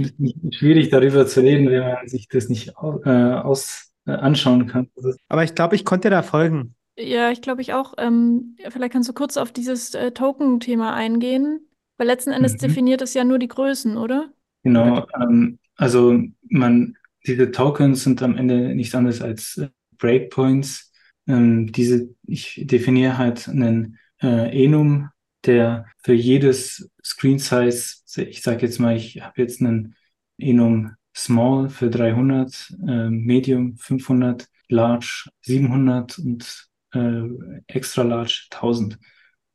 Schwierig 0.51 0.90
darüber 0.90 1.27
zu 1.27 1.40
reden, 1.40 1.69
wenn 1.69 1.81
man 1.81 2.09
sich 2.09 2.29
das 2.29 2.49
nicht 2.49 2.69
äh, 2.69 2.73
aus, 2.73 3.92
äh, 4.07 4.12
anschauen 4.12 4.69
kann. 4.69 4.88
Aber 5.29 5.45
ich 5.45 5.55
glaube, 5.55 5.75
ich 5.75 5.85
konnte 5.85 6.09
da 6.09 6.23
folgen. 6.23 6.76
Ja, 6.99 7.31
ich 7.31 7.43
glaube 7.43 7.63
ich 7.63 7.73
auch. 7.73 7.95
Ähm, 7.99 8.57
vielleicht 8.71 8.93
kannst 8.93 9.09
du 9.09 9.13
kurz 9.13 9.37
auf 9.37 9.53
dieses 9.53 9.95
äh, 9.95 10.13
Token-Thema 10.13 10.95
eingehen, 10.95 11.69
weil 11.99 12.07
letzten 12.07 12.31
Endes 12.33 12.55
mhm. 12.55 12.59
definiert 12.59 13.03
es 13.03 13.15
ja 13.15 13.25
nur 13.25 13.39
die 13.39 13.49
Größen, 13.49 13.97
oder? 13.97 14.33
Genau. 14.63 15.07
Ähm, 15.21 15.59
also 15.77 16.19
man, 16.49 16.97
diese 17.27 17.51
Tokens 17.51 18.05
sind 18.05 18.23
am 18.23 18.37
Ende 18.37 18.75
nichts 18.75 18.95
anderes 18.95 19.21
als 19.21 19.59
äh, 19.59 19.69
Breakpoints. 19.99 20.93
Ähm, 21.27 21.71
diese, 21.71 22.09
ich 22.27 22.63
definiere 22.65 23.19
halt 23.19 23.49
einen 23.49 23.99
äh, 24.23 24.65
Enum, 24.65 25.11
der 25.45 25.87
für 25.99 26.15
jedes 26.15 26.91
Screen 27.05 27.39
Size, 27.39 27.97
ich 28.17 28.43
sage 28.43 28.63
jetzt 28.63 28.79
mal, 28.79 28.97
ich 28.97 29.21
habe 29.21 29.41
jetzt 29.41 29.61
einen 29.61 29.95
Enum 30.39 30.93
Small 31.15 31.69
für 31.69 31.91
300, 31.91 32.75
äh, 32.87 33.11
Medium 33.11 33.77
500, 33.77 34.49
Large 34.69 35.29
700 35.43 36.19
und 36.19 36.69
äh, 36.97 37.63
Extra 37.67 38.03
Large 38.03 38.49
1000. 38.51 38.99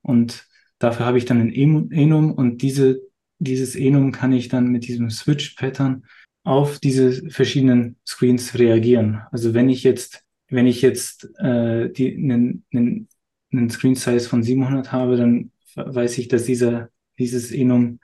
Und 0.01 0.47
dafür 0.79 1.05
habe 1.05 1.17
ich 1.17 1.25
dann 1.25 1.41
ein 1.41 1.91
Enum 1.91 2.31
und 2.31 2.61
diese 2.61 3.01
dieses 3.41 3.75
Enum 3.75 4.11
kann 4.11 4.33
ich 4.33 4.49
dann 4.49 4.67
mit 4.67 4.87
diesem 4.87 5.09
Switch-Pattern 5.09 6.03
auf 6.43 6.79
diese 6.79 7.29
verschiedenen 7.31 7.97
Screens 8.07 8.57
reagieren. 8.57 9.21
Also 9.31 9.53
wenn 9.53 9.69
ich 9.69 9.83
jetzt, 9.83 10.23
wenn 10.49 10.67
ich 10.67 10.81
jetzt 10.81 11.27
äh, 11.39 11.89
die, 11.89 12.13
einen, 12.15 12.63
einen, 12.71 13.09
einen 13.51 13.69
Screen 13.71 13.95
Size 13.95 14.29
von 14.29 14.43
700 14.43 14.91
habe, 14.91 15.17
dann 15.17 15.51
weiß 15.75 16.19
ich, 16.19 16.27
dass 16.27 16.45
dieser, 16.45 16.89
dieses 17.17 17.51
Enum 17.51 17.99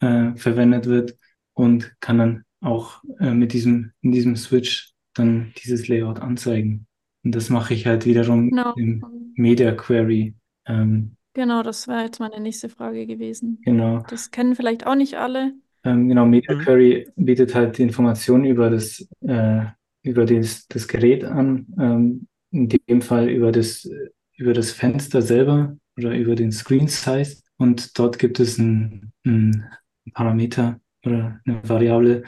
äh, 0.00 0.34
verwendet 0.36 0.86
wird 0.86 1.16
und 1.54 1.94
kann 2.00 2.18
dann 2.18 2.44
auch 2.60 3.02
äh, 3.18 3.32
mit 3.32 3.54
diesem, 3.54 3.92
in 4.02 4.12
diesem 4.12 4.36
Switch 4.36 4.92
dann 5.14 5.52
dieses 5.64 5.88
Layout 5.88 6.20
anzeigen. 6.20 6.85
Und 7.26 7.34
das 7.34 7.50
mache 7.50 7.74
ich 7.74 7.86
halt 7.86 8.06
wiederum. 8.06 8.50
Genau. 8.50 8.72
im 8.76 9.04
Media 9.34 9.72
Query. 9.72 10.34
Ähm, 10.66 11.16
Genau, 11.34 11.64
das 11.64 11.88
wäre 11.88 12.04
jetzt 12.04 12.20
meine 12.20 12.40
nächste 12.40 12.68
Frage 12.68 13.04
gewesen. 13.04 13.60
Genau. 13.62 14.02
Das 14.08 14.30
kennen 14.30 14.54
vielleicht 14.54 14.86
auch 14.86 14.94
nicht 14.94 15.16
alle. 15.16 15.52
Ähm, 15.82 16.08
genau, 16.08 16.24
Media 16.24 16.54
mhm. 16.54 16.60
Query 16.60 17.08
bietet 17.16 17.52
halt 17.54 17.76
die 17.76 17.82
Informationen 17.82 18.44
über 18.44 18.70
das, 18.70 19.06
äh, 19.22 19.64
über 20.02 20.24
das, 20.24 20.68
das 20.68 20.86
Gerät 20.86 21.24
an, 21.24 21.66
ähm, 21.80 22.28
in 22.52 22.68
dem 22.68 23.02
Fall 23.02 23.28
über 23.28 23.50
das, 23.50 23.90
über 24.36 24.52
das 24.52 24.70
Fenster 24.70 25.20
selber 25.20 25.76
oder 25.98 26.16
über 26.16 26.36
den 26.36 26.52
Screen 26.52 26.86
Size. 26.86 27.42
Und 27.56 27.98
dort 27.98 28.20
gibt 28.20 28.38
es 28.38 28.60
einen, 28.60 29.12
einen 29.26 29.66
Parameter 30.14 30.78
oder 31.04 31.40
eine 31.44 31.68
Variable, 31.68 32.22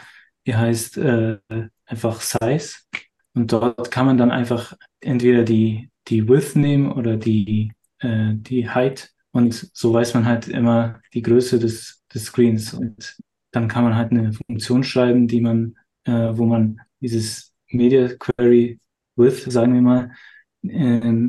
die 0.45 0.57
heißt 0.57 0.99
äh, 0.99 1.39
einfach 1.87 2.21
Size. 2.21 2.75
Und 3.33 3.53
dort 3.53 3.93
kann 3.93 4.05
man 4.05 4.19
dann 4.19 4.33
einfach 4.33 4.75
entweder 5.01 5.45
die, 5.45 5.91
die 6.09 6.29
Width 6.29 6.57
nehmen 6.57 6.91
oder 6.93 7.17
die 7.17 7.73
äh, 8.01 8.35
die 8.35 8.69
Height 8.69 9.13
und 9.33 9.71
so 9.73 9.93
weiß 9.93 10.15
man 10.15 10.25
halt 10.25 10.49
immer 10.49 11.01
die 11.15 11.23
Größe 11.23 11.59
des, 11.59 12.05
des 12.13 12.27
Screens 12.27 12.75
und 12.75 13.17
dann 13.51 13.69
kann 13.69 13.85
man 13.85 13.97
halt 13.97 14.11
eine 14.13 14.33
Funktion 14.33 14.85
schreiben, 14.85 15.27
die 15.27 15.41
man, 15.41 15.77
äh, 16.05 16.31
wo 16.33 16.45
man 16.45 16.81
dieses 17.01 17.55
Media 17.71 18.09
Query 18.09 18.79
Width, 19.17 19.51
sagen 19.51 19.75
wir 19.75 19.83
mal, 19.83 20.13
äh, 20.63 21.29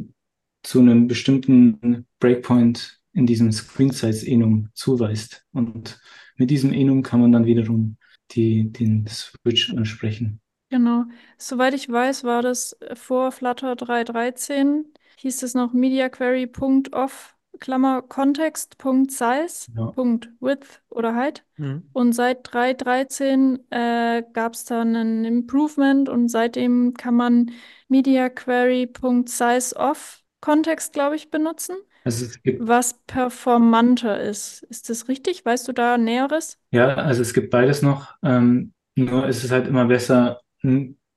zu 0.64 0.80
einem 0.80 1.08
bestimmten 1.08 2.06
Breakpoint 2.20 3.00
in 3.14 3.26
diesem 3.26 3.52
Screen 3.52 3.92
Size 3.92 4.28
Enum 4.28 4.70
zuweist. 4.74 5.46
Und 5.52 6.00
mit 6.36 6.50
diesem 6.52 6.74
Enum 6.74 7.02
kann 7.04 7.22
man 7.22 7.32
dann 7.32 7.46
wiederum 7.46 7.98
die, 8.32 8.72
den 8.72 9.08
Switch 9.08 9.72
ansprechen. 9.72 10.42
Genau. 10.70 11.06
Soweit 11.38 11.74
ich 11.74 11.90
weiß, 11.90 12.24
war 12.24 12.42
das 12.42 12.78
vor 12.96 13.32
Flutter 13.32 13.76
3.13 13.76 14.86
hieß 15.20 15.44
es 15.44 15.54
noch 15.54 15.74
mediaquery.off, 15.74 17.36
Klammer 17.60 18.06
ja. 18.08 19.92
Punkt 19.92 20.30
Width 20.40 20.82
oder 20.90 21.14
Height. 21.16 21.44
Mhm. 21.58 21.84
Und 21.92 22.14
seit 22.14 22.48
3.13 22.48 23.60
äh, 23.70 24.24
gab 24.32 24.54
es 24.54 24.64
dann 24.66 24.96
ein 24.96 25.26
Improvement 25.26 26.08
und 26.08 26.30
seitdem 26.30 26.94
kann 26.94 27.16
man 27.16 27.52
mediaquery.sizeOff 27.90 30.24
Kontext, 30.42 30.94
glaube 30.94 31.18
ich, 31.18 31.32
benutzen. 31.32 31.76
Also 32.06 32.24
es 32.26 32.42
gibt, 32.42 32.66
was 32.66 32.94
performanter 33.08 34.22
ist. 34.22 34.64
Ist 34.70 34.90
das 34.90 35.10
richtig? 35.10 35.44
Weißt 35.44 35.68
du 35.68 35.74
da 35.74 35.98
Näheres? 35.98 36.58
Ja, 36.72 36.96
also 36.96 37.22
es 37.22 37.34
gibt 37.34 37.50
beides 37.50 37.82
noch. 37.82 38.16
Ähm, 38.24 38.72
nur 38.96 39.28
ist 39.28 39.44
es 39.44 39.52
halt 39.52 39.68
immer 39.68 39.84
besser, 39.86 40.40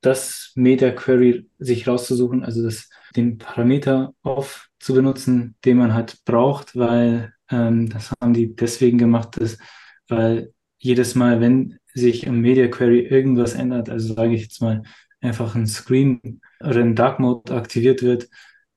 das 0.00 0.52
Media 0.54 0.90
Query 0.90 1.48
sich 1.58 1.86
rauszusuchen, 1.86 2.44
also 2.44 2.62
das 2.62 2.88
den 3.16 3.38
Parameter 3.38 4.14
off 4.22 4.68
zu 4.78 4.94
benutzen, 4.94 5.56
den 5.64 5.76
man 5.78 5.94
halt 5.94 6.24
braucht, 6.24 6.76
weil 6.76 7.32
ähm, 7.50 7.88
das 7.88 8.12
haben 8.20 8.34
die 8.34 8.54
deswegen 8.54 8.98
gemacht, 8.98 9.40
dass, 9.40 9.58
weil 10.08 10.52
jedes 10.78 11.14
Mal, 11.14 11.40
wenn 11.40 11.78
sich 11.94 12.26
im 12.26 12.40
Media 12.40 12.68
Query 12.68 13.00
irgendwas 13.00 13.54
ändert, 13.54 13.88
also 13.90 14.14
sage 14.14 14.34
ich 14.34 14.42
jetzt 14.42 14.60
mal 14.60 14.82
einfach 15.20 15.54
ein 15.54 15.66
Screen 15.66 16.40
oder 16.60 16.80
ein 16.80 16.96
Dark 16.96 17.20
Mode 17.20 17.54
aktiviert 17.54 18.02
wird, 18.02 18.28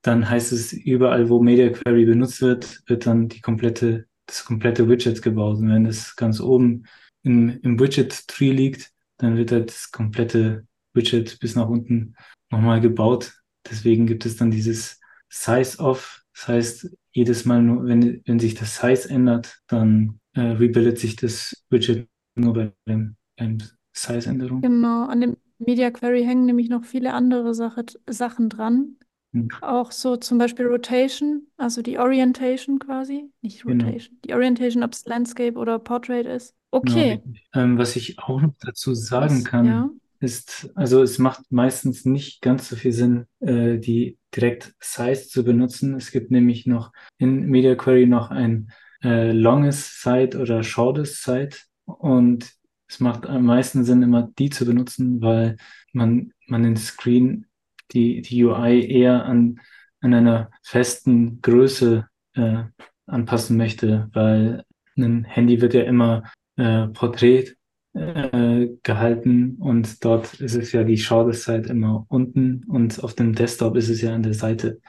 dann 0.03 0.29
heißt 0.29 0.51
es 0.51 0.73
überall, 0.73 1.29
wo 1.29 1.41
Media 1.41 1.69
Query 1.69 2.05
benutzt 2.05 2.41
wird, 2.41 2.81
wird 2.85 3.07
dann 3.07 3.27
die 3.29 3.41
komplette, 3.41 4.05
das 4.27 4.45
komplette 4.45 4.87
Widget 4.87 5.23
gebaut. 5.23 5.57
Und 5.57 5.69
wenn 5.69 5.87
es 5.87 6.15
ganz 6.15 6.39
oben 6.39 6.83
im, 7.23 7.59
im 7.63 7.79
Widget 7.79 8.27
Tree 8.27 8.51
liegt, 8.51 8.91
dann 9.17 9.37
wird 9.37 9.51
halt 9.51 9.69
das 9.69 9.91
komplette 9.91 10.65
Widget 10.93 11.39
bis 11.39 11.55
nach 11.55 11.67
unten 11.67 12.15
nochmal 12.49 12.81
gebaut, 12.81 13.33
Deswegen 13.69 14.05
gibt 14.05 14.25
es 14.25 14.37
dann 14.37 14.51
dieses 14.51 14.99
Size-Off. 15.29 16.23
Das 16.33 16.47
heißt, 16.47 16.97
jedes 17.11 17.45
Mal, 17.45 17.61
nur, 17.61 17.85
wenn, 17.85 18.21
wenn 18.25 18.39
sich 18.39 18.55
das 18.55 18.77
Size 18.77 19.09
ändert, 19.09 19.59
dann 19.67 20.19
äh, 20.33 20.41
rebildet 20.41 20.99
sich 20.99 21.15
das 21.15 21.65
Widget 21.69 22.07
nur 22.35 22.53
bei 22.53 22.71
dem, 22.87 23.15
beim 23.37 23.57
Size-Änderung. 23.93 24.61
Genau, 24.61 25.05
an 25.05 25.21
dem 25.21 25.37
Media 25.57 25.89
Query 25.89 26.23
hängen 26.23 26.45
nämlich 26.45 26.69
noch 26.69 26.83
viele 26.83 27.13
andere 27.13 27.53
Sache, 27.53 27.85
Sachen 28.09 28.49
dran. 28.49 28.97
Hm. 29.35 29.49
Auch 29.61 29.91
so 29.91 30.15
zum 30.15 30.37
Beispiel 30.37 30.65
Rotation, 30.65 31.47
also 31.57 31.81
die 31.81 31.99
Orientation 31.99 32.79
quasi. 32.79 33.25
Nicht 33.41 33.63
genau. 33.63 33.85
Rotation, 33.85 34.15
genau. 34.15 34.21
die 34.25 34.33
Orientation, 34.33 34.83
ob 34.83 34.93
es 34.93 35.05
Landscape 35.05 35.57
oder 35.59 35.77
Portrait 35.77 36.25
ist. 36.25 36.55
Okay. 36.71 37.21
Genau. 37.23 37.37
Ähm, 37.53 37.77
was 37.77 37.95
ich 37.95 38.17
auch 38.19 38.41
noch 38.41 38.53
dazu 38.61 38.93
sagen 38.93 39.39
was, 39.39 39.45
kann, 39.45 39.65
ja? 39.65 39.89
ist, 40.19 40.71
also 40.75 41.03
es 41.03 41.19
macht 41.19 41.51
meistens 41.51 42.05
nicht 42.05 42.41
ganz 42.41 42.69
so 42.69 42.77
viel 42.77 42.93
Sinn, 42.93 43.25
äh, 43.41 43.77
die 43.77 44.17
direkt 44.33 44.73
Size 44.79 45.27
zu 45.27 45.43
benutzen. 45.43 45.95
Es 45.95 46.11
gibt 46.11 46.31
nämlich 46.31 46.65
noch 46.65 46.93
in 47.17 47.45
Media 47.47 47.75
Query 47.75 48.05
noch 48.07 48.31
ein 48.31 48.71
äh, 49.03 49.31
longes 49.33 50.01
Site 50.01 50.39
oder 50.39 50.63
shortest 50.63 51.23
Site 51.23 51.57
und 51.85 52.49
es 52.87 52.99
macht 52.99 53.25
am 53.25 53.45
meisten 53.45 53.83
Sinn, 53.83 54.01
immer 54.01 54.29
die 54.37 54.49
zu 54.49 54.65
benutzen, 54.65 55.21
weil 55.21 55.57
man, 55.91 56.31
man 56.47 56.63
den 56.63 56.77
Screen, 56.77 57.47
die, 57.91 58.21
die 58.21 58.43
UI 58.43 58.87
eher 58.87 59.25
an, 59.25 59.59
an 60.01 60.13
einer 60.13 60.51
festen 60.63 61.41
Größe 61.41 62.07
äh, 62.33 62.63
anpassen 63.05 63.57
möchte, 63.57 64.09
weil 64.13 64.63
ein 64.97 65.23
Handy 65.23 65.61
wird 65.61 65.73
ja 65.73 65.83
immer 65.83 66.23
äh, 66.57 66.87
Porträt 66.87 67.55
äh, 67.93 68.67
gehalten 68.83 69.55
und 69.59 70.03
dort 70.03 70.33
ist 70.35 70.55
es 70.55 70.71
ja 70.71 70.83
die 70.83 70.97
Schauderzeit 70.97 71.67
immer 71.67 72.05
unten 72.09 72.63
und 72.65 73.03
auf 73.03 73.13
dem 73.13 73.33
Desktop 73.33 73.75
ist 73.75 73.89
es 73.89 74.01
ja 74.01 74.13
an 74.13 74.23
der 74.23 74.33
Seite. 74.33 74.79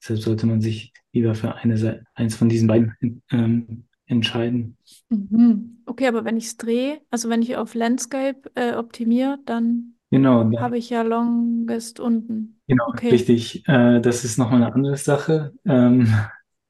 Deshalb 0.00 0.20
sollte 0.20 0.46
man 0.46 0.60
sich 0.60 0.92
lieber 1.12 1.34
für 1.34 1.54
eine 1.56 1.76
Seite, 1.76 2.04
eins 2.14 2.36
von 2.36 2.48
diesen 2.48 2.68
beiden 2.68 3.22
ähm, 3.30 3.84
entscheiden. 4.06 4.76
Mhm. 5.10 5.82
Okay, 5.86 6.06
aber 6.06 6.24
wenn 6.24 6.36
ich 6.36 6.46
es 6.46 6.56
drehe, 6.56 7.00
also 7.10 7.28
wenn 7.28 7.42
ich 7.42 7.56
auf 7.56 7.74
Landscape 7.74 8.50
äh, 8.54 8.74
optimiere, 8.74 9.38
dann 9.44 9.97
Genau, 10.10 10.50
habe 10.56 10.78
ich 10.78 10.90
ja 10.90 11.02
Longest 11.02 12.00
unten. 12.00 12.60
genau, 12.66 12.84
Okay. 12.88 13.10
richtig. 13.10 13.66
Äh, 13.68 14.00
das 14.00 14.24
ist 14.24 14.38
nochmal 14.38 14.62
eine 14.62 14.72
andere 14.74 14.96
Sache. 14.96 15.52
Ähm, 15.64 16.14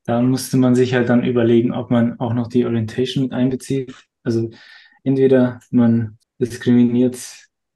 da 0.05 0.23
musste 0.23 0.57
man 0.57 0.75
sich 0.75 0.95
halt 0.95 1.09
dann 1.09 1.25
überlegen, 1.25 1.73
ob 1.73 1.91
man 1.91 2.19
auch 2.21 2.33
noch 2.35 2.49
die 2.49 2.65
Orientation 2.65 3.25
mit 3.25 3.33
einbezieht. 3.33 3.95
Also 4.23 4.51
entweder 5.05 5.61
man 5.71 6.19
diskriminiert 6.41 7.19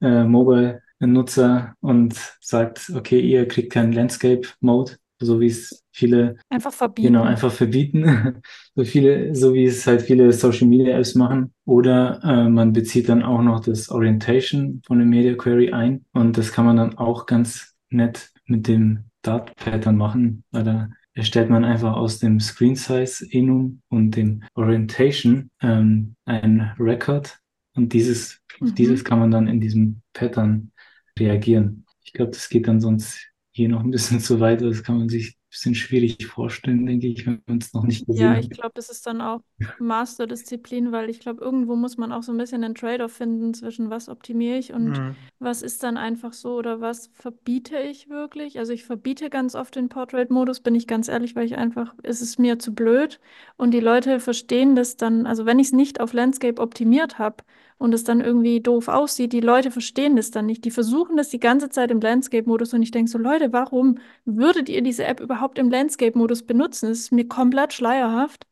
äh, 0.01 0.23
Mobile-Nutzer 0.23 1.75
und 1.81 2.15
sagt, 2.41 2.91
okay, 2.95 3.19
ihr 3.19 3.47
kriegt 3.47 3.71
keinen 3.73 3.93
Landscape-Mode, 3.93 4.93
so 5.23 5.39
wie 5.39 5.47
es 5.47 5.83
viele 5.91 6.37
Einfach 6.49 6.71
Genau, 7.01 7.23
verbieten. 7.23 7.25
einfach 7.25 7.51
verbieten. 7.51 8.03
So 8.75 8.83
viele, 8.85 9.35
so 9.35 9.53
wie 9.53 9.65
es 9.65 9.85
halt 9.85 10.01
viele 10.01 10.31
Social 10.33 10.67
Media 10.67 10.97
Apps 10.97 11.13
machen. 11.15 11.53
Oder 11.65 12.19
äh, 12.23 12.49
man 12.49 12.73
bezieht 12.73 13.07
dann 13.07 13.21
auch 13.21 13.41
noch 13.43 13.59
das 13.59 13.89
Orientation 13.89 14.81
von 14.87 14.97
dem 14.99 15.09
Media 15.09 15.35
Query 15.35 15.71
ein. 15.73 16.05
Und 16.13 16.37
das 16.39 16.51
kann 16.51 16.65
man 16.65 16.77
dann 16.77 16.97
auch 16.97 17.27
ganz 17.27 17.75
nett 17.91 18.31
mit 18.47 18.67
dem 18.67 19.05
Dart 19.21 19.55
Pattern 19.55 19.95
machen, 19.97 20.43
weil 20.51 20.63
da 20.63 20.89
erstellt 21.13 21.49
man 21.51 21.63
einfach 21.63 21.95
aus 21.95 22.17
dem 22.17 22.39
Screen 22.39 22.75
Size 22.75 23.27
Enum 23.31 23.81
und 23.89 24.15
dem 24.15 24.43
Orientation 24.55 25.51
ähm, 25.61 26.15
ein 26.25 26.73
Record. 26.79 27.37
Und 27.75 27.93
dieses, 27.93 28.39
Mhm. 28.59 28.75
dieses 28.75 29.03
kann 29.03 29.19
man 29.19 29.31
dann 29.31 29.47
in 29.47 29.59
diesem 29.61 30.01
Pattern 30.13 30.71
reagieren. 31.19 31.85
Ich 32.03 32.13
glaube, 32.13 32.31
das 32.31 32.49
geht 32.49 32.67
dann 32.67 32.81
sonst 32.81 33.27
hier 33.53 33.69
noch 33.69 33.81
ein 33.83 33.91
bisschen 33.91 34.19
zu 34.21 34.39
weit. 34.39 34.61
Das 34.61 34.83
kann 34.83 34.97
man 34.99 35.09
sich 35.09 35.29
ein 35.35 35.49
bisschen 35.49 35.75
schwierig 35.75 36.25
vorstellen, 36.27 36.85
denke 36.85 37.07
ich, 37.07 37.25
wenn 37.25 37.41
man 37.47 37.59
es 37.59 37.73
noch 37.73 37.83
nicht 37.85 38.05
gesehen 38.07 38.31
Ja, 38.31 38.37
hat. 38.37 38.45
ich 38.45 38.51
glaube, 38.51 38.71
das 38.75 38.89
ist 38.89 39.05
dann 39.07 39.21
auch 39.21 39.41
Masterdisziplin, 39.79 40.91
weil 40.91 41.09
ich 41.09 41.19
glaube, 41.19 41.43
irgendwo 41.43 41.75
muss 41.75 41.97
man 41.97 42.11
auch 42.11 42.21
so 42.23 42.31
ein 42.31 42.37
bisschen 42.37 42.63
einen 42.63 42.75
Trade-off 42.75 43.11
finden 43.13 43.53
zwischen 43.53 43.89
was 43.89 44.07
optimiere 44.07 44.57
ich 44.57 44.71
und 44.73 45.01
Mhm. 45.01 45.33
was 45.39 45.61
ist 45.63 45.83
dann 45.83 45.97
einfach 45.97 46.31
so 46.33 46.55
oder 46.55 46.79
was 46.79 47.07
verbiete 47.13 47.77
ich 47.79 48.09
wirklich. 48.09 48.59
Also 48.59 48.71
ich 48.71 48.83
verbiete 48.85 49.29
ganz 49.29 49.55
oft 49.55 49.75
den 49.75 49.89
Portrait-Modus, 49.89 50.61
bin 50.61 50.75
ich 50.75 50.87
ganz 50.87 51.07
ehrlich, 51.09 51.35
weil 51.35 51.45
ich 51.47 51.57
einfach, 51.57 51.93
es 52.03 52.21
ist 52.21 52.39
mir 52.39 52.59
zu 52.59 52.73
blöd 52.73 53.19
und 53.57 53.71
die 53.71 53.79
Leute 53.79 54.19
verstehen 54.19 54.75
das 54.75 54.95
dann, 54.95 55.25
also 55.25 55.45
wenn 55.45 55.59
ich 55.59 55.67
es 55.67 55.73
nicht 55.73 55.99
auf 55.99 56.13
Landscape 56.13 56.61
optimiert 56.61 57.17
habe 57.19 57.43
und 57.77 57.93
es 57.93 58.03
dann 58.03 58.21
irgendwie 58.21 58.61
doof 58.61 58.87
aussieht, 58.87 59.33
die 59.33 59.39
Leute 59.41 59.71
verstehen 59.71 60.15
das 60.15 60.31
dann 60.31 60.45
nicht. 60.45 60.63
Die 60.65 60.71
versuchen 60.71 61.17
das 61.17 61.29
die 61.29 61.39
ganze 61.39 61.69
Zeit 61.69 61.91
im 61.91 61.99
Landscape-Modus 62.01 62.73
und 62.73 62.81
ich 62.83 62.91
denke 62.91 63.11
so, 63.11 63.17
Leute, 63.17 63.51
warum 63.53 63.97
würdet 64.25 64.69
ihr 64.69 64.81
diese 64.81 65.05
App 65.05 65.19
überhaupt 65.19 65.57
im 65.59 65.69
Landscape-Modus 65.69 66.43
benutzen? 66.43 66.89
Es 66.89 66.99
ist 67.01 67.11
mir 67.11 67.27
komplett 67.27 67.73
schleierhaft. 67.73 68.47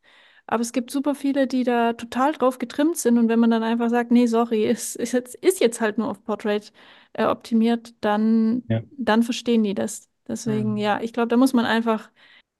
Aber 0.46 0.60
es 0.60 0.72
gibt 0.72 0.90
super 0.90 1.14
viele, 1.14 1.46
die 1.46 1.62
da 1.64 1.92
total 1.92 2.32
drauf 2.32 2.58
getrimmt 2.58 2.96
sind. 2.96 3.16
Und 3.16 3.28
wenn 3.28 3.38
man 3.38 3.50
dann 3.50 3.62
einfach 3.62 3.88
sagt, 3.88 4.10
nee, 4.10 4.26
sorry, 4.26 4.66
ist, 4.68 4.96
ist 4.96 5.12
jetzt, 5.12 5.34
ist 5.36 5.60
jetzt 5.60 5.80
halt 5.80 5.98
nur 5.98 6.08
auf 6.08 6.24
Portrait 6.24 6.72
äh, 7.12 7.24
optimiert, 7.26 7.94
dann, 8.00 8.64
Ja. 8.68 8.82
dann 8.98 9.22
verstehen 9.22 9.62
die 9.62 9.74
das. 9.74 10.08
Deswegen, 10.28 10.72
Mhm. 10.72 10.76
ja, 10.78 11.00
ich 11.00 11.12
glaube, 11.12 11.28
da 11.28 11.36
muss 11.36 11.52
man 11.52 11.64
einfach, 11.64 12.10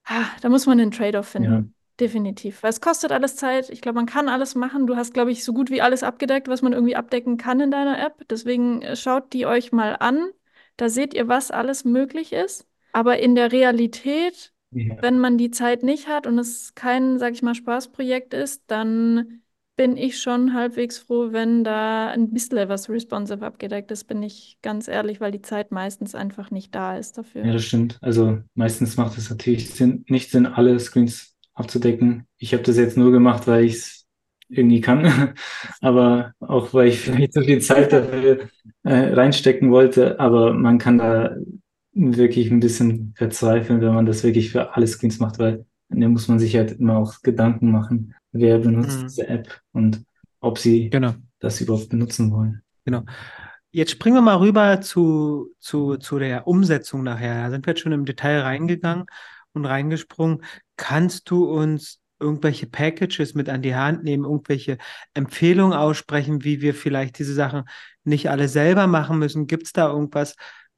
ah, 0.05 0.27
da 0.41 0.49
muss 0.49 0.67
man 0.67 0.81
einen 0.81 0.91
Trade-off 0.91 1.29
finden. 1.29 1.53
Ja. 1.53 1.65
Definitiv. 2.01 2.63
Weil 2.63 2.71
es 2.71 2.81
kostet 2.81 3.13
alles 3.13 3.37
Zeit. 3.37 3.69
Ich 3.71 3.81
glaube, 3.81 3.97
man 3.97 4.07
kann 4.07 4.29
alles 4.29 4.55
machen. 4.55 4.87
Du 4.87 4.97
hast, 4.97 5.13
glaube 5.15 5.31
ich, 5.31 5.45
so 5.45 5.53
gut 5.53 5.71
wie 5.71 5.83
alles 5.83 6.03
abgedeckt, 6.03 6.49
was 6.49 6.63
man 6.63 6.73
irgendwie 6.73 6.97
abdecken 6.97 7.37
kann 7.37 7.61
in 7.61 7.71
deiner 7.71 7.99
App. 8.05 8.27
Deswegen 8.29 8.83
äh, 8.83 8.97
schaut 8.97 9.33
die 9.33 9.47
euch 9.47 9.73
mal 9.73 9.97
an. 10.01 10.31
Da 10.77 10.89
seht 10.89 11.15
ihr, 11.15 11.29
was 11.29 11.51
alles 11.51 11.85
möglich 11.85 12.33
ist. 12.33 12.67
Aber 12.93 13.19
in 13.19 13.35
der 13.35 13.53
Realität, 13.53 14.53
Ja. 14.71 14.97
wenn 15.01 15.19
man 15.19 15.39
die 15.39 15.51
Zeit 15.51 15.83
nicht 15.83 16.09
hat 16.09 16.27
und 16.27 16.39
es 16.39 16.75
kein, 16.75 17.19
sag 17.19 17.35
ich 17.35 17.43
mal, 17.43 17.55
Spaßprojekt 17.55 18.35
ist, 18.35 18.65
dann 18.69 19.43
bin 19.77 19.97
ich 19.97 20.21
schon 20.21 20.55
halbwegs 20.55 20.99
froh, 20.99 21.33
wenn 21.33 21.63
da 21.65 22.09
ein 22.11 22.33
bisschen 22.33 22.69
was 22.69 22.89
responsive 22.89 23.45
abgedeckt 23.45 23.91
ist, 23.91 24.05
bin 24.05 24.23
ich 24.23 24.59
ganz 24.63 24.89
ehrlich, 24.89 25.21
weil 25.21 25.33
die 25.33 25.43
Zeit 25.43 25.71
meistens 25.73 26.15
einfach 26.15 26.51
nicht 26.51 26.75
da 26.75 26.97
ist 26.99 27.17
Ja, 27.41 27.53
dafür. 27.53 27.53
das 27.53 27.65
stimmt. 27.65 27.99
Also 28.03 28.41
meistens 28.55 28.97
macht 28.97 29.19
es 29.19 29.29
natürlich 29.31 29.71
Sinn, 29.71 30.05
nicht 30.09 30.31
Sinn, 30.31 30.47
alle 30.47 30.79
Screens 30.79 31.32
abzudecken. 31.63 32.27
Ich 32.39 32.53
habe 32.55 32.63
das 32.63 32.77
jetzt 32.77 32.97
nur 32.97 33.13
gemacht, 33.13 33.47
weil 33.47 33.65
ich 33.65 33.75
es 33.75 34.07
irgendwie 34.49 34.81
kann, 34.81 35.35
aber 35.81 36.33
auch 36.41 36.75
weil 36.75 36.89
ich 36.89 37.01
vielleicht 37.01 37.33
so 37.35 37.41
viel 37.43 37.61
Zeit 37.61 37.93
dafür 37.93 38.49
äh, 38.85 39.15
reinstecken 39.15 39.71
wollte. 39.71 40.21
Aber 40.21 40.53
man 40.53 40.79
kann 40.79 40.99
da 40.99 41.37
wirklich 41.95 42.51
ein 42.51 42.61
bisschen 42.61 43.15
verzweifeln, 43.17 43.81
wenn 43.81 43.95
man 43.95 44.07
das 44.07 44.25
wirklich 44.25 44.51
für 44.53 44.75
alle 44.77 44.87
Screens 44.87 45.19
macht, 45.19 45.39
weil 45.39 45.67
da 45.89 46.09
muss 46.09 46.29
man 46.29 46.39
sich 46.39 46.57
halt 46.57 46.73
immer 46.81 46.97
auch 46.97 47.21
Gedanken 47.23 47.71
machen, 47.71 48.15
wer 48.33 48.59
benutzt 48.59 48.99
Mhm. 49.01 49.03
diese 49.09 49.29
App 49.29 49.61
und 49.73 50.03
ob 50.41 50.59
sie 50.59 50.89
Genau. 50.91 51.15
das 51.39 51.61
überhaupt 51.61 51.91
benutzen 51.91 52.33
wollen. 52.33 52.63
Genau. 52.85 53.03
Jetzt 53.73 53.93
springen 53.93 54.17
wir 54.17 54.23
mal 54.23 54.37
rüber 54.37 54.81
zu, 54.81 55.49
zu, 55.59 55.97
zu 55.97 56.19
der 56.19 56.47
Umsetzung 56.47 57.03
nachher. 57.03 57.45
Da 57.45 57.51
sind 57.51 57.67
wir 57.67 57.73
jetzt 57.73 57.81
schon 57.81 57.93
im 57.93 58.05
Detail 58.05 58.41
reingegangen 58.41 59.05
und 59.55 59.65
reingesprungen. 59.65 60.45
Kannst 60.77 61.31
du 61.31 61.45
uns 61.45 62.01
irgendwelche 62.19 62.67
Packages 62.67 63.35
mit 63.35 63.49
an 63.49 63.63
die 63.63 63.75
Hand 63.75 64.05
nehmen, 64.05 64.25
irgendwelche 64.25 64.79
Empfehlungen 65.13 65.77
aussprechen, 65.77 66.45
wie 66.45 66.61
wir 66.61 66.75
vielleicht 66.75 67.19
diese 67.19 67.35
Sachen 67.35 67.65
nicht 68.05 68.31
alle 68.31 68.49
selber 68.49 68.87
machen 68.87 69.19
müssen? 69.19 69.47
Gibt 69.47 69.67
es 69.67 69.73
da 69.73 69.89
irgendwas, 69.89 70.37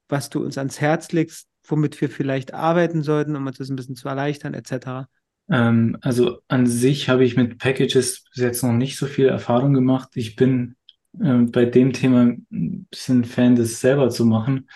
was 0.09 0.31
du 0.31 0.43
uns 0.43 0.59
ans 0.59 0.81
Herz 0.81 1.13
legst, 1.13 1.47
womit 1.67 2.01
wir 2.01 2.11
vielleicht 2.11 2.55
arbeiten 2.55 3.03
sollten, 3.03 3.37
um 3.37 3.47
uns 3.47 3.59
das 3.59 3.69
ein 3.69 3.77
bisschen 3.77 3.97
zu 3.97 4.09
erleichtern, 4.09 4.55
etc.? 4.55 5.07
Ähm, 5.51 5.99
also 6.01 6.39
an 6.49 6.67
sich 6.67 7.09
habe 7.09 7.25
ich 7.25 7.37
mit 7.37 7.59
Packages 7.59 8.25
bis 8.33 8.43
jetzt 8.43 8.63
noch 8.63 8.73
nicht 8.73 8.97
so 8.97 9.07
viel 9.07 9.27
Erfahrung 9.27 9.75
gemacht. 9.75 10.11
Ich 10.15 10.37
bin 10.37 10.77
ähm, 11.23 11.51
bei 11.51 11.65
dem 11.67 11.93
Thema 11.93 12.23
ein 12.23 12.87
bisschen 12.91 13.25
Fan, 13.25 13.57
das 13.57 13.81
selber 13.81 14.09
zu 14.09 14.25
machen. 14.25 14.69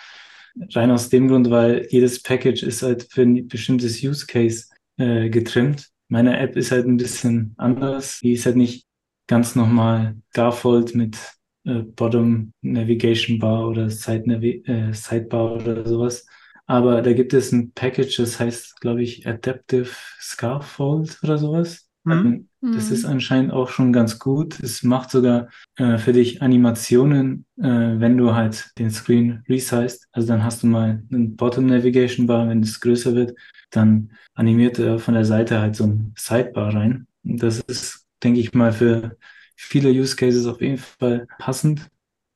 Rein 0.75 0.91
aus 0.91 1.09
dem 1.09 1.29
Grund, 1.29 1.51
weil 1.51 1.87
jedes 1.91 2.23
Package 2.23 2.63
ist 2.63 2.83
halt 2.83 3.09
für 3.11 3.23
ein 3.23 3.49
bestimmtes 3.49 4.03
Use 4.03 4.27
Case 4.27 4.67
äh, 4.97 5.29
getrimmt. 5.31 5.89
Meine 6.09 6.39
App 6.39 6.57
ist 6.57 6.73
halt 6.73 6.87
ein 6.87 6.97
bisschen 6.97 7.55
anders. 7.59 8.21
Die 8.21 8.33
ist 8.33 8.47
halt 8.47 8.57
nicht 8.57 8.87
ganz 9.27 9.55
normal 9.55 10.17
Garfold 10.33 10.95
mit 10.95 11.17
äh, 11.65 11.81
Bottom 11.83 12.53
Navigation 12.63 13.39
Bar 13.39 13.69
oder 13.69 13.91
Side 13.91 14.25
Navi 14.27 14.63
äh, 14.67 14.93
Sidebar 14.93 15.57
oder 15.57 15.87
sowas. 15.87 16.27
Aber 16.67 17.01
da 17.03 17.13
gibt 17.13 17.33
es 17.33 17.53
ein 17.53 17.73
Package, 17.73 18.17
das 18.19 18.39
heißt, 18.39 18.81
glaube 18.81 19.03
ich, 19.03 19.27
Adaptive 19.27 19.89
Scarfold 20.21 21.19
oder 21.23 21.39
sowas. 21.39 21.88
Mhm. 22.09 22.49
Das 22.71 22.91
ist 22.91 23.05
Hm. 23.05 23.11
anscheinend 23.13 23.53
auch 23.53 23.69
schon 23.71 23.93
ganz 23.93 24.19
gut. 24.19 24.61
Es 24.61 24.83
macht 24.83 25.11
sogar 25.11 25.49
äh, 25.77 25.99
für 25.99 26.13
dich 26.13 26.43
Animationen, 26.43 27.47
äh, 27.59 27.63
wenn 27.65 28.17
du 28.19 28.35
halt 28.35 28.71
den 28.79 28.91
Screen 28.91 29.43
resized. 29.49 30.07
Also 30.13 30.29
dann 30.29 30.45
hast 30.45 30.63
du 30.63 30.67
mal 30.67 31.03
einen 31.11 31.37
Bottom 31.37 31.67
Navigation 31.67 32.27
Bar, 32.27 32.49
wenn 32.49 32.63
es 32.63 32.81
größer 32.81 33.15
wird, 33.15 33.35
dann 33.71 34.13
animiert 34.35 34.79
er 34.79 34.99
von 34.99 35.15
der 35.15 35.25
Seite 35.25 35.61
halt 35.61 35.77
so 35.77 35.85
ein 35.85 36.13
Sidebar 36.17 36.75
rein. 36.75 37.07
Und 37.25 37.43
das 37.43 37.61
ist, 37.61 38.07
denke 38.23 38.41
ich 38.41 38.53
mal, 38.55 38.73
für 38.73 39.17
viele 39.57 39.91
Use 39.91 40.17
Cases 40.17 40.47
auf 40.47 40.61
jeden 40.61 40.79
Fall 40.79 41.27
passend, 41.39 41.89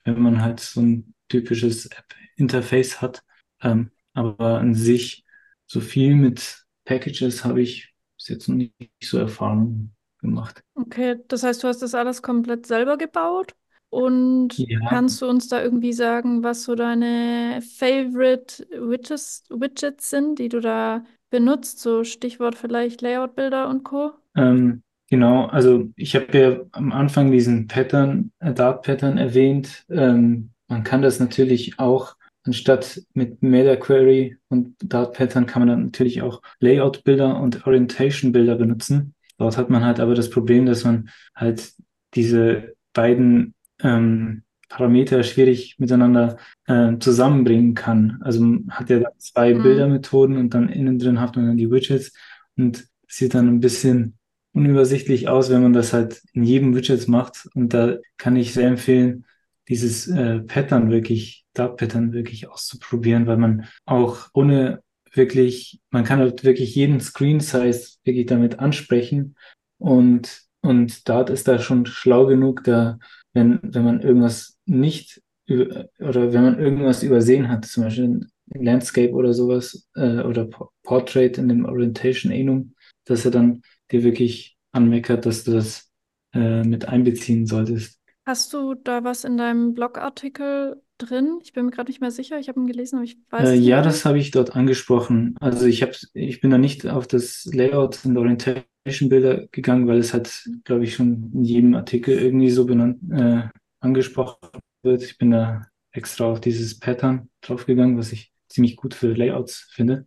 wenn 0.04 0.20
man 0.20 0.42
halt 0.42 0.60
so 0.60 0.80
ein 0.80 1.14
typisches 1.28 1.86
App-Interface 1.86 3.00
hat. 3.00 3.22
Ähm, 3.60 3.90
aber 4.14 4.58
an 4.60 4.74
sich, 4.74 5.24
so 5.66 5.80
viel 5.80 6.14
mit 6.14 6.64
Packages 6.84 7.44
habe 7.44 7.62
ich 7.62 7.91
bis 8.22 8.28
jetzt 8.28 8.48
noch 8.48 8.56
nicht 8.56 8.74
so 9.02 9.18
Erfahrung 9.18 9.92
gemacht. 10.18 10.62
Okay, 10.74 11.18
das 11.28 11.42
heißt, 11.42 11.62
du 11.62 11.68
hast 11.68 11.82
das 11.82 11.94
alles 11.94 12.22
komplett 12.22 12.66
selber 12.66 12.96
gebaut 12.96 13.54
und 13.90 14.66
Ja, 14.68 14.78
kannst 14.84 15.20
du 15.20 15.26
uns 15.28 15.48
da 15.48 15.62
irgendwie 15.62 15.92
sagen, 15.92 16.42
was 16.42 16.64
so 16.64 16.74
deine 16.74 17.60
Favorite 17.78 18.66
Widgets, 18.70 19.44
Widgets 19.50 20.08
sind, 20.10 20.38
die 20.38 20.48
du 20.48 20.60
da 20.60 21.04
benutzt? 21.30 21.80
So 21.80 22.04
Stichwort 22.04 22.54
vielleicht 22.56 23.02
Layout-Bilder 23.02 23.68
und 23.68 23.84
Co. 23.84 24.12
ähm, 24.36 24.82
genau. 25.08 25.46
Also 25.46 25.90
ich 25.96 26.14
habe 26.16 26.38
ja 26.38 26.60
am 26.72 26.92
Anfang 26.92 27.30
diesen 27.30 27.66
Pattern, 27.68 28.32
äh, 28.40 28.52
Dart 28.52 28.84
Pattern 28.84 29.18
erwähnt. 29.18 29.84
Ähm, 29.90 30.50
man 30.68 30.84
kann 30.84 31.02
das 31.02 31.20
natürlich 31.20 31.78
auch 31.78 32.16
anstatt 32.45 33.01
mit 33.14 33.43
Meta 33.43 33.76
Query 33.76 34.36
und 34.49 34.76
Dart 34.82 35.14
Pattern 35.16 35.47
kann 35.47 35.61
man 35.62 35.68
dann 35.68 35.84
natürlich 35.86 36.22
auch 36.22 36.43
Layout 36.61 37.05
Bilder 37.05 37.40
und 37.40 37.66
Orientation 37.66 38.32
Bilder 38.32 38.57
benutzen. 38.57 39.14
Dort 39.38 39.57
hat 39.57 39.70
man 39.70 39.84
halt 39.84 40.01
aber 40.01 40.14
das 40.14 40.30
Problem, 40.30 40.66
dass 40.66 40.84
man 40.84 41.09
halt 41.34 41.72
diese 42.14 42.74
beiden 42.93 43.55
ähm, 43.80 44.43
Parameter 44.68 45.22
schwierig 45.22 45.76
miteinander 45.78 46.38
äh, 46.66 46.97
zusammenbringen 46.99 47.74
kann. 47.74 48.18
Also 48.22 48.40
man 48.43 48.70
hat 48.70 48.88
ja 48.90 49.01
zwei 49.18 49.55
Mhm. 49.55 49.62
Bildermethoden 49.62 50.36
und 50.36 50.55
dann 50.55 50.68
innen 50.68 50.99
drin 50.99 51.20
hat 51.20 51.36
man 51.36 51.47
dann 51.47 51.57
die 51.57 51.70
Widgets 51.70 52.12
und 52.57 52.86
sieht 53.07 53.34
dann 53.34 53.49
ein 53.49 53.61
bisschen 53.61 54.18
unübersichtlich 54.53 55.28
aus, 55.28 55.51
wenn 55.51 55.62
man 55.62 55.72
das 55.72 55.93
halt 55.93 56.22
in 56.32 56.43
jedem 56.45 56.74
Widget 56.74 57.09
macht. 57.09 57.49
Und 57.55 57.74
da 57.74 57.97
kann 58.16 58.36
ich 58.36 58.53
sehr 58.53 58.68
empfehlen, 58.68 59.26
dieses 59.72 60.06
äh, 60.08 60.40
Pattern 60.40 60.90
wirklich, 60.90 61.44
Dark 61.54 61.78
Pattern 61.78 62.12
wirklich 62.12 62.48
auszuprobieren, 62.48 63.26
weil 63.26 63.38
man 63.38 63.66
auch 63.86 64.28
ohne 64.34 64.82
wirklich, 65.14 65.80
man 65.90 66.04
kann 66.04 66.18
halt 66.18 66.44
wirklich 66.44 66.74
jeden 66.74 67.00
Screen 67.00 67.40
Size 67.40 67.96
wirklich 68.04 68.26
damit 68.26 68.58
ansprechen 68.58 69.36
und, 69.78 70.42
und 70.60 71.08
Dart 71.08 71.30
ist 71.30 71.48
da 71.48 71.58
schon 71.58 71.86
schlau 71.86 72.26
genug, 72.26 72.64
da, 72.64 72.98
wenn, 73.32 73.60
wenn 73.62 73.84
man 73.84 74.00
irgendwas 74.02 74.58
nicht 74.66 75.22
oder 75.48 76.32
wenn 76.32 76.42
man 76.42 76.58
irgendwas 76.58 77.02
übersehen 77.02 77.48
hat, 77.48 77.64
zum 77.64 77.84
Beispiel 77.84 78.26
Landscape 78.54 79.12
oder 79.12 79.32
sowas, 79.32 79.88
äh, 79.94 80.20
oder 80.20 80.44
Por- 80.46 80.70
Portrait 80.82 81.38
in 81.38 81.48
dem 81.48 81.64
Orientation 81.64 82.30
Enum, 82.32 82.74
dass 83.04 83.24
er 83.24 83.30
dann 83.30 83.62
dir 83.90 84.04
wirklich 84.04 84.56
anmeckert, 84.72 85.26
dass 85.26 85.44
du 85.44 85.52
das 85.52 85.90
äh, 86.34 86.62
mit 86.62 86.88
einbeziehen 86.88 87.46
solltest. 87.46 88.01
Hast 88.26 88.52
du 88.52 88.74
da 88.74 89.04
was 89.04 89.24
in 89.24 89.36
deinem 89.36 89.74
Blogartikel 89.74 90.82
drin? 90.98 91.40
Ich 91.42 91.52
bin 91.52 91.66
mir 91.66 91.70
gerade 91.72 91.90
nicht 91.90 92.00
mehr 92.00 92.10
sicher. 92.10 92.38
Ich 92.38 92.48
habe 92.48 92.60
ihn 92.60 92.66
gelesen, 92.66 92.96
aber 92.96 93.04
ich 93.04 93.18
weiß 93.30 93.42
Äh, 93.44 93.54
es 93.54 93.60
nicht 93.60 93.68
ja, 93.68 93.76
mehr. 93.76 93.82
das 93.82 94.04
habe 94.04 94.18
ich 94.18 94.30
dort 94.30 94.54
angesprochen. 94.54 95.36
Also 95.40 95.66
ich 95.66 95.82
habe, 95.82 95.92
ich 96.14 96.40
bin 96.40 96.50
da 96.50 96.58
nicht 96.58 96.86
auf 96.86 97.06
das 97.06 97.44
Layout 97.52 98.04
und 98.04 98.16
Orientation 98.16 99.08
Bilder 99.08 99.46
gegangen, 99.52 99.86
weil 99.86 99.98
es 99.98 100.12
halt, 100.12 100.48
glaube 100.64 100.84
ich, 100.84 100.94
schon 100.94 101.30
in 101.34 101.44
jedem 101.44 101.74
Artikel 101.74 102.18
irgendwie 102.18 102.50
so 102.50 102.66
benannt, 102.66 102.98
äh, 103.10 103.48
angesprochen 103.80 104.48
wird. 104.82 105.02
Ich 105.02 105.18
bin 105.18 105.30
da 105.30 105.66
extra 105.92 106.26
auf 106.26 106.40
dieses 106.40 106.78
Pattern 106.78 107.28
draufgegangen, 107.42 107.96
was 107.98 108.12
ich 108.12 108.32
ziemlich 108.48 108.76
gut 108.76 108.94
für 108.94 109.12
Layouts 109.14 109.68
finde. 109.72 110.06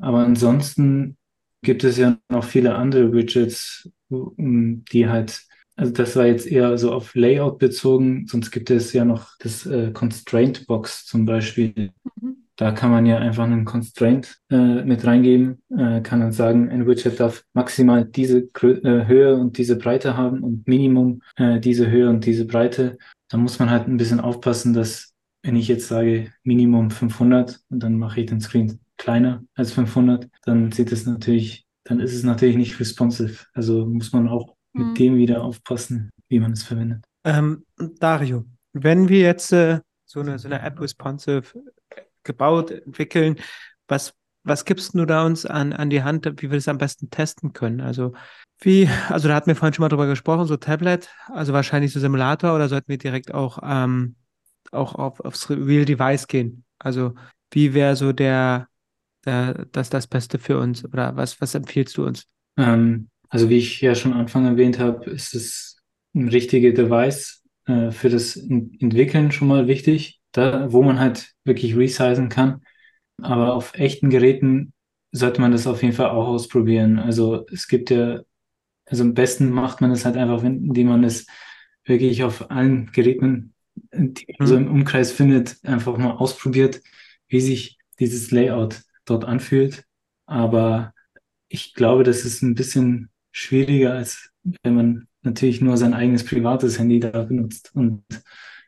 Aber 0.00 0.18
ansonsten 0.18 1.16
gibt 1.62 1.84
es 1.84 1.96
ja 1.96 2.18
noch 2.28 2.44
viele 2.44 2.74
andere 2.74 3.12
Widgets, 3.12 3.88
um, 4.08 4.84
die 4.92 5.08
halt, 5.08 5.42
also 5.76 5.92
das 5.92 6.16
war 6.16 6.26
jetzt 6.26 6.46
eher 6.46 6.76
so 6.78 6.92
auf 6.92 7.14
Layout 7.14 7.58
bezogen, 7.58 8.26
sonst 8.26 8.50
gibt 8.50 8.70
es 8.70 8.92
ja 8.92 9.04
noch 9.04 9.36
das 9.38 9.66
äh, 9.66 9.92
Constraint 9.92 10.66
Box 10.66 11.06
zum 11.06 11.24
Beispiel. 11.24 11.92
Mhm. 12.20 12.36
Da 12.56 12.72
kann 12.72 12.90
man 12.90 13.06
ja 13.06 13.16
einfach 13.16 13.44
einen 13.44 13.64
Constraint 13.64 14.36
äh, 14.50 14.84
mit 14.84 15.06
reingeben, 15.06 15.62
äh, 15.70 16.02
kann 16.02 16.20
dann 16.20 16.32
sagen, 16.32 16.68
ein 16.68 16.86
Widget 16.86 17.18
darf 17.18 17.42
maximal 17.54 18.04
diese 18.04 18.48
Grö 18.48 18.72
äh, 18.82 19.06
Höhe 19.06 19.34
und 19.36 19.56
diese 19.56 19.78
Breite 19.78 20.14
haben 20.18 20.42
und 20.42 20.68
Minimum 20.68 21.22
äh, 21.36 21.58
diese 21.58 21.90
Höhe 21.90 22.10
und 22.10 22.26
diese 22.26 22.44
Breite. 22.44 22.98
Da 23.30 23.38
muss 23.38 23.58
man 23.58 23.70
halt 23.70 23.88
ein 23.88 23.96
bisschen 23.96 24.20
aufpassen, 24.20 24.74
dass 24.74 25.14
wenn 25.42 25.56
ich 25.56 25.68
jetzt 25.68 25.88
sage 25.88 26.32
Minimum 26.42 26.90
500 26.90 27.60
und 27.70 27.82
dann 27.82 27.96
mache 27.96 28.20
ich 28.20 28.26
den 28.26 28.42
Screen 28.42 28.78
kleiner 28.98 29.42
als 29.54 29.72
500, 29.72 30.28
dann 30.44 30.70
sieht 30.70 30.92
es 30.92 31.06
natürlich, 31.06 31.64
dann 31.84 31.98
ist 31.98 32.14
es 32.14 32.24
natürlich 32.24 32.56
nicht 32.56 32.78
responsive. 32.78 33.46
Also 33.54 33.86
muss 33.86 34.12
man 34.12 34.28
auch 34.28 34.54
Mhm. 34.72 34.88
mit 34.88 34.98
dem 34.98 35.16
wieder 35.16 35.42
aufpassen, 35.42 36.10
wie 36.28 36.40
man 36.40 36.52
es 36.52 36.62
verwendet. 36.62 37.04
Ähm, 37.24 37.64
Dario, 37.98 38.44
wenn 38.72 39.08
wir 39.08 39.20
jetzt 39.20 39.52
äh, 39.52 39.80
so 40.04 40.20
eine, 40.20 40.38
so 40.38 40.48
eine 40.48 40.60
App 40.62 40.80
responsive 40.80 41.42
gebaut, 42.22 42.70
entwickeln, 42.70 43.36
was, 43.88 44.14
was 44.44 44.64
gibst 44.64 44.94
du 44.94 45.04
da 45.04 45.24
uns 45.24 45.46
an, 45.46 45.72
an 45.72 45.90
die 45.90 46.02
Hand, 46.02 46.26
wie 46.26 46.50
wir 46.50 46.56
das 46.56 46.68
am 46.68 46.78
besten 46.78 47.10
testen 47.10 47.52
können? 47.52 47.80
Also 47.80 48.12
wie, 48.60 48.88
also 49.08 49.28
da 49.28 49.34
hatten 49.34 49.48
wir 49.48 49.56
vorhin 49.56 49.74
schon 49.74 49.82
mal 49.82 49.88
drüber 49.88 50.06
gesprochen, 50.06 50.46
so 50.46 50.56
Tablet, 50.56 51.08
also 51.28 51.52
wahrscheinlich 51.52 51.92
so 51.92 52.00
Simulator 52.00 52.54
oder 52.54 52.68
sollten 52.68 52.88
wir 52.88 52.98
direkt 52.98 53.32
auch, 53.34 53.58
ähm, 53.62 54.16
auch 54.70 54.94
auf, 54.94 55.20
aufs 55.20 55.50
Real 55.50 55.84
Device 55.84 56.26
gehen? 56.26 56.64
Also 56.78 57.14
wie 57.50 57.74
wäre 57.74 57.96
so 57.96 58.12
der, 58.12 58.68
der, 59.24 59.66
das, 59.72 59.90
das 59.90 60.06
Beste 60.06 60.38
für 60.38 60.58
uns 60.58 60.84
oder 60.84 61.16
was, 61.16 61.40
was 61.40 61.54
empfiehlst 61.54 61.96
du 61.96 62.06
uns? 62.06 62.26
Ähm, 62.56 63.08
also 63.30 63.50
wie 63.50 63.58
ich 63.58 63.80
ja 63.82 63.94
schon 63.96 64.14
am 64.14 64.20
Anfang 64.20 64.46
erwähnt 64.46 64.80
habe, 64.80 65.10
ist 65.10 65.34
es 65.34 65.78
ein 66.14 66.28
richtiger 66.28 66.72
Device 66.72 67.44
äh, 67.66 67.92
für 67.92 68.10
das 68.10 68.36
En- 68.36 68.76
Entwickeln 68.80 69.32
schon 69.32 69.48
mal 69.48 69.68
wichtig, 69.68 70.20
da 70.32 70.72
wo 70.72 70.82
man 70.82 71.00
halt 71.00 71.32
wirklich 71.44 71.76
resizen 71.76 72.28
kann. 72.30 72.62
Aber 73.22 73.54
auf 73.54 73.74
echten 73.74 74.10
Geräten 74.10 74.72
sollte 75.12 75.40
man 75.40 75.52
das 75.52 75.66
auf 75.66 75.82
jeden 75.82 75.94
Fall 75.94 76.10
auch 76.10 76.28
ausprobieren. 76.28 76.98
Also 76.98 77.46
es 77.52 77.68
gibt 77.68 77.90
ja, 77.90 78.20
also 78.86 79.04
am 79.04 79.14
besten 79.14 79.50
macht 79.50 79.80
man 79.80 79.90
es 79.90 80.04
halt 80.04 80.16
einfach, 80.16 80.42
indem 80.44 80.88
man 80.88 81.04
es 81.04 81.26
wirklich 81.84 82.24
auf 82.24 82.50
allen 82.50 82.90
Geräten, 82.92 83.54
die 83.92 84.26
man 84.38 84.48
so 84.48 84.56
im 84.56 84.70
Umkreis 84.70 85.12
findet, 85.12 85.56
einfach 85.64 85.96
mal 85.98 86.12
ausprobiert, 86.12 86.80
wie 87.28 87.40
sich 87.40 87.78
dieses 87.98 88.30
Layout 88.30 88.82
dort 89.04 89.24
anfühlt. 89.24 89.84
Aber 90.26 90.92
ich 91.48 91.74
glaube, 91.74 92.04
das 92.04 92.24
ist 92.24 92.42
ein 92.42 92.54
bisschen 92.54 93.09
schwieriger, 93.32 93.92
als 93.94 94.30
wenn 94.62 94.74
man 94.74 95.08
natürlich 95.22 95.60
nur 95.60 95.76
sein 95.76 95.94
eigenes 95.94 96.24
privates 96.24 96.78
Handy 96.78 97.00
da 97.00 97.22
benutzt 97.22 97.70
und 97.74 98.04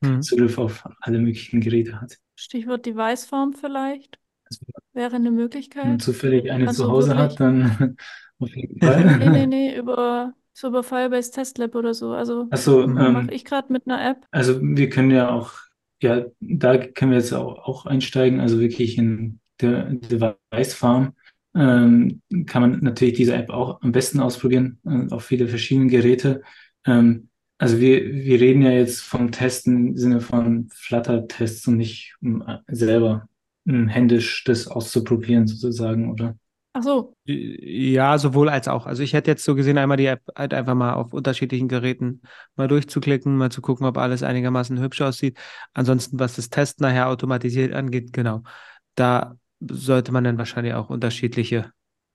Hm. 0.05 0.21
Zugriff 0.21 0.59
auf 0.59 0.85
alle 1.01 1.19
möglichen 1.21 1.61
Geräte 1.61 2.01
hat. 2.01 2.19
Stichwort 2.35 2.85
Device-Form 2.87 3.53
vielleicht 3.53 4.19
Also, 4.47 4.61
wäre 4.95 5.15
eine 5.15 5.27
wenn 5.27 5.35
man 5.35 5.43
Möglichkeit. 5.43 6.03
zufällig 6.03 6.51
eine 6.51 6.67
Also 6.67 6.85
zu 6.87 6.91
Hause 6.91 7.11
wirklich- 7.17 7.39
hat, 7.39 7.41
dann 7.41 7.97
auf 8.41 8.49
jeden 8.57 8.79
Nee, 8.81 9.05
nee, 9.05 9.27
Fall. 9.31 9.47
nee, 9.47 9.77
über 9.77 10.35
so 10.55 10.69
über 10.69 10.83
Firebase 10.83 11.31
Testlab 11.31 11.77
oder 11.77 11.95
so. 11.95 12.11
Also 12.11 12.49
mache 12.89 13.21
ähm, 13.21 13.29
ich 13.33 13.45
gerade 13.45 13.73
mit 13.73 13.87
einer 13.87 14.05
App. 14.11 14.27
also 14.33 14.61
wir 14.61 14.89
können 14.91 15.13
ja 15.13 15.31
auch, 15.31 15.53
ja, 16.03 16.25
da 16.41 16.77
können 16.79 17.13
wir 17.13 17.19
jetzt 17.19 17.33
auch, 17.33 17.59
auch 17.65 17.87
einsteigen, 17.87 18.41
also 18.41 18.59
wirklich 18.59 18.99
in 18.99 19.39
der 19.61 19.85
Device 19.85 20.75
Farm. 20.75 21.15
Ähm, 21.55 22.23
kann 22.47 22.63
man 22.63 22.81
natürlich 22.81 23.15
diese 23.15 23.35
App 23.35 23.51
auch 23.51 23.83
am 23.83 23.93
besten 23.93 24.21
ausprobieren, 24.21 24.79
äh, 24.87 25.13
auf 25.13 25.25
viele 25.25 25.49
verschiedene 25.49 25.89
Geräte. 25.89 26.43
Ähm, 26.87 27.29
also 27.59 27.79
wir, 27.79 28.05
wir 28.13 28.41
reden 28.41 28.63
ja 28.63 28.71
jetzt 28.71 29.03
vom 29.03 29.31
Testen 29.31 29.89
im 29.89 29.97
Sinne 29.97 30.21
von 30.21 30.69
Flutter-Tests 30.75 31.69
und 31.69 31.77
nicht 31.77 32.17
um 32.21 32.43
äh, 32.43 32.59
selber 32.69 33.29
um 33.67 33.87
händisch 33.89 34.43
das 34.45 34.67
auszuprobieren 34.67 35.47
sozusagen, 35.47 36.11
oder? 36.11 36.37
Ach 36.75 36.83
so, 36.83 37.15
Ja, 37.27 38.17
sowohl 38.17 38.49
als 38.49 38.67
auch. 38.67 38.87
Also 38.87 39.03
ich 39.03 39.13
hätte 39.13 39.31
jetzt 39.31 39.45
so 39.45 39.55
gesehen, 39.55 39.77
einmal 39.77 39.99
die 39.99 40.07
App 40.07 40.23
halt 40.35 40.55
einfach 40.55 40.75
mal 40.75 40.95
auf 40.95 41.13
unterschiedlichen 41.13 41.69
Geräten 41.69 42.23
mal 42.57 42.67
durchzuklicken, 42.67 43.37
mal 43.37 43.51
zu 43.51 43.61
gucken, 43.61 43.87
ob 43.87 43.99
alles 43.99 44.23
einigermaßen 44.23 44.81
hübsch 44.81 45.03
aussieht. 45.03 45.39
Ansonsten, 45.75 46.19
was 46.19 46.37
das 46.37 46.49
Testen 46.49 46.87
nachher 46.87 47.09
automatisiert 47.09 47.75
angeht, 47.75 48.15
genau, 48.15 48.43
da 48.95 49.37
sollte 49.71 50.13
man 50.13 50.25
dann 50.25 50.39
wahrscheinlich 50.39 50.75
auch 50.75 50.91
unterschiedliche, 50.91 51.73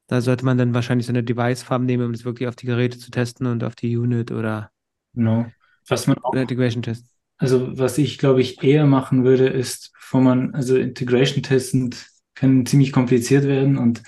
da 0.08 0.22
sollte 0.22 0.46
man 0.46 0.58
dann 0.58 0.74
wahrscheinlich 0.74 1.06
so 1.06 1.12
eine 1.12 1.24
Device-Farm 1.24 1.86
nehmen, 1.86 2.06
um 2.06 2.14
das 2.14 2.26
wirklich 2.26 2.48
auf 2.48 2.56
die 2.56 2.66
Geräte 2.66 2.98
zu 2.98 3.12
testen 3.12 3.48
und 3.48 3.64
auf 3.64 3.76
die 3.76 3.98
Unit 3.98 4.32
oder, 4.32 4.72
Genau. 5.14 5.48
Was 5.88 6.08
man 6.08 6.18
auch 6.20 6.34
Integration 6.34 6.84
testen. 6.84 7.10
Also 7.38 7.78
was 7.78 7.98
ich 7.98 8.18
glaube 8.18 8.42
ich 8.42 8.64
eher 8.64 8.86
machen 8.86 9.24
würde, 9.24 9.48
ist, 9.48 9.92
bevor 9.94 10.22
man, 10.22 10.54
also 10.54 10.76
Integration-Tests 10.76 11.72
sind, 11.72 12.08
können 12.36 12.66
ziemlich 12.66 12.92
kompliziert 12.92 13.46
werden 13.46 13.78
und 13.78 14.04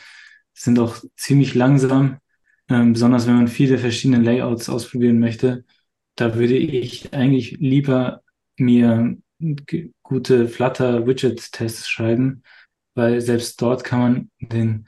sind 0.54 0.78
auch 0.80 0.98
ziemlich 1.16 1.56
langsam, 1.56 2.18
ähm, 2.70 2.94
besonders 2.94 3.28
wenn 3.28 3.36
man 3.36 3.48
viele 3.48 3.78
verschiedene 3.78 4.22
Layouts 4.22 4.70
ausprobieren 4.70 5.20
möchte. 5.20 5.66
Da 6.16 6.36
würde 6.36 6.58
ich 6.58 7.14
eigentlich 7.14 7.58
lieber 7.60 8.22
mir 8.58 9.18
gute 10.04 10.48
Flutter-Widget-Tests 10.48 11.88
schreiben, 11.88 12.44
weil 12.96 13.22
selbst 13.22 13.62
dort 13.62 13.84
kann 13.84 14.00
man 14.00 14.32
den, 14.40 14.88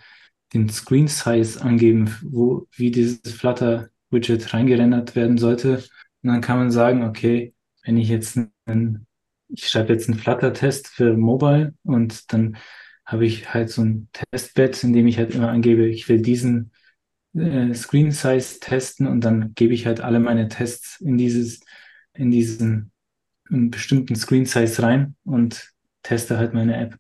den 0.54 0.70
Screen 0.70 1.08
Size 1.08 1.62
angeben, 1.62 2.16
wo, 2.24 2.68
wie 2.72 2.91
dieses 2.91 3.22
Flutter-Widget 3.34 4.54
reingerendert 4.54 5.16
werden 5.16 5.38
sollte. 5.38 5.84
Und 6.24 6.30
dann 6.30 6.41
kann 6.41 6.58
man 6.58 6.72
sagen, 6.72 7.04
okay, 7.04 7.54
wenn 7.84 7.97
ich 7.97 8.10
jetzt 8.10 8.39
einen, 8.66 9.08
ich 9.47 9.68
schreibe 9.68 9.93
jetzt 9.93 10.10
einen 10.10 10.20
Flutter-Test 10.20 10.88
für 10.88 11.16
Mobile 11.18 11.74
und 11.84 12.32
dann 12.34 12.58
habe 13.06 13.26
ich 13.26 13.54
halt 13.54 13.70
so 13.70 13.84
ein 13.84 14.10
Testbed, 14.32 14.84
in 14.84 14.93
dem 14.93 15.08
ich 15.08 15.18
halt 15.18 15.36
immer 15.36 15.49
angebe, 15.49 15.88
ich 15.88 16.08
will 16.08 16.22
diesen 16.22 16.72
äh, 17.34 17.74
Screen 17.74 18.12
Size 18.12 18.60
testen 18.60 19.08
und 19.08 19.22
dann 19.22 19.54
gebe 19.56 19.74
ich 19.74 19.86
halt 19.86 20.02
alle 20.02 20.20
meine 20.20 20.47
Tests 20.47 20.99
in 21.02 21.18
dieses, 21.18 21.62
in 22.14 22.32
diesen 22.32 22.91
einen 23.49 23.70
bestimmten 23.72 24.16
Screen 24.16 24.45
Size 24.45 24.82
rein 24.82 25.16
und 25.24 25.74
teste 26.04 26.38
halt 26.38 26.54
meine 26.54 26.78
App, 26.78 26.97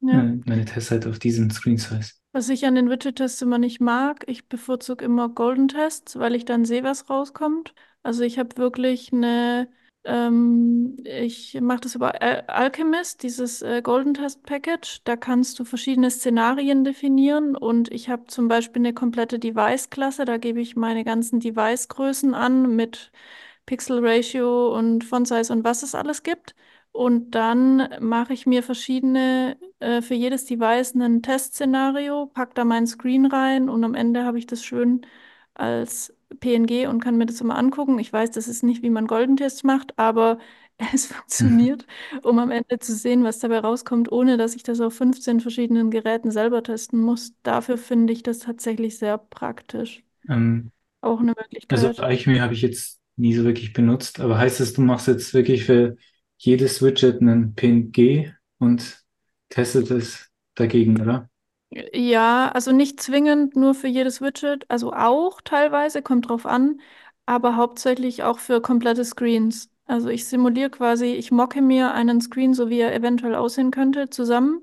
ja. 0.00 0.34
meine 0.44 0.64
Tests 0.64 0.90
halt 0.90 1.06
auf 1.06 1.18
diesen 1.18 1.50
Screen 1.50 1.78
Size. 1.78 2.12
Was 2.32 2.48
ich 2.50 2.66
an 2.66 2.74
den 2.74 2.90
Widget-Tests 2.90 3.42
immer 3.42 3.58
nicht 3.58 3.80
mag, 3.80 4.24
ich 4.28 4.48
bevorzuge 4.48 5.04
immer 5.04 5.28
Golden 5.28 5.68
Tests, 5.68 6.18
weil 6.18 6.34
ich 6.34 6.44
dann 6.44 6.64
sehe, 6.64 6.84
was 6.84 7.08
rauskommt. 7.10 7.74
Also 8.02 8.22
ich 8.22 8.38
habe 8.38 8.56
wirklich 8.56 9.12
eine 9.12 9.68
Ähm, 10.04 10.96
ich 11.04 11.58
mache 11.60 11.80
das 11.80 11.94
über 11.96 12.22
Al 12.22 12.44
Alchemist, 12.46 13.22
dieses 13.22 13.62
äh, 13.62 13.82
Golden 13.82 14.14
Test 14.14 14.42
Package. 14.44 15.00
Da 15.04 15.16
kannst 15.16 15.58
du 15.58 15.64
verschiedene 15.64 16.10
Szenarien 16.10 16.84
definieren 16.84 17.56
und 17.56 17.92
ich 17.92 18.08
habe 18.08 18.26
zum 18.28 18.48
Beispiel 18.48 18.80
eine 18.82 18.94
komplette 18.94 19.38
Device-Klasse. 19.38 20.24
Da 20.24 20.38
gebe 20.38 20.60
ich 20.60 20.76
meine 20.76 21.04
ganzen 21.04 21.40
Device-Größen 21.40 22.34
an 22.34 22.74
mit 22.76 23.10
Pixel 23.66 23.98
Ratio 24.06 24.74
und 24.76 25.04
Font 25.04 25.28
Size 25.28 25.52
und 25.52 25.64
was 25.64 25.82
es 25.82 25.94
alles 25.94 26.22
gibt. 26.22 26.54
Und 26.92 27.30
dann 27.32 27.88
mache 28.00 28.32
ich 28.32 28.46
mir 28.46 28.62
verschiedene, 28.62 29.56
äh, 29.78 30.02
für 30.02 30.14
jedes 30.14 30.44
Device 30.46 30.94
ein 30.94 31.22
Testszenario, 31.22 32.26
packe 32.26 32.54
da 32.54 32.64
meinen 32.64 32.86
Screen 32.86 33.26
rein 33.26 33.68
und 33.68 33.84
am 33.84 33.94
Ende 33.94 34.24
habe 34.24 34.38
ich 34.38 34.46
das 34.46 34.64
schön 34.64 35.02
als 35.54 36.14
PNG 36.40 36.86
und 36.88 37.00
kann 37.00 37.16
mir 37.16 37.26
das 37.26 37.40
immer 37.40 37.56
angucken. 37.56 37.98
Ich 37.98 38.12
weiß, 38.12 38.30
das 38.32 38.48
ist 38.48 38.62
nicht, 38.62 38.82
wie 38.82 38.90
man 38.90 39.06
Golden-Tests 39.06 39.62
macht, 39.64 39.98
aber 39.98 40.38
es 40.94 41.06
funktioniert, 41.06 41.86
um 42.22 42.38
am 42.38 42.50
Ende 42.50 42.78
zu 42.78 42.94
sehen, 42.94 43.24
was 43.24 43.38
dabei 43.38 43.60
rauskommt, 43.60 44.10
ohne 44.12 44.36
dass 44.36 44.54
ich 44.56 44.62
das 44.62 44.80
auf 44.80 44.94
15 44.94 45.40
verschiedenen 45.40 45.90
Geräten 45.90 46.30
selber 46.30 46.62
testen 46.62 47.00
muss. 47.00 47.32
Dafür 47.42 47.78
finde 47.78 48.12
ich 48.12 48.22
das 48.22 48.40
tatsächlich 48.40 48.98
sehr 48.98 49.18
praktisch. 49.18 50.04
Ähm, 50.28 50.72
Auch 51.00 51.20
eine 51.20 51.34
also 51.68 51.88
Möglichkeit. 51.88 52.00
Alchemy 52.00 52.38
habe 52.38 52.54
ich 52.54 52.62
jetzt 52.62 53.00
nie 53.16 53.34
so 53.34 53.44
wirklich 53.44 53.72
benutzt, 53.72 54.20
aber 54.20 54.38
heißt 54.38 54.60
das, 54.60 54.72
du 54.72 54.82
machst 54.82 55.08
jetzt 55.08 55.34
wirklich 55.34 55.64
für 55.64 55.96
jedes 56.38 56.82
Widget 56.82 57.20
einen 57.20 57.54
PNG 57.54 58.32
und 58.58 59.04
testest 59.50 59.90
es 59.90 60.30
dagegen, 60.54 61.00
oder? 61.00 61.28
Ja, 61.92 62.50
also 62.52 62.72
nicht 62.72 63.00
zwingend 63.00 63.54
nur 63.54 63.74
für 63.74 63.88
jedes 63.88 64.20
Widget, 64.22 64.64
also 64.70 64.92
auch 64.94 65.40
teilweise, 65.42 66.00
kommt 66.02 66.28
drauf 66.28 66.46
an, 66.46 66.80
aber 67.26 67.56
hauptsächlich 67.56 68.22
auch 68.22 68.38
für 68.38 68.62
komplette 68.62 69.04
Screens. 69.04 69.70
Also 69.84 70.08
ich 70.08 70.26
simuliere 70.26 70.70
quasi, 70.70 71.06
ich 71.14 71.30
mocke 71.30 71.60
mir 71.60 71.92
einen 71.92 72.20
Screen, 72.22 72.54
so 72.54 72.70
wie 72.70 72.80
er 72.80 72.94
eventuell 72.94 73.34
aussehen 73.34 73.70
könnte, 73.70 74.08
zusammen 74.08 74.62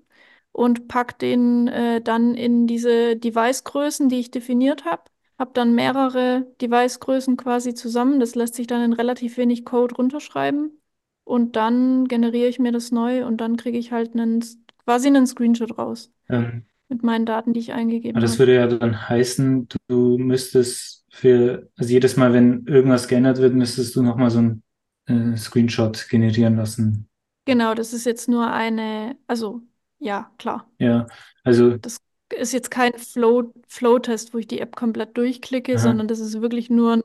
und 0.51 0.87
pack 0.87 1.19
den 1.19 1.67
äh, 1.67 2.01
dann 2.01 2.33
in 2.35 2.65
diese 2.67 3.15
Device-Größen, 3.17 4.09
die 4.09 4.19
ich 4.19 4.31
definiert 4.31 4.85
habe. 4.85 5.03
Hab 5.37 5.53
dann 5.53 5.75
mehrere 5.75 6.47
Device-Größen 6.61 7.37
quasi 7.37 7.73
zusammen. 7.75 8.19
Das 8.19 8.33
lässt 8.35 8.55
sich 8.55 8.67
dann 8.67 8.81
in 8.81 8.93
relativ 8.93 9.37
wenig 9.37 9.65
Code 9.65 9.95
runterschreiben. 9.95 10.79
Und 11.25 11.55
dann 11.57 12.07
generiere 12.07 12.49
ich 12.49 12.59
mir 12.59 12.71
das 12.73 12.91
neu 12.91 13.25
und 13.27 13.37
dann 13.41 13.57
kriege 13.57 13.77
ich 13.79 13.91
halt 13.93 14.13
einen, 14.15 14.43
quasi 14.85 15.07
einen 15.09 15.27
Screenshot 15.27 15.77
raus 15.77 16.13
Ähm, 16.29 16.65
mit 16.89 17.03
meinen 17.03 17.25
Daten, 17.27 17.53
die 17.53 17.61
ich 17.61 17.73
aber 17.73 17.79
eingegeben 17.79 18.21
das 18.21 18.33
habe. 18.33 18.39
würde 18.39 18.55
ja 18.55 18.67
dann 18.67 19.09
heißen, 19.09 19.67
du 19.87 20.17
müsstest 20.17 21.05
für, 21.11 21.69
also 21.77 21.91
jedes 21.91 22.17
Mal, 22.17 22.33
wenn 22.33 22.65
irgendwas 22.67 23.07
geändert 23.07 23.39
wird, 23.39 23.53
müsstest 23.53 23.95
du 23.95 24.03
nochmal 24.03 24.29
so 24.29 24.39
einen 24.39 24.63
äh, 25.07 25.37
Screenshot 25.37 26.07
generieren 26.09 26.55
lassen. 26.55 27.09
Genau, 27.45 27.73
das 27.75 27.93
ist 27.93 28.05
jetzt 28.05 28.27
nur 28.27 28.51
eine, 28.51 29.17
also 29.27 29.61
ja, 29.99 30.31
klar. 30.37 30.67
Ja, 30.79 31.07
also, 31.43 31.77
Das 31.77 31.99
ist 32.33 32.53
jetzt 32.53 32.71
kein 32.71 32.93
Flow, 32.93 33.53
Flow-Test, 33.67 34.33
wo 34.33 34.39
ich 34.39 34.47
die 34.47 34.59
App 34.59 34.75
komplett 34.75 35.15
durchklicke, 35.17 35.73
aha. 35.73 35.79
sondern 35.79 36.07
das 36.07 36.19
ist 36.19 36.41
wirklich 36.41 36.69
nur 36.69 36.93
ein 36.97 37.03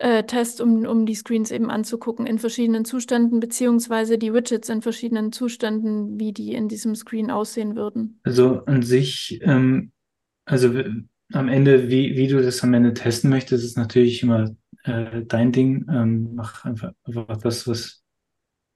äh, 0.00 0.24
Test, 0.24 0.62
um, 0.62 0.86
um 0.86 1.04
die 1.04 1.14
Screens 1.14 1.50
eben 1.50 1.70
anzugucken 1.70 2.26
in 2.26 2.38
verschiedenen 2.38 2.86
Zuständen, 2.86 3.38
beziehungsweise 3.38 4.16
die 4.16 4.32
Widgets 4.32 4.70
in 4.70 4.80
verschiedenen 4.80 5.30
Zuständen, 5.30 6.18
wie 6.18 6.32
die 6.32 6.54
in 6.54 6.68
diesem 6.68 6.94
Screen 6.94 7.30
aussehen 7.30 7.76
würden. 7.76 8.18
Also 8.22 8.64
an 8.64 8.82
sich, 8.82 9.40
ähm, 9.42 9.92
also 10.46 10.72
am 11.32 11.48
Ende, 11.48 11.90
wie, 11.90 12.16
wie 12.16 12.28
du 12.28 12.42
das 12.42 12.62
am 12.62 12.72
Ende 12.72 12.94
testen 12.94 13.28
möchtest, 13.28 13.62
ist 13.62 13.76
natürlich 13.76 14.22
immer 14.22 14.50
äh, 14.84 15.22
dein 15.26 15.52
Ding. 15.52 15.86
Ähm, 15.90 16.34
mach 16.34 16.64
einfach, 16.64 16.92
einfach 17.04 17.36
das, 17.36 17.68
was, 17.68 18.02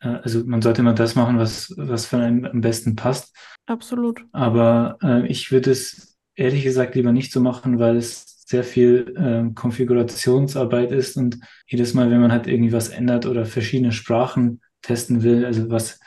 äh, 0.01 0.09
also 0.09 0.45
man 0.45 0.61
sollte 0.61 0.83
immer 0.83 0.95
das 0.95 1.15
machen, 1.15 1.39
was, 1.39 1.73
was 1.79 2.05
für 2.05 2.19
einen 2.19 2.45
am 2.45 2.61
besten 2.61 2.97
passt. 2.97 3.35
Absolut. 3.65 4.23
Aber 4.33 4.99
äh, 5.03 5.27
ich 5.27 5.51
würde 5.51 5.71
es 5.71 6.19
ehrlich 6.35 6.65
gesagt 6.65 6.95
lieber 6.97 7.13
nicht 7.13 7.33
so 7.33 7.41
machen, 7.41 7.79
weil 7.79 7.97
es 7.97 8.34
sehr 8.55 8.63
viel 8.63 9.15
ähm, 9.19 9.57
Konfigurationsarbeit 9.57 10.93
ist 10.93 11.17
und 11.17 11.41
jedes 11.67 11.93
Mal, 11.93 12.09
wenn 12.13 12.21
man 12.21 12.31
halt 12.31 12.47
irgendwie 12.47 12.73
was 12.73 12.89
ändert 12.89 13.27
oder 13.27 13.47
verschiedene 13.47 13.91
Sprachen 13.91 14.61
testen 14.81 15.25
will, 15.25 15.45
also 15.45 15.71
was, 15.71 15.99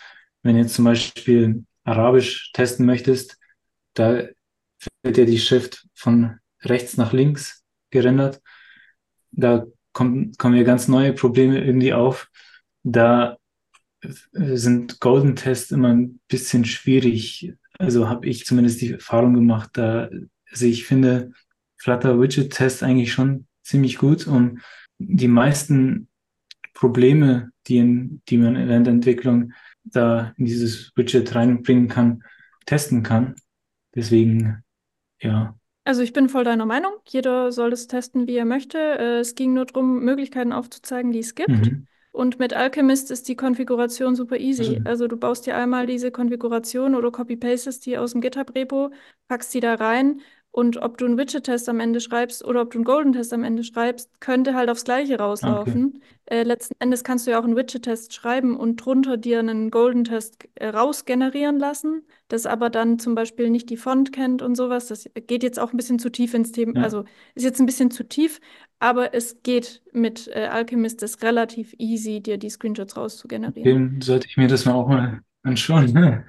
wenn 0.44 0.56
jetzt 0.56 0.74
zum 0.74 0.86
Beispiel 0.86 1.66
Arabisch 1.84 2.54
testen 2.54 2.86
möchtest, 2.86 3.38
da 3.96 4.30
wird 5.04 5.18
ja 5.18 5.26
die 5.26 5.40
Schrift 5.40 5.88
von 5.94 6.38
rechts 6.64 6.96
nach 6.96 7.12
links 7.12 7.66
gerendert. 7.90 8.42
Da 9.32 9.66
kommen, 9.92 10.32
kommen 10.38 10.56
ja 10.56 10.64
ganz 10.64 10.88
neue 10.88 11.12
Probleme 11.12 11.62
irgendwie 11.62 11.92
auf. 11.92 12.30
Da 12.84 13.36
äh, 14.02 14.56
sind 14.56 15.02
Golden 15.02 15.36
Tests 15.36 15.72
immer 15.72 15.90
ein 15.90 16.22
bisschen 16.30 16.64
schwierig. 16.64 17.54
Also 17.78 18.08
habe 18.08 18.26
ich 18.26 18.46
zumindest 18.46 18.80
die 18.80 18.94
Erfahrung 18.94 19.34
gemacht, 19.34 19.72
da, 19.74 20.10
also 20.50 20.66
ich 20.66 20.86
finde 20.86 21.34
Flutter 21.78 22.20
Widget 22.20 22.54
Test 22.54 22.84
eigentlich 22.84 23.14
schon 23.14 23.48
ziemlich 23.64 23.98
gut, 23.98 24.28
um 24.28 24.60
die 25.00 25.28
meisten 25.28 26.08
Probleme, 26.74 27.52
die, 27.68 27.78
in, 27.78 28.22
die 28.30 28.38
man 28.38 28.56
in 28.56 28.68
der 28.68 28.94
Entwicklung 28.94 29.54
da 29.84 30.34
in 30.38 30.46
dieses 30.46 30.92
Widget 30.96 31.34
reinbringen 31.34 31.88
kann, 31.88 32.24
testen 32.66 33.04
kann. 33.04 33.36
Deswegen, 33.96 34.64
ja. 35.22 35.56
Also 35.86 36.02
ich 36.02 36.14
bin 36.14 36.30
voll 36.30 36.44
deiner 36.44 36.66
Meinung. 36.66 36.92
Jeder 37.08 37.52
soll 37.52 37.70
das 37.70 37.88
testen, 37.88 38.28
wie 38.28 38.36
er 38.36 38.46
möchte. 38.46 38.78
Äh, 38.78 39.20
es 39.20 39.36
ging 39.36 39.54
nur 39.54 39.66
darum, 39.66 40.04
Möglichkeiten 40.04 40.52
aufzuzeigen, 40.52 41.12
die 41.12 41.20
es 41.20 41.34
gibt. 41.34 41.50
Mhm. 41.50 41.88
Und 42.12 42.40
mit 42.40 42.54
Alchemist 42.54 43.12
ist 43.12 43.28
die 43.28 43.36
Konfiguration 43.36 44.16
super 44.16 44.38
easy. 44.38 44.82
Also 44.86 45.08
du 45.08 45.18
baust 45.18 45.46
dir 45.46 45.56
einmal 45.56 45.86
diese 45.86 46.10
Konfiguration 46.10 46.96
oder 46.96 47.12
copy-pastest 47.12 47.86
die 47.86 47.98
aus 47.98 48.14
dem 48.14 48.22
GitHub-Repo, 48.22 48.92
packst 49.28 49.54
die 49.54 49.60
da 49.60 49.76
rein 49.76 50.22
und 50.58 50.82
ob 50.82 50.98
du 50.98 51.06
einen 51.06 51.20
Widget-Test 51.20 51.70
am 51.70 51.80
Ende 51.80 52.02
schreibst 52.02 52.44
oder 52.44 52.64
ob 52.64 52.72
du 52.72 52.80
einen 52.80 52.86
Golden-Test 52.86 53.32
am 53.32 53.44
Ende 53.44 53.64
schreibst, 53.64 54.10
könnte 54.20 54.56
halt 54.56 54.72
aufs 54.72 54.86
Gleiche 54.86 55.14
okay. 55.14 55.22
rauslaufen. 55.22 56.02
Äh, 56.26 56.42
letzten 56.42 56.74
Endes 56.80 57.04
kannst 57.04 57.28
du 57.28 57.32
ja 57.32 57.40
auch 57.40 57.44
einen 57.44 57.56
Widget-Test 57.56 58.12
schreiben 58.12 58.58
und 58.58 58.78
drunter 58.78 59.18
dir 59.18 59.38
einen 59.38 59.70
Golden-Test 59.70 60.50
äh, 60.56 60.70
rausgenerieren 60.70 61.60
lassen, 61.60 62.02
das 62.28 62.48
aber 62.48 62.72
dann 62.72 62.98
zum 62.98 63.14
Beispiel 63.14 63.52
nicht 63.52 63.70
die 63.70 63.78
Font 63.78 64.12
kennt 64.12 64.42
und 64.42 64.56
sowas. 64.56 64.88
Das 64.88 65.08
geht 65.28 65.44
jetzt 65.44 65.60
auch 65.60 65.74
ein 65.74 65.78
bisschen 65.78 66.00
zu 66.00 66.10
tief 66.10 66.34
ins 66.34 66.54
Thema, 66.54 66.74
Ja, 66.78 66.82
also 66.82 67.04
ist 67.36 67.44
jetzt 67.44 67.60
ein 67.60 67.68
bisschen 67.68 67.92
zu 67.92 68.04
tief, 68.04 68.40
aber 68.80 69.14
es 69.14 69.44
geht 69.44 69.84
mit 69.94 70.28
äh, 70.34 70.48
Alchemist 70.48 71.04
ist 71.04 71.22
relativ 71.22 71.76
easy, 71.78 72.20
dir 72.20 72.40
die 72.40 72.50
Screenshots 72.50 72.98
rauszugenerieren. 72.98 73.92
dem 73.92 74.02
sollte 74.02 74.26
ich 74.28 74.38
mir 74.38 74.48
das 74.48 74.66
mal 74.66 74.74
auch 74.74 74.88
mal 74.88 75.22
anschauen. 75.44 76.26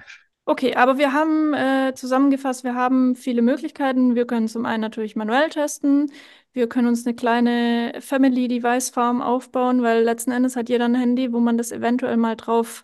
Okay, 0.49 0.73
aber 0.73 0.97
wir 0.97 1.13
haben 1.13 1.53
äh, 1.53 1.93
zusammengefasst, 1.93 2.63
wir 2.63 2.73
haben 2.73 3.15
viele 3.15 3.43
Möglichkeiten. 3.43 4.15
Wir 4.15 4.25
können 4.25 4.47
zum 4.47 4.65
einen 4.65 4.81
natürlich 4.81 5.15
manuell 5.15 5.49
testen. 5.49 6.11
Wir 6.53 6.67
können 6.67 6.87
uns 6.87 7.05
eine 7.05 7.15
kleine 7.15 7.93
Family 8.01 8.47
Device 8.47 8.89
Farm 8.89 9.21
aufbauen, 9.21 9.83
weil 9.83 10.01
letzten 10.03 10.31
Endes 10.31 10.55
hat 10.55 10.67
jeder 10.69 10.85
ein 10.85 10.95
Handy, 10.95 11.31
wo 11.33 11.39
man 11.39 11.59
das 11.59 11.71
eventuell 11.71 12.17
mal 12.17 12.35
drauf 12.35 12.83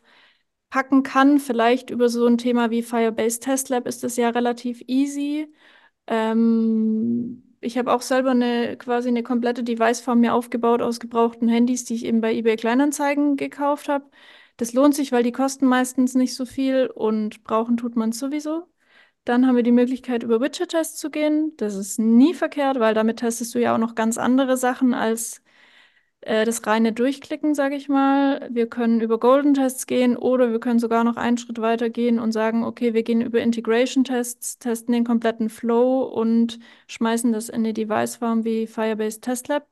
packen 0.70 1.02
kann. 1.02 1.40
Vielleicht 1.40 1.90
über 1.90 2.08
so 2.08 2.28
ein 2.28 2.38
Thema 2.38 2.70
wie 2.70 2.84
Firebase 2.84 3.40
Test 3.40 3.70
Lab 3.70 3.88
ist 3.88 4.04
das 4.04 4.16
ja 4.18 4.30
relativ 4.30 4.84
easy. 4.88 5.52
Ähm, 6.06 7.44
ich 7.62 7.78
habe 7.80 7.92
auch 7.94 8.02
selber 8.04 8.32
eine 8.32 8.78
quasi 8.78 9.10
eine 9.10 9.24
komplette 9.24 9.64
Device-Farm 9.64 10.20
mir 10.20 10.36
aufgebaut 10.36 10.84
aus 10.84 11.00
gebrauchten 11.00 11.48
Handys, 11.50 11.84
die 11.86 11.96
ich 11.96 12.06
eben 12.06 12.22
bei 12.22 12.32
eBay 12.36 12.58
Kleinanzeigen 12.58 13.38
gekauft 13.38 13.90
habe. 13.90 14.06
Das 14.58 14.74
lohnt 14.74 14.96
sich, 14.96 15.12
weil 15.12 15.24
die 15.24 15.32
kosten 15.32 15.66
meistens 15.68 16.16
nicht 16.16 16.36
so 16.36 16.46
viel 16.46 16.88
und 16.88 17.44
brauchen 17.44 17.78
tut 17.78 17.96
man 17.96 18.10
es 18.12 18.20
sowieso. 18.20 18.68
Dann 19.26 19.48
haben 19.48 19.56
wir 19.56 19.64
die 19.64 19.72
Möglichkeit, 19.72 20.24
über 20.24 20.40
Widget-Tests 20.42 21.00
zu 21.00 21.10
gehen. 21.10 21.54
Das 21.58 21.76
ist 21.76 22.00
nie 22.00 22.34
verkehrt, 22.34 22.80
weil 22.80 22.94
damit 22.94 23.20
testest 23.20 23.56
du 23.56 23.60
ja 23.60 23.74
auch 23.76 23.80
noch 23.80 23.96
ganz 23.96 24.18
andere 24.18 24.58
Sachen 24.58 24.94
als 24.94 25.42
äh, 26.22 26.46
das 26.46 26.66
reine 26.68 26.94
Durchklicken, 26.94 27.54
sage 27.56 27.76
ich 27.76 27.90
mal. 27.90 28.48
Wir 28.52 28.68
können 28.68 29.02
über 29.02 29.20
Golden 29.20 29.54
Tests 29.54 29.88
gehen 29.88 30.18
oder 30.18 30.52
wir 30.52 30.60
können 30.60 30.80
sogar 30.80 31.04
noch 31.04 31.18
einen 31.18 31.38
Schritt 31.38 31.62
weiter 31.62 31.90
gehen 31.90 32.20
und 32.20 32.32
sagen, 32.32 32.64
okay, 32.64 32.94
wir 32.94 33.04
gehen 33.04 33.22
über 33.22 33.42
Integration 33.42 34.04
Tests, 34.04 34.60
testen 34.60 34.94
den 34.94 35.06
kompletten 35.06 35.50
Flow 35.50 36.04
und 36.04 36.60
schmeißen 36.88 37.32
das 37.34 37.50
in 37.50 37.56
eine 37.56 37.74
Device 37.74 38.18
Farm 38.18 38.44
wie 38.44 38.68
Firebase 38.68 39.22
Test 39.22 39.48
Lab, 39.48 39.68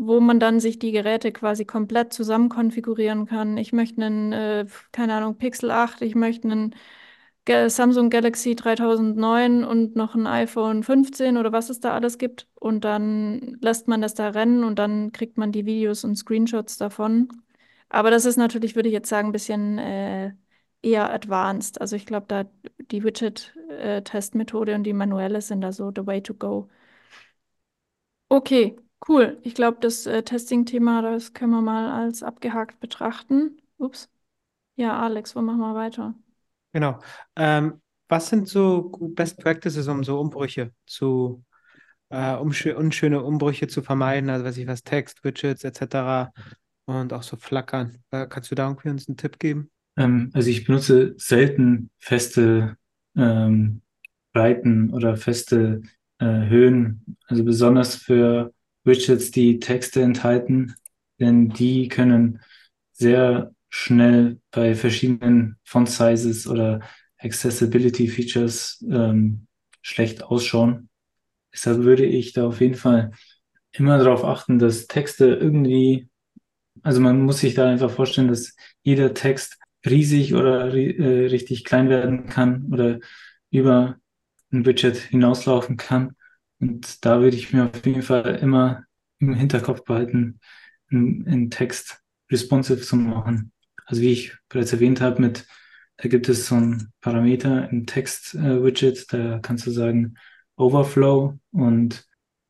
wo 0.00 0.20
man 0.20 0.40
dann 0.40 0.60
sich 0.60 0.78
die 0.78 0.92
Geräte 0.92 1.30
quasi 1.32 1.64
komplett 1.66 2.12
zusammen 2.12 2.48
konfigurieren 2.48 3.26
kann. 3.26 3.56
Ich 3.58 3.72
möchte 3.72 4.02
einen, 4.04 4.32
äh, 4.32 4.66
keine 4.92 5.14
Ahnung, 5.14 5.36
Pixel 5.36 5.70
8, 5.70 6.02
ich 6.02 6.14
möchte 6.14 6.48
einen 6.50 6.74
Samsung 7.68 8.10
Galaxy 8.10 8.54
3009 8.54 9.64
und 9.64 9.96
noch 9.96 10.14
ein 10.14 10.26
iPhone 10.26 10.82
15 10.84 11.36
oder 11.36 11.52
was 11.52 11.68
es 11.70 11.80
da 11.80 11.92
alles 11.94 12.18
gibt. 12.18 12.48
Und 12.54 12.84
dann 12.84 13.58
lässt 13.60 13.88
man 13.88 14.00
das 14.00 14.14
da 14.14 14.28
rennen 14.28 14.62
und 14.64 14.78
dann 14.78 15.10
kriegt 15.12 15.36
man 15.36 15.50
die 15.52 15.66
Videos 15.66 16.04
und 16.04 16.16
Screenshots 16.16 16.76
davon. 16.76 17.28
Aber 17.88 18.10
das 18.10 18.24
ist 18.24 18.36
natürlich, 18.36 18.76
würde 18.76 18.88
ich 18.88 18.92
jetzt 18.92 19.08
sagen, 19.08 19.28
ein 19.28 19.32
bisschen 19.32 19.78
äh, 19.78 20.32
eher 20.82 21.12
advanced. 21.12 21.80
Also 21.80 21.96
ich 21.96 22.06
glaube, 22.06 22.26
da 22.28 22.44
die 22.90 23.02
Widget-Testmethode 23.02 24.74
und 24.76 24.84
die 24.84 24.92
manuelle 24.92 25.40
sind 25.40 25.60
da 25.62 25.72
so 25.72 25.90
the 25.94 26.06
way 26.06 26.22
to 26.22 26.34
go. 26.34 26.68
Okay, 28.30 28.76
Cool. 29.08 29.38
Ich 29.42 29.54
glaube, 29.54 29.78
das 29.80 30.06
äh, 30.06 30.22
Testing-Thema, 30.22 31.02
das 31.02 31.32
können 31.32 31.52
wir 31.52 31.62
mal 31.62 31.90
als 31.90 32.22
abgehakt 32.22 32.80
betrachten. 32.80 33.60
Ups. 33.78 34.10
Ja, 34.76 35.00
Alex, 35.00 35.34
wo 35.34 35.42
machen 35.42 35.60
wir 35.60 35.74
weiter? 35.74 36.14
Genau. 36.72 36.98
Ähm, 37.36 37.80
was 38.08 38.28
sind 38.28 38.48
so 38.48 38.90
Best 39.14 39.38
Practices, 39.38 39.88
um 39.88 40.04
so 40.04 40.20
Umbrüche 40.20 40.72
zu, 40.86 41.44
äh, 42.10 42.34
um 42.34 42.48
unschöne 42.48 43.22
Umbrüche 43.22 43.68
zu 43.68 43.82
vermeiden? 43.82 44.30
Also, 44.30 44.44
weiß 44.44 44.56
ich 44.58 44.66
was, 44.66 44.82
Text, 44.82 45.24
Widgets 45.24 45.64
etc. 45.64 46.32
und 46.84 47.12
auch 47.12 47.22
so 47.22 47.36
Flackern. 47.36 48.02
Äh, 48.10 48.26
kannst 48.26 48.50
du 48.50 48.54
da 48.54 48.66
irgendwie 48.66 48.90
uns 48.90 49.08
einen 49.08 49.16
Tipp 49.16 49.38
geben? 49.38 49.70
Ähm, 49.96 50.30
also 50.34 50.50
ich 50.50 50.64
benutze 50.64 51.14
selten 51.16 51.90
feste 51.98 52.76
ähm, 53.16 53.82
Breiten 54.32 54.92
oder 54.92 55.16
feste 55.16 55.82
äh, 56.18 56.24
Höhen, 56.24 57.16
also 57.26 57.44
besonders 57.44 57.96
für 57.96 58.52
Widgets, 58.84 59.30
die 59.30 59.58
Texte 59.58 60.02
enthalten, 60.02 60.74
denn 61.18 61.50
die 61.50 61.88
können 61.88 62.40
sehr 62.92 63.54
schnell 63.68 64.40
bei 64.50 64.74
verschiedenen 64.74 65.56
Font 65.64 65.88
Sizes 65.90 66.46
oder 66.46 66.80
Accessibility 67.18 68.08
Features 68.08 68.84
ähm, 68.90 69.46
schlecht 69.82 70.22
ausschauen. 70.24 70.88
Deshalb 71.52 71.78
würde 71.78 72.04
ich 72.04 72.32
da 72.32 72.46
auf 72.46 72.60
jeden 72.60 72.74
Fall 72.74 73.12
immer 73.72 73.98
darauf 73.98 74.24
achten, 74.24 74.58
dass 74.58 74.86
Texte 74.86 75.26
irgendwie, 75.26 76.08
also 76.82 77.00
man 77.00 77.22
muss 77.22 77.40
sich 77.40 77.54
da 77.54 77.68
einfach 77.68 77.90
vorstellen, 77.90 78.28
dass 78.28 78.54
jeder 78.82 79.14
Text 79.14 79.58
riesig 79.86 80.34
oder 80.34 80.74
äh, 80.74 81.26
richtig 81.26 81.64
klein 81.64 81.88
werden 81.88 82.26
kann 82.26 82.68
oder 82.72 83.00
über 83.50 83.96
ein 84.52 84.66
Widget 84.66 84.96
hinauslaufen 84.96 85.76
kann. 85.76 86.16
Und 86.60 87.04
da 87.04 87.20
würde 87.20 87.36
ich 87.36 87.52
mir 87.52 87.64
auf 87.64 87.84
jeden 87.84 88.02
Fall 88.02 88.36
immer 88.36 88.84
im 89.18 89.34
Hinterkopf 89.34 89.84
behalten, 89.84 90.40
einen 90.90 91.50
Text 91.50 92.02
responsive 92.30 92.80
zu 92.80 92.96
machen. 92.96 93.52
Also 93.86 94.02
wie 94.02 94.12
ich 94.12 94.36
bereits 94.48 94.72
erwähnt 94.72 95.00
habe, 95.00 95.20
mit 95.20 95.46
da 96.02 96.08
gibt 96.08 96.30
es 96.30 96.46
so 96.46 96.54
ein 96.54 96.92
Parameter 97.02 97.68
im 97.70 97.84
Text-Widget, 97.86 99.12
da 99.12 99.38
kannst 99.40 99.66
du 99.66 99.70
sagen 99.70 100.14
Overflow 100.56 101.38
und 101.52 102.06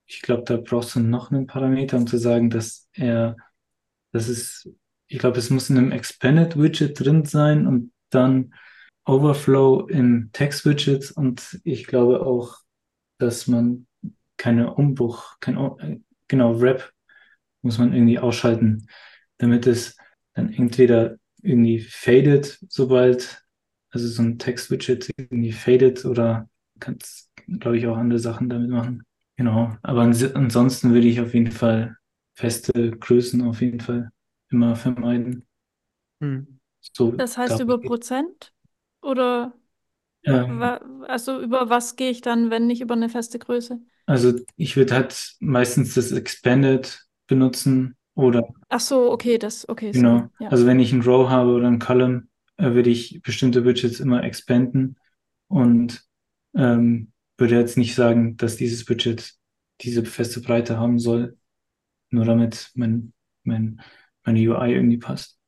ich 0.06 0.22
glaube, 0.22 0.44
da 0.44 0.56
brauchst 0.56 0.94
du 0.94 1.00
noch 1.00 1.32
einen 1.32 1.48
Parameter, 1.48 1.96
um 1.96 2.06
zu 2.06 2.16
sagen, 2.16 2.50
dass 2.50 2.88
er, 2.92 3.36
das 4.12 4.28
ist, 4.28 4.70
ich 5.08 5.18
glaube, 5.18 5.38
es 5.38 5.50
muss 5.50 5.68
in 5.68 5.78
einem 5.78 5.90
Expanded-Widget 5.90 6.98
drin 7.00 7.24
sein 7.24 7.66
und 7.66 7.92
dann 8.10 8.54
Overflow 9.04 9.88
im 9.88 10.30
Text-Widget 10.32 11.10
und 11.10 11.60
ich 11.64 11.86
glaube 11.86 12.24
auch, 12.24 12.58
dass 13.18 13.48
man 13.48 13.88
keine 14.40 14.72
Umbruch, 14.72 15.38
kein, 15.40 16.02
genau, 16.26 16.60
Wrap 16.62 16.90
muss 17.60 17.76
man 17.76 17.92
irgendwie 17.92 18.18
ausschalten, 18.18 18.86
damit 19.36 19.66
es 19.66 19.98
dann 20.32 20.50
entweder 20.50 21.16
irgendwie 21.42 21.80
faded, 21.80 22.58
sobald, 22.70 23.44
also 23.90 24.08
so 24.08 24.22
ein 24.22 24.38
Text-Widget 24.38 25.10
irgendwie 25.18 25.52
faded 25.52 26.06
oder 26.06 26.48
kannst, 26.78 27.30
glaube 27.58 27.76
ich, 27.76 27.86
auch 27.86 27.98
andere 27.98 28.18
Sachen 28.18 28.48
damit 28.48 28.70
machen. 28.70 29.02
Genau. 29.36 29.76
Aber 29.82 30.00
ans 30.00 30.24
ansonsten 30.34 30.94
würde 30.94 31.06
ich 31.06 31.20
auf 31.20 31.34
jeden 31.34 31.52
Fall 31.52 31.96
feste 32.32 32.92
Größen 32.92 33.42
auf 33.42 33.60
jeden 33.60 33.80
Fall 33.80 34.08
immer 34.50 34.74
vermeiden. 34.74 35.44
Hm. 36.22 36.60
So 36.80 37.12
das 37.12 37.36
heißt 37.36 37.60
über 37.60 37.78
Prozent? 37.78 38.54
Oder 39.02 39.52
ähm, 40.24 40.62
also 41.06 41.40
über 41.40 41.68
was 41.68 41.96
gehe 41.96 42.10
ich 42.10 42.22
dann, 42.22 42.50
wenn 42.50 42.66
nicht 42.66 42.80
über 42.80 42.94
eine 42.94 43.10
feste 43.10 43.38
Größe? 43.38 43.80
Also 44.10 44.32
ich 44.56 44.76
würde 44.76 44.92
halt 44.96 45.36
meistens 45.38 45.94
das 45.94 46.10
Expanded 46.10 47.06
benutzen 47.28 47.94
oder. 48.16 48.42
Ach 48.68 48.80
so, 48.80 49.12
okay, 49.12 49.38
das, 49.38 49.68
okay. 49.68 49.92
Genau. 49.92 50.18
So, 50.18 50.44
ja. 50.44 50.50
Also 50.50 50.66
wenn 50.66 50.80
ich 50.80 50.92
ein 50.92 51.02
Row 51.02 51.28
habe 51.30 51.52
oder 51.52 51.68
ein 51.68 51.78
Column, 51.78 52.28
äh, 52.56 52.72
würde 52.72 52.90
ich 52.90 53.20
bestimmte 53.22 53.64
Widgets 53.64 54.00
immer 54.00 54.24
expanden 54.24 54.96
und 55.46 56.02
ähm, 56.56 57.12
würde 57.38 57.54
jetzt 57.54 57.78
nicht 57.78 57.94
sagen, 57.94 58.36
dass 58.36 58.56
dieses 58.56 58.88
Widget 58.88 59.34
diese 59.80 60.04
feste 60.04 60.40
Breite 60.40 60.76
haben 60.76 60.98
soll, 60.98 61.38
nur 62.10 62.24
damit 62.24 62.72
mein, 62.74 63.12
mein, 63.44 63.80
meine 64.24 64.40
UI 64.40 64.72
irgendwie 64.72 64.98
passt. 64.98 65.38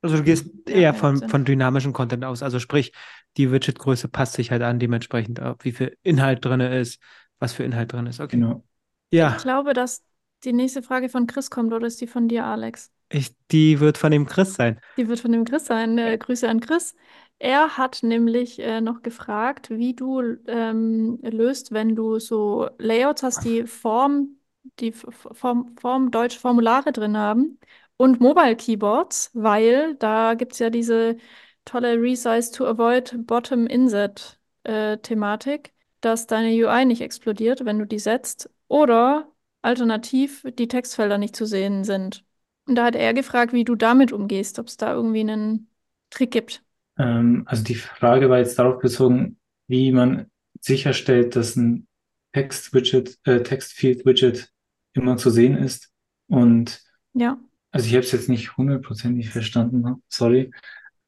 Also 0.00 0.16
du 0.16 0.22
gehst 0.22 0.48
eher 0.66 0.94
von, 0.94 1.28
von 1.28 1.44
dynamischem 1.44 1.92
Content 1.92 2.24
aus. 2.24 2.42
Also 2.42 2.60
sprich, 2.60 2.92
die 3.36 3.52
Widgetgröße 3.52 4.08
passt 4.08 4.32
sich 4.34 4.50
halt 4.50 4.62
an, 4.62 4.78
dementsprechend, 4.78 5.38
wie 5.60 5.72
viel 5.72 5.98
Inhalt 6.02 6.42
drin 6.42 6.60
ist, 6.60 6.98
was 7.38 7.52
für 7.52 7.64
Inhalt 7.64 7.92
drin 7.92 8.06
ist. 8.06 8.20
Okay. 8.20 8.36
Genau. 8.36 8.64
Ja. 9.10 9.34
Ich 9.36 9.42
glaube, 9.42 9.72
dass 9.72 10.04
die 10.44 10.52
nächste 10.52 10.82
Frage 10.82 11.08
von 11.08 11.26
Chris 11.26 11.50
kommt, 11.50 11.72
oder 11.72 11.86
ist 11.86 12.00
die 12.00 12.06
von 12.06 12.28
dir, 12.28 12.44
Alex? 12.44 12.92
Ich, 13.08 13.34
die 13.52 13.80
wird 13.80 13.98
von 13.98 14.10
dem 14.10 14.26
Chris 14.26 14.54
sein. 14.54 14.80
Die 14.96 15.08
wird 15.08 15.20
von 15.20 15.32
dem 15.32 15.44
Chris 15.44 15.66
sein. 15.66 15.96
Äh, 15.98 16.18
Grüße 16.18 16.48
an 16.48 16.60
Chris. 16.60 16.94
Er 17.38 17.76
hat 17.76 18.02
nämlich 18.02 18.58
äh, 18.58 18.80
noch 18.80 19.02
gefragt, 19.02 19.70
wie 19.70 19.94
du 19.94 20.22
ähm, 20.46 21.18
löst, 21.22 21.72
wenn 21.72 21.94
du 21.94 22.18
so 22.18 22.68
Layouts 22.78 23.22
hast, 23.22 23.44
die 23.44 23.66
Form, 23.66 24.38
die 24.80 24.92
Form, 24.92 25.76
Form 25.78 26.10
Deutsch 26.10 26.38
Formulare 26.38 26.92
drin 26.92 27.16
haben 27.16 27.58
und 27.98 28.20
Mobile 28.20 28.56
Keyboards, 28.56 29.30
weil 29.34 29.94
da 29.96 30.34
gibt 30.34 30.54
es 30.54 30.58
ja 30.60 30.70
diese 30.70 31.16
tolle 31.64 32.00
Resize 32.00 32.52
to 32.52 32.66
Avoid 32.66 33.14
Bottom 33.26 33.66
Inset 33.66 34.40
äh, 34.64 34.96
Thematik, 34.98 35.74
dass 36.06 36.28
deine 36.28 36.50
UI 36.50 36.84
nicht 36.84 37.02
explodiert, 37.02 37.64
wenn 37.64 37.80
du 37.80 37.84
die 37.84 37.98
setzt. 37.98 38.48
Oder 38.68 39.28
alternativ 39.60 40.46
die 40.56 40.68
Textfelder 40.68 41.18
nicht 41.18 41.34
zu 41.34 41.46
sehen 41.46 41.82
sind. 41.82 42.24
Und 42.66 42.76
da 42.76 42.84
hat 42.84 42.94
er 42.94 43.12
gefragt, 43.12 43.52
wie 43.52 43.64
du 43.64 43.74
damit 43.74 44.12
umgehst, 44.12 44.58
ob 44.60 44.68
es 44.68 44.76
da 44.76 44.94
irgendwie 44.94 45.20
einen 45.20 45.68
Trick 46.10 46.30
gibt. 46.30 46.62
Ähm, 46.96 47.42
also 47.46 47.64
die 47.64 47.74
Frage 47.74 48.30
war 48.30 48.38
jetzt 48.38 48.58
darauf 48.58 48.80
bezogen, 48.80 49.38
wie 49.66 49.90
man 49.90 50.30
sicherstellt, 50.60 51.34
dass 51.34 51.56
ein 51.56 51.88
Text-Widget, 52.32 53.18
äh, 53.24 53.42
Text-Field-Widget 53.42 54.48
immer 54.92 55.16
zu 55.16 55.30
sehen 55.30 55.56
ist. 55.56 55.90
Und 56.28 56.80
ja. 57.14 57.38
also 57.72 57.86
ich 57.86 57.94
habe 57.94 58.04
es 58.04 58.12
jetzt 58.12 58.28
nicht 58.28 58.56
hundertprozentig 58.56 59.30
verstanden, 59.30 59.80
ne? 59.80 59.96
sorry. 60.08 60.52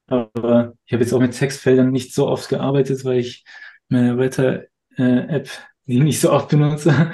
Aber 0.09 0.75
ich 0.87 0.93
habe 0.93 1.05
jetzt 1.05 1.13
auch 1.13 1.21
mit 1.21 1.37
Textfeldern 1.37 1.91
nicht 1.91 2.15
so 2.15 2.27
oft 2.27 2.49
gearbeitet, 2.49 3.05
weil 3.05 3.19
ich 3.19 3.45
meine 3.89 4.19
Wetter-App 4.19 4.68
äh, 4.99 5.45
die 5.87 6.01
nicht 6.01 6.21
so 6.21 6.31
oft 6.31 6.49
benutze. 6.49 7.11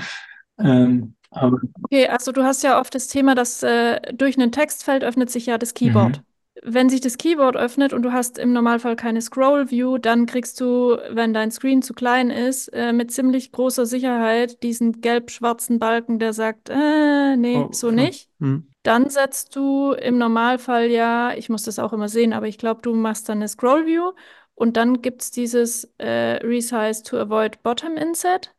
ähm, 0.59 1.15
aber 1.31 1.59
okay, 1.83 2.07
also 2.07 2.33
du 2.33 2.45
hast 2.45 2.63
ja 2.63 2.81
oft 2.81 2.95
das 2.95 3.09
Thema, 3.09 3.35
dass 3.35 3.63
äh, 3.63 4.01
durch 4.13 4.39
ein 4.39 4.53
Textfeld 4.53 5.03
öffnet 5.03 5.31
sich 5.31 5.47
ja 5.47 5.59
das 5.59 5.75
Keyboard. 5.75 6.19
Mhm. 6.19 6.23
Wenn 6.63 6.89
sich 6.89 7.01
das 7.01 7.19
Keyboard 7.19 7.57
öffnet 7.57 7.93
und 7.93 8.03
du 8.03 8.13
hast 8.13 8.39
im 8.39 8.53
Normalfall 8.53 8.95
keine 8.95 9.21
Scroll 9.21 9.71
View, 9.71 9.99
dann 9.99 10.27
kriegst 10.27 10.61
du, 10.61 10.97
wenn 11.11 11.35
dein 11.35 11.51
Screen 11.51 11.83
zu 11.83 11.93
klein 11.93 12.31
ist, 12.31 12.69
äh, 12.69 12.93
mit 12.93 13.11
ziemlich 13.11 13.51
großer 13.51 13.85
Sicherheit 13.85 14.63
diesen 14.63 15.01
gelb-schwarzen 15.01 15.81
Balken, 15.81 16.21
der 16.21 16.33
sagt, 16.33 16.71
äh, 16.71 17.37
nee, 17.37 17.57
oh, 17.57 17.69
so 17.73 17.91
nicht. 17.91 18.31
Hm. 18.39 18.69
Dann 18.85 19.11
setzt 19.11 19.57
du 19.57 19.93
im 19.93 20.19
Normalfall 20.19 20.87
ja, 20.91 21.33
ich 21.35 21.49
muss 21.49 21.65
das 21.65 21.79
auch 21.79 21.93
immer 21.93 22.09
sehen, 22.09 22.33
aber 22.33 22.47
ich 22.47 22.59
glaube, 22.59 22.83
du 22.83 22.95
machst 22.95 23.29
dann 23.29 23.39
eine 23.39 23.49
Scroll 23.49 23.87
View 23.87 24.13
und 24.55 24.77
dann 24.77 25.03
gibt 25.03 25.23
es 25.23 25.31
dieses 25.31 25.93
äh, 25.99 26.39
Resize 26.45 27.03
to 27.03 27.19
Avoid 27.19 27.63
Bottom 27.63 27.97
Inset. 27.97 28.55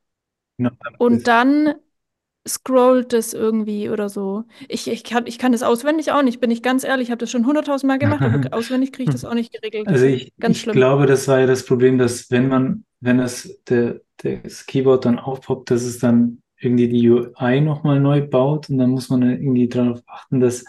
No, 0.58 0.72
und 0.98 1.28
dann 1.28 1.76
scrollt 2.48 3.14
es 3.14 3.34
irgendwie 3.34 3.90
oder 3.90 4.08
so. 4.08 4.44
Ich, 4.70 4.88
ich, 4.88 5.04
kann, 5.04 5.26
ich 5.26 5.40
kann 5.40 5.52
das 5.52 5.64
auswendig 5.64 6.12
auch 6.12 6.22
nicht, 6.22 6.40
bin 6.40 6.52
ich 6.52 6.62
ganz 6.62 6.84
ehrlich. 6.84 7.08
Ich 7.08 7.12
habe 7.12 7.20
das 7.20 7.32
schon 7.32 7.46
hunderttausend 7.46 7.88
Mal 7.88 7.98
gemacht, 7.98 8.22
aber 8.22 8.54
auswendig 8.54 8.94
kriege 8.94 9.10
ich 9.10 9.16
das 9.16 9.26
auch 9.26 9.34
nicht 9.34 9.52
geregelt. 9.52 9.88
Also 9.88 10.06
ich, 10.06 10.34
ganz 10.40 10.58
ich 10.58 10.62
schlimm. 10.64 10.76
glaube, 10.76 11.08
das 11.08 11.28
war 11.28 11.40
ja 11.40 11.48
das 11.48 11.66
Problem, 11.66 11.98
dass 11.98 12.30
wenn 12.30 12.48
man, 12.48 12.86
wenn 13.00 13.18
das, 13.18 13.50
der, 13.68 14.02
das 14.18 14.66
Keyboard 14.68 15.06
dann 15.06 15.18
aufpoppt, 15.20 15.72
dass 15.72 15.84
es 15.84 16.00
dann 16.00 16.42
irgendwie 16.60 16.88
die 16.88 17.10
UI 17.10 17.62
nochmal 17.62 18.00
neu 18.00 18.22
baut 18.22 18.70
und 18.70 18.78
dann 18.78 18.92
muss 18.92 19.10
man 19.10 19.24
irgendwie 19.24 19.68
darauf 19.68 20.02
achten, 20.08 20.40
dass 20.40 20.66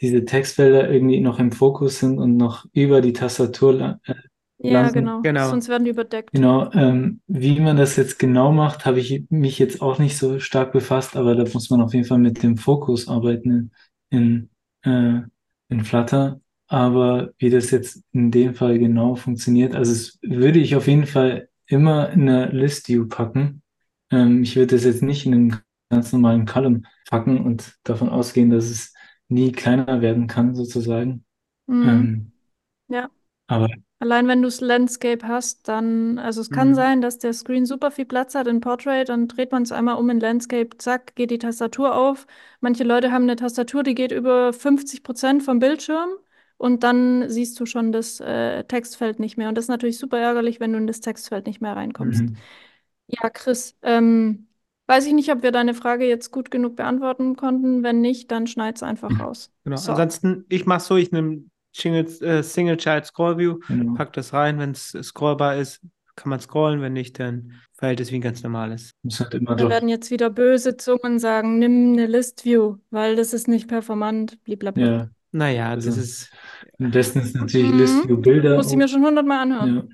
diese 0.00 0.24
Textfelder 0.24 0.90
irgendwie 0.90 1.20
noch 1.20 1.38
im 1.38 1.52
Fokus 1.52 2.00
sind 2.00 2.18
und 2.18 2.36
noch 2.36 2.66
über 2.72 3.00
die 3.00 3.12
Tastatur 3.12 4.00
ja, 4.62 4.90
genau. 4.90 5.20
genau. 5.22 5.48
Sonst 5.48 5.68
werden 5.68 5.84
die 5.84 5.90
überdeckt. 5.90 6.32
Genau. 6.32 6.70
Ähm, 6.72 7.20
wie 7.26 7.58
man 7.60 7.76
das 7.76 7.96
jetzt 7.96 8.18
genau 8.18 8.52
macht, 8.52 8.86
habe 8.86 9.00
ich 9.00 9.24
mich 9.30 9.58
jetzt 9.58 9.82
auch 9.82 9.98
nicht 9.98 10.16
so 10.16 10.38
stark 10.38 10.72
befasst, 10.72 11.16
aber 11.16 11.34
da 11.34 11.44
muss 11.52 11.70
man 11.70 11.80
auf 11.80 11.94
jeden 11.94 12.06
Fall 12.06 12.18
mit 12.18 12.42
dem 12.42 12.56
Fokus 12.56 13.08
arbeiten 13.08 13.72
in, 14.10 14.50
in, 14.84 14.90
äh, 14.90 15.22
in 15.68 15.84
Flutter. 15.84 16.40
Aber 16.68 17.32
wie 17.38 17.50
das 17.50 17.70
jetzt 17.70 18.02
in 18.12 18.30
dem 18.30 18.54
Fall 18.54 18.78
genau 18.78 19.14
funktioniert, 19.14 19.74
also 19.74 19.92
es 19.92 20.18
würde 20.22 20.58
ich 20.58 20.76
auf 20.76 20.86
jeden 20.86 21.06
Fall 21.06 21.48
immer 21.66 22.10
in 22.10 22.28
eine 22.28 22.46
List 22.46 22.88
View 22.88 23.06
packen. 23.08 23.62
Ähm, 24.10 24.42
ich 24.42 24.56
würde 24.56 24.76
das 24.76 24.84
jetzt 24.84 25.02
nicht 25.02 25.26
in 25.26 25.34
einen 25.34 25.56
ganz 25.90 26.12
normalen 26.12 26.46
Column 26.46 26.86
packen 27.08 27.44
und 27.44 27.74
davon 27.84 28.08
ausgehen, 28.08 28.50
dass 28.50 28.70
es 28.70 28.94
nie 29.28 29.52
kleiner 29.52 30.00
werden 30.00 30.26
kann, 30.26 30.54
sozusagen. 30.54 31.24
Mhm. 31.66 31.88
Ähm, 31.88 32.32
ja. 32.88 33.10
Aber 33.46 33.68
Allein 34.02 34.26
wenn 34.26 34.42
du 34.42 34.48
das 34.48 34.60
Landscape 34.60 35.28
hast, 35.28 35.68
dann, 35.68 36.18
also 36.18 36.40
es 36.40 36.50
kann 36.50 36.70
Mhm. 36.70 36.74
sein, 36.74 37.00
dass 37.02 37.18
der 37.18 37.32
Screen 37.32 37.66
super 37.66 37.92
viel 37.92 38.04
Platz 38.04 38.34
hat 38.34 38.48
in 38.48 38.60
Portrait, 38.60 39.08
dann 39.08 39.28
dreht 39.28 39.52
man 39.52 39.62
es 39.62 39.70
einmal 39.70 39.94
um 39.96 40.10
in 40.10 40.18
Landscape, 40.18 40.76
zack, 40.78 41.14
geht 41.14 41.30
die 41.30 41.38
Tastatur 41.38 41.94
auf. 41.94 42.26
Manche 42.60 42.82
Leute 42.82 43.12
haben 43.12 43.22
eine 43.22 43.36
Tastatur, 43.36 43.84
die 43.84 43.94
geht 43.94 44.10
über 44.10 44.52
50 44.52 45.04
Prozent 45.04 45.44
vom 45.44 45.60
Bildschirm 45.60 46.08
und 46.56 46.82
dann 46.82 47.30
siehst 47.30 47.60
du 47.60 47.64
schon 47.64 47.92
das 47.92 48.18
äh, 48.18 48.64
Textfeld 48.64 49.20
nicht 49.20 49.36
mehr. 49.36 49.48
Und 49.48 49.54
das 49.56 49.66
ist 49.66 49.68
natürlich 49.68 49.98
super 49.98 50.18
ärgerlich, 50.18 50.58
wenn 50.58 50.72
du 50.72 50.78
in 50.78 50.88
das 50.88 51.00
Textfeld 51.00 51.46
nicht 51.46 51.60
mehr 51.60 51.76
reinkommst. 51.76 52.22
Mhm. 52.22 52.36
Ja, 53.06 53.30
Chris, 53.30 53.76
ähm, 53.82 54.48
weiß 54.88 55.06
ich 55.06 55.12
nicht, 55.12 55.30
ob 55.30 55.44
wir 55.44 55.52
deine 55.52 55.74
Frage 55.74 56.08
jetzt 56.08 56.32
gut 56.32 56.50
genug 56.50 56.74
beantworten 56.74 57.36
konnten. 57.36 57.84
Wenn 57.84 58.00
nicht, 58.00 58.32
dann 58.32 58.48
schneid's 58.48 58.82
einfach 58.82 59.20
raus. 59.20 59.52
Genau. 59.62 59.76
So. 59.76 59.92
Ansonsten, 59.92 60.44
ich 60.48 60.66
mache 60.66 60.80
so, 60.80 60.96
ich 60.96 61.12
nehme 61.12 61.44
Single, 61.72 62.06
äh, 62.22 62.42
Single 62.42 62.76
Child 62.76 63.06
Scroll 63.06 63.38
View, 63.38 63.58
Genau. 63.68 63.94
pack 63.94 64.12
das 64.12 64.32
rein, 64.32 64.58
wenn 64.58 64.72
es 64.72 64.90
scrollbar 65.02 65.56
ist, 65.56 65.80
kann 66.16 66.28
man 66.30 66.40
scrollen, 66.40 66.82
wenn 66.82 66.92
nicht, 66.92 67.18
dann 67.18 67.52
verhält 67.72 68.00
es 68.00 68.10
wie 68.12 68.16
ein 68.16 68.20
ganz 68.20 68.42
normales. 68.42 68.92
Halt 69.18 69.32
immer 69.34 69.50
Da 69.56 69.62
drauf. 69.62 69.70
werden 69.70 69.88
jetzt 69.88 70.10
wieder 70.10 70.28
böse 70.30 70.76
Zungen 70.76 71.18
sagen, 71.18 71.58
nimm 71.58 71.92
eine 71.94 72.06
List 72.06 72.44
View, 72.44 72.76
weil 72.90 73.16
das 73.16 73.32
ist 73.32 73.48
nicht 73.48 73.68
performant, 73.68 74.42
blablabla. 74.44 74.86
Ja, 74.86 75.08
Naja, 75.34 75.74
das 75.74 75.86
Also- 75.86 76.00
ist, 76.02 76.30
am 76.78 76.90
besten 76.90 77.20
ist 77.20 77.34
natürlich 77.34 77.70
Mhm. 77.72 77.78
List 77.78 78.06
View 78.08 78.18
Bilder. 78.18 78.56
Muss 78.56 78.70
ich 78.70 78.76
mir 78.76 78.86
schon 78.88 79.02
hundertmal 79.02 79.38
anhören. 79.38 79.88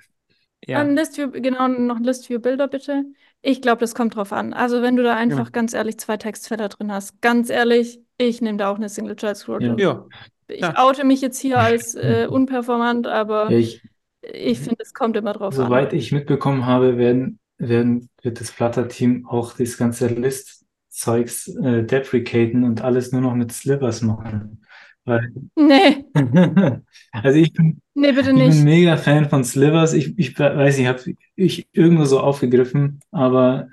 Ja, 0.66 0.83
ja, 0.83 0.91
List 0.91 1.16
View, 1.16 1.31
genau, 1.31 1.68
noch 1.68 1.97
ein 1.99 2.03
List 2.05 2.29
View 2.29 2.41
Bilder 2.41 2.66
bitte. 2.66 3.05
Ich 3.41 3.62
glaube, 3.62 3.79
das 3.79 3.95
kommt 3.95 4.16
drauf 4.16 4.33
an. 4.33 4.53
Also 4.53 4.83
wenn 4.83 4.97
du 4.97 5.05
da 5.05 5.14
einfach 5.14 5.37
Genau. 5.39 5.51
ganz 5.53 5.74
ehrlich 5.74 5.97
zwei 5.99 6.16
Textfelder 6.16 6.68
drin 6.68 6.91
hast, 6.91 7.22
ganz 7.22 7.51
ehrlich, 7.51 8.01
ich 8.16 8.43
nehme 8.43 8.59
da 8.59 8.68
auch 8.72 8.74
eine 8.79 8.89
Single 8.89 9.14
Child 9.14 9.37
Scroll 9.37 9.62
Ja. 9.62 9.76
View. 9.76 9.81
ja, 9.85 10.07
Ich 10.49 10.61
Ja. 10.61 10.75
oute 10.77 11.05
mich 11.05 11.21
jetzt 11.21 11.39
hier 11.41 11.59
als 11.59 11.95
äh, 11.95 12.27
unperformant, 12.29 13.07
aber 13.07 13.51
ja 13.51 13.59
ich, 13.59 13.83
ich 14.23 14.59
finde, 14.59 14.77
es 14.83 14.95
kommt 14.95 15.17
immer 15.17 15.33
drauf 15.33 15.55
soweit 15.55 15.93
an. 15.93 15.99
ich 15.99 16.13
mitbekommen 16.13 16.67
habe, 16.67 16.97
werden, 16.99 17.39
werden, 17.59 18.09
wird 18.23 18.41
das 18.41 18.51
Flutter-Team 18.51 19.27
auch 19.27 19.55
das 19.57 19.77
ganze 19.77 20.09
List-Zeugs 20.09 21.49
äh, 21.49 21.85
deprecaten 21.85 22.65
und 22.65 22.83
alles 22.83 23.13
nur 23.13 23.21
noch 23.21 23.35
mit 23.35 23.53
Slivers 23.53 24.03
machen. 24.03 24.63
Weil, 25.05 25.33
Nee, 25.57 26.05
also 27.13 27.39
ich 27.39 27.53
bin, 27.53 27.81
nee, 27.95 28.13
bitte 28.13 28.31
ich 28.31 28.37
bin 28.37 28.65
mega 28.65 28.97
Fan 28.97 29.29
von 29.29 29.45
Slivers. 29.45 29.95
Ich, 29.95 30.19
ich 30.19 30.39
weiß 30.39 30.79
nicht, 30.79 30.87
habe 30.87 31.01
ich 31.37 31.67
irgendwo 31.73 32.05
so 32.05 32.21
aufgegriffen, 32.21 33.01
aber 33.11 33.69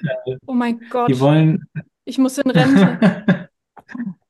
Oh 0.46 0.54
mein 0.54 0.80
die 0.80 0.90
Gott, 0.92 1.20
wollen, 1.20 1.68
ich 2.06 2.18
muss 2.18 2.38
in 2.38 2.50
Rente. 2.52 3.50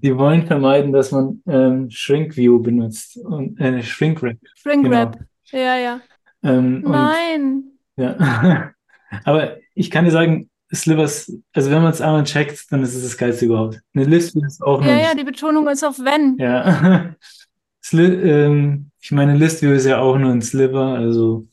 die 0.00 0.16
wollen 0.16 0.46
vermeiden, 0.46 0.92
dass 0.92 1.10
man 1.12 1.42
ähm, 1.46 1.90
Shrink 1.90 2.36
View 2.36 2.60
benutzt 2.60 3.16
und 3.18 3.60
äh, 3.60 3.82
Shrink 3.82 4.22
Wrap. 4.22 4.38
Shrink 4.54 4.84
Genau. 4.84 4.96
Wrap. 4.96 5.18
Ja, 5.50 5.76
ja. 5.76 6.00
Ähm, 6.42 6.82
und 6.84 6.90
Nein. 6.92 7.64
Ja. 7.96 8.72
Aber 9.24 9.56
ich 9.74 9.90
kann 9.90 10.04
dir 10.06 10.10
sagen, 10.10 10.48
Slivers, 10.74 11.30
also 11.52 11.70
wenn 11.70 11.82
man 11.82 11.92
es 11.92 12.00
einmal 12.00 12.24
checkt, 12.24 12.72
dann 12.72 12.82
ist 12.82 12.94
es 12.94 13.02
das 13.02 13.18
Geilste 13.18 13.44
überhaupt. 13.44 13.80
Eine 13.94 14.04
List 14.06 14.34
ist 14.36 14.62
auch 14.62 14.82
Ja, 14.82 14.96
ja, 14.96 15.14
die 15.14 15.24
Betonung 15.24 15.68
ist 15.68 15.84
auf 15.84 15.98
wenn. 15.98 16.36
ja. 16.38 17.14
Sli 17.84 18.04
ähm, 18.04 18.90
ich 19.00 19.10
meine, 19.10 19.36
Listview 19.36 19.72
ist 19.72 19.86
ja 19.86 19.98
auch 19.98 20.16
nur 20.16 20.30
ein 20.30 20.40
Sliver, 20.40 20.94
also 20.94 21.48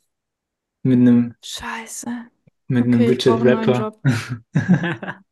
mit 0.84 1.00
einem, 1.00 1.34
Scheiße. 1.44 2.08
mit 2.68 2.84
einem 2.86 2.94
Okay, 2.94 3.04
neuen 3.04 3.12
Widget-Wrapper. 3.12 3.80
Job. 3.80 4.00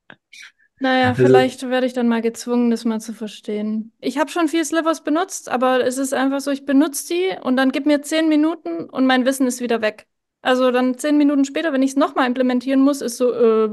Naja, 0.80 1.10
Also- 1.10 1.26
vielleicht 1.26 1.68
werde 1.70 1.88
ich 1.88 1.94
dann 1.94 2.08
mal 2.08 2.22
gezwungen, 2.22 2.70
das 2.70 2.86
mal 2.86 3.00
zu 3.02 3.14
verstehen. 3.14 3.92
Ich 4.00 4.18
habe 4.20 4.30
schon 4.30 4.48
viel 4.48 4.64
Slivers 4.64 5.04
benutzt, 5.04 5.50
aber 5.50 5.84
es 5.86 5.98
ist 5.98 6.14
einfach 6.14 6.40
so, 6.40 6.52
ich 6.52 6.66
benutze 6.66 7.14
die 7.14 7.42
und 7.44 7.58
dann 7.58 7.72
gib 7.72 7.86
mir 7.86 8.02
zehn 8.02 8.30
Minuten 8.30 8.90
und 8.90 9.06
mein 9.08 9.26
Wissen 9.26 9.48
ist 9.48 9.62
wieder 9.62 9.82
weg. 9.82 10.06
Also 10.44 10.72
dann 10.72 10.98
zehn 10.98 11.18
Minuten 11.18 11.46
später, 11.46 11.74
wenn 11.74 11.82
ich 11.82 11.92
es 11.92 11.96
nochmal 11.98 12.28
implementieren 12.28 12.82
muss, 12.82 13.02
ist 13.02 13.18
so, 13.18 13.34
äh, 13.34 13.70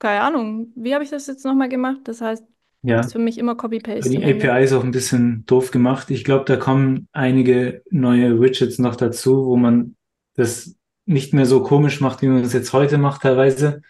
keine 0.00 0.20
Ahnung, 0.22 0.72
wie 0.74 0.94
habe 0.94 1.04
ich 1.04 1.10
das 1.10 1.26
jetzt 1.28 1.44
nochmal 1.44 1.68
gemacht? 1.68 2.00
Das 2.04 2.20
heißt, 2.20 2.44
Ja, 2.82 3.00
ist 3.00 3.12
für 3.12 3.18
mich 3.18 3.38
immer 3.38 3.54
Copy-Paste. 3.56 4.10
die. 4.10 4.24
API 4.24 4.62
ist 4.64 4.72
auch 4.72 4.84
ein 4.84 4.90
bisschen 4.92 5.44
doof 5.46 5.70
gemacht. 5.70 6.10
Ich 6.10 6.24
glaube, 6.24 6.44
da 6.44 6.56
kommen 6.56 7.08
einige 7.12 7.82
neue 7.90 8.40
Widgets 8.40 8.78
noch 8.78 8.94
dazu, 8.96 9.46
wo 9.46 9.56
man 9.56 9.96
das 10.34 10.74
nicht 11.06 11.32
mehr 11.34 11.46
so 11.46 11.62
komisch 11.62 12.00
macht, 12.00 12.22
wie 12.22 12.26
man 12.28 12.42
das 12.42 12.52
jetzt 12.52 12.72
heute 12.72 12.98
macht 12.98 13.22
teilweise. 13.22 13.82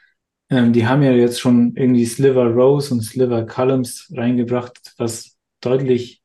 Ähm, 0.50 0.72
die 0.72 0.86
haben 0.86 1.02
ja 1.02 1.12
jetzt 1.12 1.40
schon 1.40 1.76
irgendwie 1.76 2.06
Sliver 2.06 2.46
Rows 2.46 2.90
und 2.90 3.02
Sliver 3.02 3.44
Columns 3.46 4.12
reingebracht, 4.16 4.94
was 4.98 5.36
deutlich, 5.60 6.22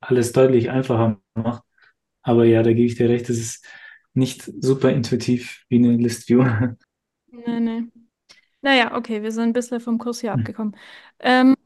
alles 0.00 0.32
deutlich 0.32 0.70
einfacher 0.70 1.20
macht. 1.34 1.62
Aber 2.22 2.44
ja, 2.46 2.62
da 2.62 2.72
gebe 2.72 2.86
ich 2.86 2.96
dir 2.96 3.08
recht, 3.10 3.30
es 3.30 3.38
ist 3.40 3.66
nicht 4.14 4.44
super 4.60 4.90
intuitiv 4.92 5.64
wie 5.68 5.78
eine 5.78 5.96
List 5.96 6.28
View. 6.28 6.44
Nee, 7.28 7.60
nee. 7.60 7.84
Naja, 8.62 8.96
okay, 8.96 9.22
wir 9.22 9.32
sind 9.32 9.44
ein 9.50 9.52
bisschen 9.54 9.80
vom 9.80 9.98
Kurs 9.98 10.20
hier 10.20 10.32
Hm. 10.34 10.42
abgekommen. 10.42 10.76
Ähm, 11.20 11.56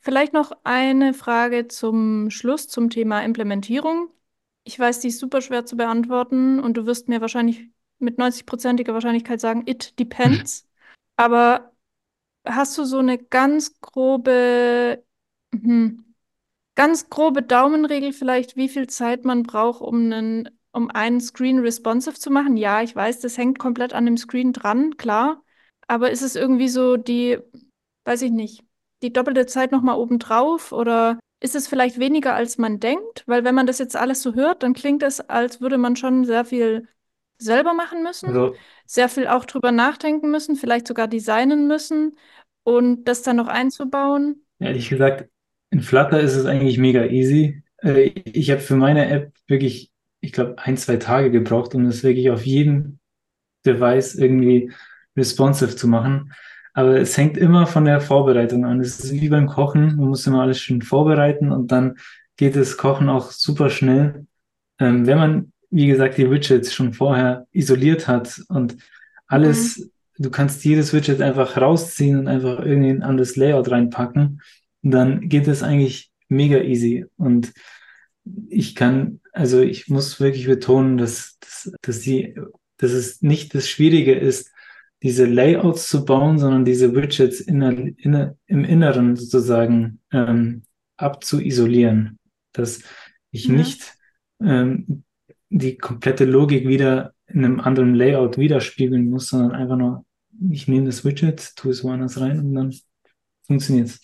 vielleicht 0.00 0.32
noch 0.34 0.52
eine 0.64 1.14
Frage 1.14 1.68
zum 1.68 2.30
Schluss 2.30 2.68
zum 2.68 2.90
Thema 2.90 3.22
Implementierung. 3.24 4.10
Ich 4.64 4.78
weiß, 4.78 5.00
die 5.00 5.08
ist 5.08 5.20
super 5.20 5.42
schwer 5.42 5.66
zu 5.66 5.76
beantworten 5.76 6.60
und 6.60 6.76
du 6.76 6.86
wirst 6.86 7.08
mir 7.08 7.20
wahrscheinlich 7.22 7.70
mit 7.98 8.18
90-prozentiger 8.18 8.94
Wahrscheinlichkeit 8.94 9.40
sagen, 9.40 9.64
it 9.66 9.98
depends. 9.98 10.68
Aber 11.16 11.72
hast 12.46 12.78
du 12.78 12.84
so 12.84 12.98
eine 12.98 13.18
ganz 13.18 13.80
grobe, 13.80 15.04
hm, 15.54 16.14
ganz 16.76 17.10
grobe 17.10 17.42
Daumenregel 17.42 18.12
vielleicht, 18.12 18.56
wie 18.56 18.68
viel 18.68 18.88
Zeit 18.88 19.24
man 19.24 19.42
braucht, 19.44 19.82
um 19.82 19.96
einen, 20.12 20.50
um 20.72 20.90
einen 20.90 21.20
Screen 21.20 21.60
responsive 21.60 22.16
zu 22.18 22.30
machen? 22.30 22.56
Ja, 22.56 22.82
ich 22.82 22.96
weiß, 22.96 23.20
das 23.20 23.38
hängt 23.38 23.58
komplett 23.58 23.94
an 23.94 24.06
dem 24.06 24.16
Screen 24.18 24.52
dran, 24.52 24.96
klar. 24.96 25.42
Aber 25.88 26.10
ist 26.10 26.22
es 26.22 26.36
irgendwie 26.36 26.68
so 26.68 26.96
die, 26.96 27.38
weiß 28.04 28.22
ich 28.22 28.30
nicht, 28.32 28.64
die 29.02 29.12
doppelte 29.12 29.46
Zeit 29.46 29.72
nochmal 29.72 29.98
obendrauf 29.98 30.72
oder 30.72 31.18
ist 31.40 31.54
es 31.54 31.68
vielleicht 31.68 31.98
weniger, 31.98 32.34
als 32.34 32.58
man 32.58 32.80
denkt? 32.80 33.24
Weil 33.26 33.44
wenn 33.44 33.54
man 33.54 33.66
das 33.66 33.78
jetzt 33.78 33.96
alles 33.96 34.22
so 34.22 34.34
hört, 34.34 34.62
dann 34.62 34.72
klingt 34.74 35.02
es, 35.02 35.20
als 35.20 35.60
würde 35.60 35.78
man 35.78 35.96
schon 35.96 36.24
sehr 36.24 36.44
viel 36.44 36.88
selber 37.38 37.74
machen 37.74 38.02
müssen, 38.02 38.28
Also, 38.28 38.54
sehr 38.86 39.08
viel 39.08 39.26
auch 39.26 39.44
drüber 39.44 39.72
nachdenken 39.72 40.30
müssen, 40.30 40.56
vielleicht 40.56 40.86
sogar 40.86 41.08
designen 41.08 41.66
müssen 41.66 42.16
und 42.62 43.04
das 43.04 43.22
dann 43.22 43.36
noch 43.36 43.48
einzubauen. 43.48 44.44
ehrlich 44.58 44.88
gesagt, 44.88 45.28
in 45.70 45.82
Flutter 45.82 46.20
ist 46.20 46.34
es 46.36 46.46
eigentlich 46.46 46.78
mega 46.78 47.04
easy. 47.04 47.62
Äh, 47.82 48.10
ich 48.24 48.50
habe 48.50 48.60
für 48.60 48.76
meine 48.76 49.08
App 49.08 49.32
wirklich, 49.46 49.90
ich 50.20 50.32
glaube, 50.32 50.56
ein, 50.58 50.76
zwei 50.76 50.96
Tage 50.96 51.30
gebraucht, 51.30 51.74
um 51.74 51.84
das 51.84 52.02
wirklich 52.02 52.30
auf 52.30 52.46
jedem 52.46 52.98
Device 53.64 54.14
irgendwie 54.14 54.72
responsive 55.16 55.76
zu 55.76 55.88
machen. 55.88 56.32
Aber 56.74 56.96
es 57.00 57.16
hängt 57.16 57.36
immer 57.38 57.66
von 57.66 57.84
der 57.84 58.00
Vorbereitung 58.00 58.64
an. 58.64 58.80
Es 58.80 59.00
ist 59.00 59.12
wie 59.12 59.28
beim 59.28 59.46
Kochen. 59.46 59.96
Man 59.96 60.08
muss 60.08 60.26
immer 60.26 60.42
alles 60.42 60.60
schön 60.60 60.82
vorbereiten 60.82 61.50
und 61.50 61.72
dann 61.72 61.96
geht 62.36 62.54
das 62.54 62.76
Kochen 62.76 63.08
auch 63.08 63.30
super 63.30 63.70
schnell. 63.70 64.26
Ähm, 64.78 65.06
wenn 65.06 65.18
man, 65.18 65.52
wie 65.76 65.86
gesagt, 65.88 66.16
die 66.16 66.30
Widgets 66.30 66.72
schon 66.72 66.94
vorher 66.94 67.46
isoliert 67.52 68.08
hat 68.08 68.40
und 68.48 68.76
alles, 69.26 69.90
du 70.18 70.30
kannst 70.30 70.64
jedes 70.64 70.94
Widget 70.94 71.20
einfach 71.20 71.58
rausziehen 71.58 72.18
und 72.18 72.28
einfach 72.28 72.64
irgendwie 72.64 72.88
ein 72.90 73.02
anderes 73.02 73.36
Layout 73.36 73.70
reinpacken, 73.70 74.40
dann 74.80 75.28
geht 75.28 75.46
es 75.48 75.62
eigentlich 75.62 76.10
mega 76.28 76.58
easy. 76.62 77.04
Und 77.16 77.52
ich 78.48 78.74
kann, 78.74 79.20
also 79.32 79.60
ich 79.60 79.88
muss 79.88 80.18
wirklich 80.18 80.46
betonen, 80.46 80.96
dass, 80.96 81.36
dass, 81.40 81.72
dass 81.82 82.00
die, 82.00 82.34
dass 82.78 82.92
es 82.92 83.20
nicht 83.20 83.54
das 83.54 83.68
Schwierige 83.68 84.14
ist, 84.14 84.50
diese 85.02 85.26
Layouts 85.26 85.88
zu 85.88 86.06
bauen, 86.06 86.38
sondern 86.38 86.64
diese 86.64 86.94
Widgets 86.94 87.40
inner, 87.40 87.76
inner, 87.98 88.34
im 88.46 88.64
Inneren 88.64 89.14
sozusagen 89.14 90.00
ähm, 90.10 90.62
abzuisolieren, 90.96 92.18
dass 92.52 92.80
ich 93.30 93.44
Ja. 93.46 93.52
nicht 93.54 93.94
ähm, 94.42 95.02
die 95.50 95.78
komplette 95.78 96.24
Logik 96.24 96.66
wieder 96.68 97.14
in 97.26 97.44
einem 97.44 97.60
anderen 97.60 97.94
Layout 97.94 98.38
widerspiegeln 98.38 99.10
muss, 99.10 99.28
sondern 99.28 99.52
einfach 99.52 99.76
nur, 99.76 100.04
ich 100.50 100.68
nehme 100.68 100.86
das 100.86 101.04
Widget, 101.04 101.54
tue 101.56 101.72
es 101.72 101.84
woanders 101.84 102.20
rein 102.20 102.40
und 102.40 102.54
dann 102.54 102.74
funktioniert 103.46 103.88
es. 103.88 104.00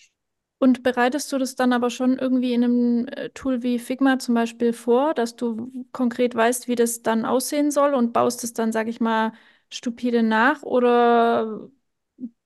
Und 0.59 0.81
bereitest 0.81 1.31
du 1.31 1.37
das 1.37 1.55
dann 1.55 1.73
aber 1.73 1.89
schon 1.89 2.17
irgendwie 2.17 2.53
in 2.53 2.63
einem 2.63 3.07
äh, 3.07 3.29
Tool 3.31 3.63
wie 3.63 3.79
Figma 3.79 4.17
zum 4.19 4.33
Beispiel 4.35 4.71
vor, 4.71 5.13
dass 5.13 5.35
du 5.35 5.85
konkret 5.91 6.35
weißt, 6.35 6.67
wie 6.69 6.75
das 6.75 7.01
dann 7.01 7.25
aussehen 7.25 7.69
soll 7.69 7.93
und 7.93 8.13
baust 8.13 8.43
es 8.45 8.53
dann, 8.53 8.71
sag 8.71 8.87
ich 8.87 9.01
mal, 9.01 9.33
stupide 9.69 10.23
nach 10.23 10.63
oder 10.63 11.69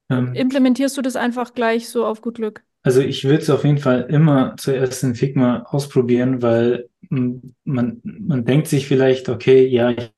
Ähm, 0.10 0.34
implementierst 0.34 0.96
du 0.98 1.02
das 1.02 1.16
einfach 1.18 1.54
gleich 1.54 1.90
so 1.90 2.06
auf 2.06 2.22
gut 2.22 2.36
Glück? 2.36 2.64
Also 2.88 3.02
ich 3.02 3.26
würde 3.26 3.40
es 3.40 3.50
auf 3.50 3.66
jeden 3.66 3.80
Fall 3.80 4.04
immer 4.10 4.56
zuerst 4.56 5.04
in 5.04 5.14
Figma 5.14 5.64
ausprobieren, 5.64 6.42
weil 6.42 6.88
man, 7.10 8.02
man 8.02 8.46
denkt 8.46 8.70
sich 8.70 8.88
vielleicht, 8.88 9.28
okay, 9.28 9.68
ja, 9.68 9.90
ich, 9.90 10.14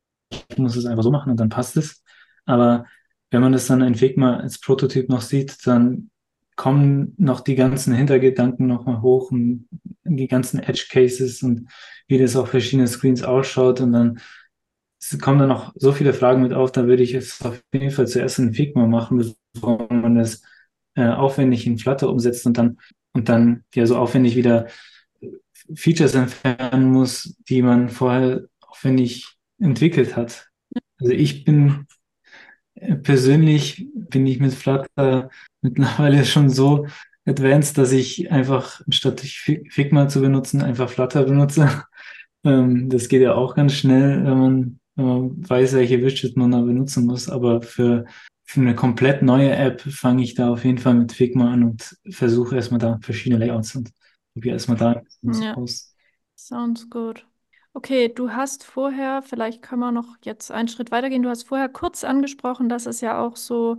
muss 0.55 0.75
es 0.75 0.85
einfach 0.85 1.01
so 1.01 1.09
machen 1.09 1.31
und 1.31 1.39
dann 1.39 1.49
passt 1.49 1.77
es. 1.77 2.03
Aber 2.45 2.85
wenn 3.31 3.41
man 3.41 3.53
das 3.53 3.65
dann 3.65 3.81
in 3.81 3.95
Figma 3.95 4.37
als 4.37 4.61
Prototyp 4.61 5.09
noch 5.09 5.21
sieht, 5.21 5.65
dann 5.65 6.11
kommen 6.55 7.15
noch 7.17 7.41
die 7.41 7.55
ganzen 7.55 7.95
Hintergedanken 7.95 8.67
nochmal 8.67 9.01
hoch 9.01 9.31
und 9.31 9.67
die 10.03 10.27
ganzen 10.27 10.59
Edge 10.59 10.89
Cases 10.91 11.41
und 11.41 11.71
wie 12.07 12.19
das 12.19 12.35
auf 12.35 12.49
verschiedenen 12.51 12.87
Screens 12.87 13.23
ausschaut 13.23 13.81
und 13.81 13.93
dann 13.93 14.19
es 15.01 15.17
kommen 15.17 15.39
dann 15.39 15.49
noch 15.49 15.73
so 15.75 15.91
viele 15.91 16.13
Fragen 16.13 16.43
mit 16.43 16.53
auf, 16.53 16.71
da 16.71 16.85
würde 16.85 17.01
ich 17.01 17.15
es 17.15 17.41
auf 17.41 17.63
jeden 17.73 17.89
Fall 17.89 18.07
zuerst 18.07 18.37
in 18.37 18.53
Figma 18.53 18.85
machen, 18.85 19.33
bevor 19.55 19.91
man 19.91 20.13
das 20.13 20.43
äh, 20.99 21.07
aufwendig 21.07 21.65
in 21.65 21.77
Flutter 21.77 22.09
umsetzt 22.09 22.45
und 22.45 22.57
dann 22.57 22.77
und 23.13 23.29
dann 23.29 23.63
ja 23.73 23.85
so 23.85 23.97
aufwendig 23.97 24.35
wieder 24.35 24.67
Features 25.75 26.15
entfernen 26.15 26.91
muss, 26.91 27.35
die 27.47 27.61
man 27.61 27.89
vorher 27.89 28.45
aufwendig 28.61 29.37
entwickelt 29.59 30.15
hat. 30.15 30.49
Also 30.99 31.13
ich 31.13 31.45
bin 31.45 31.87
äh, 32.75 32.95
persönlich 32.95 33.87
bin 33.93 34.27
ich 34.27 34.39
mit 34.39 34.53
Flutter 34.53 35.29
mittlerweile 35.61 36.25
schon 36.25 36.49
so 36.49 36.87
advanced, 37.25 37.77
dass 37.77 37.91
ich 37.91 38.31
einfach 38.31 38.81
statt 38.89 39.21
Figma 39.21 40.07
zu 40.07 40.21
benutzen, 40.21 40.61
einfach 40.61 40.89
Flutter 40.89 41.23
benutze. 41.23 41.83
Ähm, 42.45 42.89
das 42.89 43.09
geht 43.09 43.21
ja 43.21 43.35
auch 43.35 43.53
ganz 43.53 43.73
schnell, 43.73 44.23
wenn 44.23 44.39
man, 44.39 44.79
wenn 44.95 45.05
man 45.05 45.49
weiß, 45.49 45.73
welche 45.73 46.01
Widgets 46.01 46.37
man 46.37 46.51
da 46.51 46.61
benutzen 46.61 47.05
muss. 47.05 47.27
Aber 47.27 47.61
für, 47.61 48.05
für 48.49 48.61
eine 48.61 48.73
komplett 48.73 49.21
neue 49.21 49.55
App 49.55 49.79
fange 49.81 50.23
ich 50.23 50.33
da 50.33 50.49
auf 50.49 50.65
jeden 50.65 50.79
Fall 50.79 50.95
mit 50.95 51.11
Figma 51.11 51.53
an 51.53 51.63
und 51.63 51.95
versuche 52.09 52.55
erstmal 52.55 52.79
da 52.79 52.97
verschiedene 52.99 53.45
Layouts 53.45 53.75
und 53.75 53.91
probiere 54.33 54.55
erstmal 54.55 54.77
da 54.77 55.03
ja. 55.21 55.53
aus. 55.53 55.95
Sounds 56.35 56.89
good. 56.89 57.27
Okay, 57.73 58.09
du 58.09 58.31
hast 58.31 58.63
vorher, 58.63 59.21
vielleicht 59.21 59.61
können 59.61 59.81
wir 59.81 59.91
noch 59.91 60.17
jetzt 60.23 60.49
einen 60.49 60.67
Schritt 60.67 60.89
weitergehen. 60.89 61.21
Du 61.21 61.29
hast 61.29 61.43
vorher 61.43 61.69
kurz 61.69 62.03
angesprochen, 62.03 62.69
dass 62.69 62.87
es 62.87 63.01
ja 63.01 63.23
auch 63.23 63.35
so 63.35 63.77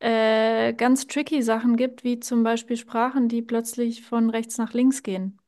äh, 0.00 0.74
ganz 0.74 1.06
tricky 1.06 1.42
Sachen 1.42 1.76
gibt, 1.76 2.04
wie 2.04 2.20
zum 2.20 2.42
Beispiel 2.42 2.76
Sprachen, 2.76 3.26
die 3.28 3.40
plötzlich 3.40 4.02
von 4.02 4.28
rechts 4.28 4.58
nach 4.58 4.74
links 4.74 5.02
gehen. 5.02 5.38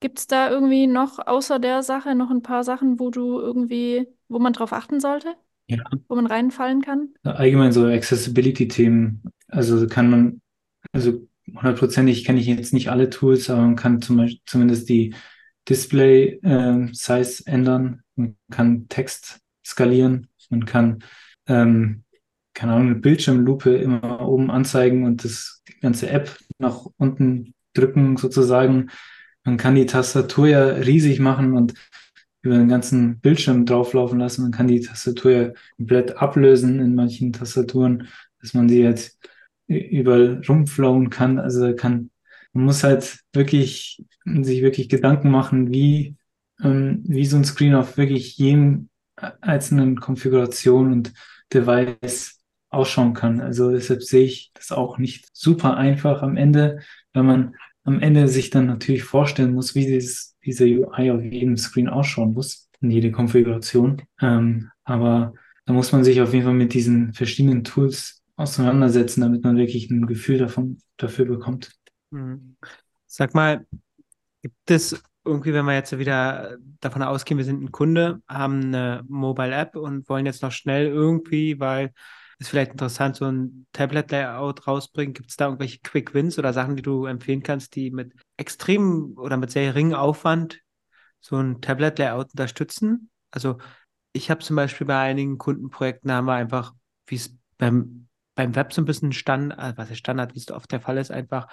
Gibt 0.00 0.18
es 0.18 0.26
da 0.26 0.50
irgendwie 0.50 0.88
noch 0.88 1.24
außer 1.24 1.60
der 1.60 1.84
Sache 1.84 2.16
noch 2.16 2.30
ein 2.30 2.42
paar 2.42 2.64
Sachen, 2.64 2.98
wo 2.98 3.10
du 3.10 3.38
irgendwie, 3.38 4.08
wo 4.26 4.40
man 4.40 4.52
drauf 4.52 4.72
achten 4.72 4.98
sollte? 4.98 5.36
Ja. 5.68 5.84
Wo 6.08 6.16
man 6.16 6.26
reinfallen 6.26 6.82
kann? 6.82 7.10
Allgemein 7.22 7.72
so 7.72 7.86
Accessibility-Themen. 7.86 9.22
Also 9.48 9.86
kann 9.86 10.10
man, 10.10 10.40
also 10.92 11.28
hundertprozentig 11.46 12.24
kenne 12.24 12.40
ich 12.40 12.46
jetzt 12.46 12.72
nicht 12.72 12.90
alle 12.90 13.10
Tools, 13.10 13.50
aber 13.50 13.62
man 13.62 13.76
kann 13.76 14.00
zum 14.00 14.16
Beispiel 14.16 14.40
zumindest 14.46 14.88
die 14.88 15.14
Display-Size 15.68 17.42
ähm, 17.46 17.54
ändern. 17.54 18.02
Man 18.16 18.36
kann 18.50 18.88
Text 18.88 19.40
skalieren. 19.64 20.28
Man 20.48 20.64
kann, 20.64 21.04
ähm, 21.46 22.04
keine 22.54 22.72
Ahnung, 22.72 22.88
eine 22.88 23.00
Bildschirmlupe 23.00 23.76
immer 23.76 24.26
oben 24.26 24.50
anzeigen 24.50 25.04
und 25.04 25.24
das 25.24 25.62
die 25.68 25.78
ganze 25.80 26.08
App 26.08 26.38
nach 26.58 26.86
unten 26.96 27.54
drücken 27.74 28.16
sozusagen. 28.16 28.90
Man 29.44 29.58
kann 29.58 29.74
die 29.74 29.86
Tastatur 29.86 30.48
ja 30.48 30.64
riesig 30.64 31.20
machen 31.20 31.52
und 31.52 31.74
über 32.42 32.56
den 32.56 32.68
ganzen 32.68 33.20
Bildschirm 33.20 33.66
drauflaufen 33.66 34.18
lassen. 34.18 34.42
Man 34.42 34.52
kann 34.52 34.68
die 34.68 34.80
Tastatur 34.80 35.30
ja 35.30 35.50
komplett 35.76 36.16
ablösen 36.16 36.80
in 36.80 36.94
manchen 36.94 37.32
Tastaturen, 37.32 38.08
dass 38.40 38.54
man 38.54 38.68
sie 38.68 38.80
jetzt 38.80 39.18
überall 39.66 40.42
rumflowen 40.48 41.10
kann. 41.10 41.38
Also 41.38 41.74
kann, 41.74 42.10
man 42.52 42.64
muss 42.64 42.84
halt 42.84 43.20
wirklich 43.32 44.04
sich 44.24 44.62
wirklich 44.62 44.88
Gedanken 44.88 45.30
machen, 45.30 45.72
wie, 45.72 46.16
ähm, 46.62 47.02
wie 47.06 47.26
so 47.26 47.36
ein 47.36 47.44
Screen 47.44 47.74
auf 47.74 47.96
wirklich 47.96 48.38
jedem 48.38 48.88
einzelnen 49.40 50.00
Konfiguration 50.00 50.92
und 50.92 51.12
Device 51.52 52.40
ausschauen 52.70 53.14
kann. 53.14 53.40
Also 53.40 53.70
deshalb 53.70 54.02
sehe 54.02 54.24
ich 54.24 54.52
das 54.54 54.72
auch 54.72 54.98
nicht 54.98 55.28
super 55.32 55.76
einfach 55.76 56.22
am 56.22 56.36
Ende, 56.36 56.80
wenn 57.12 57.26
man 57.26 57.54
am 57.84 58.00
Ende 58.00 58.28
sich 58.28 58.50
dann 58.50 58.66
natürlich 58.66 59.02
vorstellen 59.02 59.54
muss, 59.54 59.74
wie 59.74 59.86
dieses, 59.86 60.36
diese 60.48 60.64
UI 60.64 61.10
auf 61.10 61.22
jedem 61.22 61.56
Screen 61.56 61.88
ausschauen 61.88 62.32
muss, 62.32 62.70
in 62.80 62.90
jede 62.90 63.12
Konfiguration. 63.12 64.02
Ähm, 64.20 64.70
aber 64.84 65.34
da 65.66 65.74
muss 65.74 65.92
man 65.92 66.02
sich 66.02 66.20
auf 66.20 66.32
jeden 66.32 66.44
Fall 66.44 66.54
mit 66.54 66.72
diesen 66.72 67.12
verschiedenen 67.12 67.62
Tools 67.62 68.22
auseinandersetzen, 68.36 69.20
damit 69.20 69.44
man 69.44 69.56
wirklich 69.56 69.90
ein 69.90 70.06
Gefühl 70.06 70.38
davon, 70.38 70.78
dafür 70.96 71.26
bekommt. 71.26 71.72
Mhm. 72.10 72.56
Sag 73.06 73.34
mal, 73.34 73.66
gibt 74.42 74.70
es 74.70 75.02
irgendwie, 75.24 75.52
wenn 75.52 75.66
wir 75.66 75.74
jetzt 75.74 75.98
wieder 75.98 76.56
davon 76.80 77.02
ausgehen, 77.02 77.36
wir 77.36 77.44
sind 77.44 77.62
ein 77.62 77.72
Kunde, 77.72 78.22
haben 78.26 78.62
eine 78.62 79.04
Mobile 79.08 79.54
App 79.54 79.76
und 79.76 80.08
wollen 80.08 80.24
jetzt 80.24 80.42
noch 80.42 80.52
schnell 80.52 80.86
irgendwie, 80.86 81.60
weil 81.60 81.92
es 82.38 82.48
vielleicht 82.48 82.70
interessant, 82.70 83.16
so 83.16 83.26
ein 83.26 83.66
Tablet-Layout 83.72 84.66
rausbringen. 84.66 85.12
Gibt 85.12 85.30
es 85.30 85.36
da 85.36 85.46
irgendwelche 85.46 85.80
Quick 85.82 86.14
Wins 86.14 86.38
oder 86.38 86.52
Sachen, 86.52 86.76
die 86.76 86.82
du 86.82 87.04
empfehlen 87.04 87.42
kannst, 87.42 87.74
die 87.74 87.90
mit 87.90 88.12
extrem 88.38 89.12
oder 89.18 89.36
mit 89.36 89.50
sehr 89.50 89.66
geringem 89.66 89.94
Aufwand 89.94 90.60
so 91.20 91.36
ein 91.36 91.60
Tablet-Layout 91.60 92.30
unterstützen? 92.30 93.10
Also 93.30 93.58
ich 94.12 94.30
habe 94.30 94.42
zum 94.42 94.56
Beispiel 94.56 94.86
bei 94.86 94.98
einigen 94.98 95.36
Kundenprojekten 95.36 96.10
haben 96.10 96.24
wir 96.26 96.34
einfach, 96.34 96.72
wie 97.06 97.16
es 97.16 97.36
beim 97.58 98.08
beim 98.38 98.54
Web 98.54 98.72
so 98.72 98.80
ein 98.80 98.84
bisschen 98.84 99.12
Standard, 99.12 99.58
äh, 99.58 99.76
was 99.76 99.90
ist 99.90 99.98
Standard, 99.98 100.32
wie 100.36 100.38
es 100.38 100.50
oft 100.52 100.70
der 100.70 100.80
Fall 100.80 100.96
ist, 100.96 101.10
einfach 101.10 101.48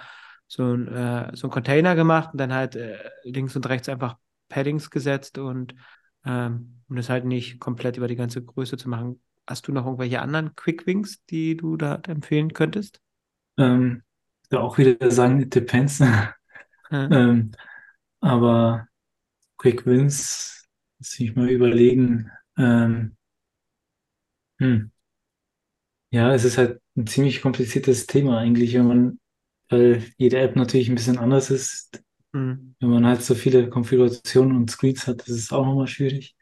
so 0.46 0.72
ein, 0.72 0.86
äh, 0.86 1.34
so 1.34 1.48
ein 1.48 1.50
Container 1.50 1.96
gemacht 1.96 2.30
und 2.32 2.38
dann 2.38 2.54
halt 2.54 2.76
äh, 2.76 2.96
links 3.24 3.56
und 3.56 3.68
rechts 3.68 3.88
einfach 3.88 4.16
Paddings 4.48 4.88
gesetzt 4.88 5.36
und 5.38 5.74
ähm, 6.24 6.82
um 6.88 6.94
das 6.94 7.08
halt 7.08 7.24
nicht 7.24 7.58
komplett 7.58 7.96
über 7.96 8.06
die 8.06 8.14
ganze 8.14 8.40
Größe 8.40 8.76
zu 8.76 8.88
machen. 8.88 9.20
Hast 9.48 9.66
du 9.66 9.72
noch 9.72 9.84
irgendwelche 9.84 10.20
anderen 10.22 10.54
Quickwings, 10.54 11.24
die 11.24 11.56
du 11.56 11.76
da 11.76 11.96
empfehlen 12.06 12.52
könntest? 12.52 13.00
Ähm, 13.58 14.02
da 14.48 14.60
auch 14.60 14.78
wieder 14.78 15.10
sagen, 15.10 15.40
it 15.40 15.52
depends. 15.52 16.00
Ähm, 16.90 17.52
aber 18.20 18.88
Quick 19.58 19.86
Wins, 19.86 20.66
muss 20.98 21.18
ich 21.20 21.36
mal 21.36 21.50
überlegen. 21.50 22.30
Ähm, 22.58 23.16
hm. 24.60 24.86
Ja, 26.10 26.32
es 26.34 26.44
ist 26.44 26.58
halt 26.58 26.80
ein 26.96 27.06
ziemlich 27.06 27.42
kompliziertes 27.42 28.06
Thema 28.06 28.38
eigentlich, 28.38 28.74
wenn 28.74 28.86
man, 28.86 29.20
weil 29.68 30.04
jede 30.16 30.38
App 30.38 30.56
natürlich 30.56 30.88
ein 30.88 30.94
bisschen 30.94 31.18
anders 31.18 31.50
ist. 31.50 32.02
Mhm. 32.32 32.74
Wenn 32.80 32.90
man 32.90 33.06
halt 33.06 33.22
so 33.22 33.34
viele 33.34 33.68
Konfigurationen 33.68 34.56
und 34.56 34.70
Screens 34.70 35.06
hat, 35.06 35.22
ist 35.22 35.30
es 35.36 35.52
auch 35.52 35.66
nochmal 35.66 35.86
schwierig. 35.88 36.36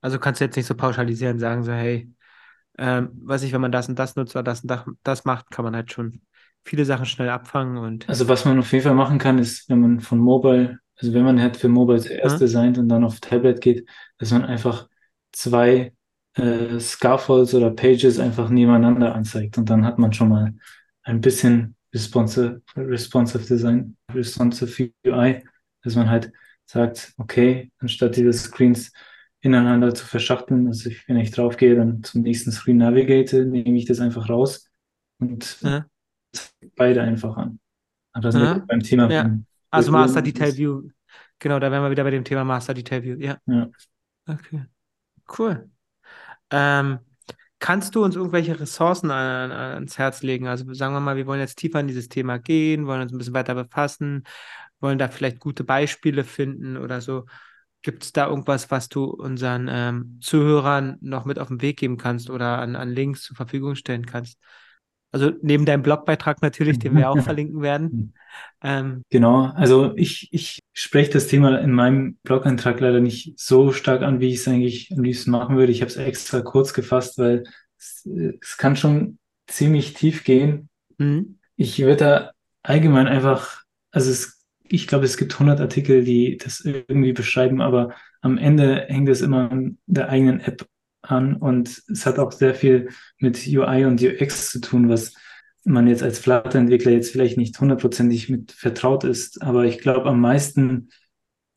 Also 0.00 0.18
kannst 0.18 0.40
du 0.40 0.44
jetzt 0.44 0.56
nicht 0.56 0.66
so 0.66 0.74
pauschalisieren, 0.74 1.38
sagen 1.38 1.62
so, 1.62 1.72
hey, 1.72 2.10
ähm, 2.78 3.10
weiß 3.24 3.42
ich, 3.44 3.52
wenn 3.52 3.60
man 3.60 3.72
das 3.72 3.88
und 3.88 3.98
das 3.98 4.16
nutzt 4.16 4.34
oder 4.36 4.42
das 4.42 4.62
und 4.62 4.68
das, 4.68 4.84
das 5.02 5.24
macht, 5.24 5.50
kann 5.50 5.64
man 5.64 5.76
halt 5.76 5.92
schon 5.92 6.22
viele 6.64 6.84
Sachen 6.84 7.06
schnell 7.06 7.28
abfangen 7.28 7.78
und. 7.78 8.08
Also 8.08 8.28
was 8.28 8.44
man 8.44 8.58
auf 8.58 8.72
jeden 8.72 8.84
Fall 8.84 8.94
machen 8.94 9.18
kann, 9.18 9.38
ist, 9.38 9.68
wenn 9.68 9.80
man 9.80 10.00
von 10.00 10.18
Mobile, 10.18 10.78
also 10.96 11.12
wenn 11.12 11.24
man 11.24 11.40
halt 11.40 11.56
für 11.56 11.68
Mobile 11.68 12.00
zuerst 12.00 12.36
mhm. 12.36 12.40
designt 12.40 12.78
und 12.78 12.88
dann 12.88 13.04
auf 13.04 13.20
Tablet 13.20 13.60
geht, 13.60 13.88
dass 14.18 14.32
man 14.32 14.44
einfach 14.44 14.88
zwei 15.32 15.92
äh, 16.34 16.78
Scaffolds 16.80 17.54
oder 17.54 17.70
Pages 17.70 18.18
einfach 18.18 18.48
nebeneinander 18.48 19.14
anzeigt. 19.14 19.58
Und 19.58 19.70
dann 19.70 19.84
hat 19.84 19.98
man 19.98 20.12
schon 20.12 20.28
mal 20.28 20.54
ein 21.02 21.20
bisschen 21.20 21.76
responsive, 21.92 22.62
responsive 22.76 23.44
Design, 23.44 23.96
responsive 24.12 24.90
UI, 25.06 25.44
dass 25.82 25.94
man 25.94 26.10
halt 26.10 26.32
sagt, 26.64 27.12
okay, 27.18 27.70
anstatt 27.78 28.16
diese 28.16 28.32
Screens 28.32 28.92
ineinander 29.40 29.94
zu 29.94 30.06
verschachteln, 30.06 30.66
also 30.68 30.88
ich, 30.88 31.06
wenn 31.06 31.18
ich 31.18 31.30
drauf 31.30 31.58
gehe, 31.58 31.76
dann 31.76 32.02
zum 32.02 32.22
nächsten 32.22 32.50
Screen 32.50 32.78
navigate, 32.78 33.44
nehme 33.44 33.76
ich 33.76 33.84
das 33.84 34.00
einfach 34.00 34.30
raus 34.30 34.70
und 35.18 35.58
ja. 35.60 35.84
Beide 36.76 37.02
einfach 37.02 37.36
an. 37.36 37.58
Aber 38.12 38.22
das 38.22 38.34
ja. 38.34 38.58
beim 38.66 38.80
Thema 38.80 39.10
ja. 39.10 39.30
Also 39.70 39.90
Master 39.90 40.22
Detail 40.22 40.56
View. 40.56 40.88
Genau, 41.40 41.58
da 41.58 41.70
wären 41.70 41.82
wir 41.82 41.90
wieder 41.90 42.04
bei 42.04 42.10
dem 42.10 42.24
Thema 42.24 42.44
Master 42.44 42.74
Detail 42.74 43.02
View. 43.02 43.16
Ja. 43.18 43.38
ja. 43.46 43.68
Okay. 44.26 44.64
Cool. 45.36 45.68
Ähm, 46.50 47.00
kannst 47.58 47.94
du 47.94 48.04
uns 48.04 48.14
irgendwelche 48.14 48.58
Ressourcen 48.58 49.10
an, 49.10 49.50
ans 49.50 49.98
Herz 49.98 50.22
legen? 50.22 50.46
Also 50.46 50.72
sagen 50.74 50.94
wir 50.94 51.00
mal, 51.00 51.16
wir 51.16 51.26
wollen 51.26 51.40
jetzt 51.40 51.56
tiefer 51.56 51.80
in 51.80 51.88
dieses 51.88 52.08
Thema 52.08 52.38
gehen, 52.38 52.86
wollen 52.86 53.02
uns 53.02 53.12
ein 53.12 53.18
bisschen 53.18 53.34
weiter 53.34 53.54
befassen, 53.54 54.24
wollen 54.80 54.98
da 54.98 55.08
vielleicht 55.08 55.40
gute 55.40 55.64
Beispiele 55.64 56.24
finden 56.24 56.76
oder 56.76 57.00
so. 57.00 57.26
Gibt 57.82 58.04
es 58.04 58.12
da 58.12 58.28
irgendwas, 58.28 58.70
was 58.70 58.88
du 58.88 59.04
unseren 59.04 59.68
ähm, 59.70 60.18
Zuhörern 60.22 60.96
noch 61.00 61.24
mit 61.24 61.38
auf 61.38 61.48
den 61.48 61.60
Weg 61.60 61.78
geben 61.78 61.96
kannst 61.96 62.30
oder 62.30 62.58
an, 62.58 62.76
an 62.76 62.90
Links 62.90 63.22
zur 63.24 63.36
Verfügung 63.36 63.74
stellen 63.74 64.06
kannst? 64.06 64.38
Also 65.14 65.30
neben 65.42 65.64
deinem 65.64 65.84
Blogbeitrag 65.84 66.42
natürlich, 66.42 66.80
den 66.80 66.96
wir 66.96 67.08
auch 67.08 67.18
verlinken 67.22 67.62
werden. 67.62 68.14
Ähm, 68.64 69.04
genau, 69.10 69.52
also 69.54 69.92
ich, 69.94 70.28
ich 70.32 70.58
spreche 70.72 71.12
das 71.12 71.28
Thema 71.28 71.60
in 71.60 71.70
meinem 71.70 72.16
Blog-Eintrag 72.24 72.80
leider 72.80 72.98
nicht 72.98 73.38
so 73.38 73.70
stark 73.70 74.02
an, 74.02 74.18
wie 74.18 74.30
ich 74.30 74.40
es 74.40 74.48
eigentlich 74.48 74.90
am 74.90 75.04
liebsten 75.04 75.30
machen 75.30 75.56
würde. 75.56 75.70
Ich 75.70 75.82
habe 75.82 75.88
es 75.88 75.96
extra 75.96 76.40
kurz 76.40 76.74
gefasst, 76.74 77.16
weil 77.18 77.44
es, 77.78 78.08
es, 78.40 78.56
kann 78.56 78.74
schon 78.74 79.18
ziemlich 79.46 79.94
tief 79.94 80.24
gehen. 80.24 80.68
Mhm. 80.98 81.38
Ich 81.54 81.78
würde 81.78 81.96
da 81.96 82.30
allgemein 82.64 83.06
einfach, 83.06 83.62
also 83.92 84.10
es, 84.10 84.42
ich 84.64 84.88
glaube, 84.88 85.04
es 85.04 85.16
gibt 85.16 85.34
100 85.34 85.60
Artikel, 85.60 86.02
die 86.02 86.38
das 86.38 86.58
irgendwie 86.58 87.12
beschreiben, 87.12 87.60
aber 87.60 87.94
am 88.20 88.36
Ende 88.36 88.86
hängt 88.88 89.08
es 89.08 89.20
immer 89.20 89.48
an 89.48 89.78
der 89.86 90.08
eigenen 90.08 90.40
App 90.40 90.66
an 91.04 91.36
und 91.36 91.82
es 91.90 92.06
hat 92.06 92.18
auch 92.18 92.32
sehr 92.32 92.54
viel 92.54 92.88
mit 93.18 93.46
UI 93.46 93.84
und 93.84 94.02
UX 94.02 94.50
zu 94.50 94.60
tun, 94.60 94.88
was 94.88 95.14
man 95.64 95.86
jetzt 95.86 96.02
als 96.02 96.18
Flutter-Entwickler 96.18 96.92
jetzt 96.92 97.12
vielleicht 97.12 97.38
nicht 97.38 97.58
hundertprozentig 97.58 98.28
mit 98.28 98.52
vertraut 98.52 99.04
ist. 99.04 99.42
Aber 99.42 99.64
ich 99.64 99.78
glaube, 99.78 100.06
am 100.06 100.20
meisten 100.20 100.90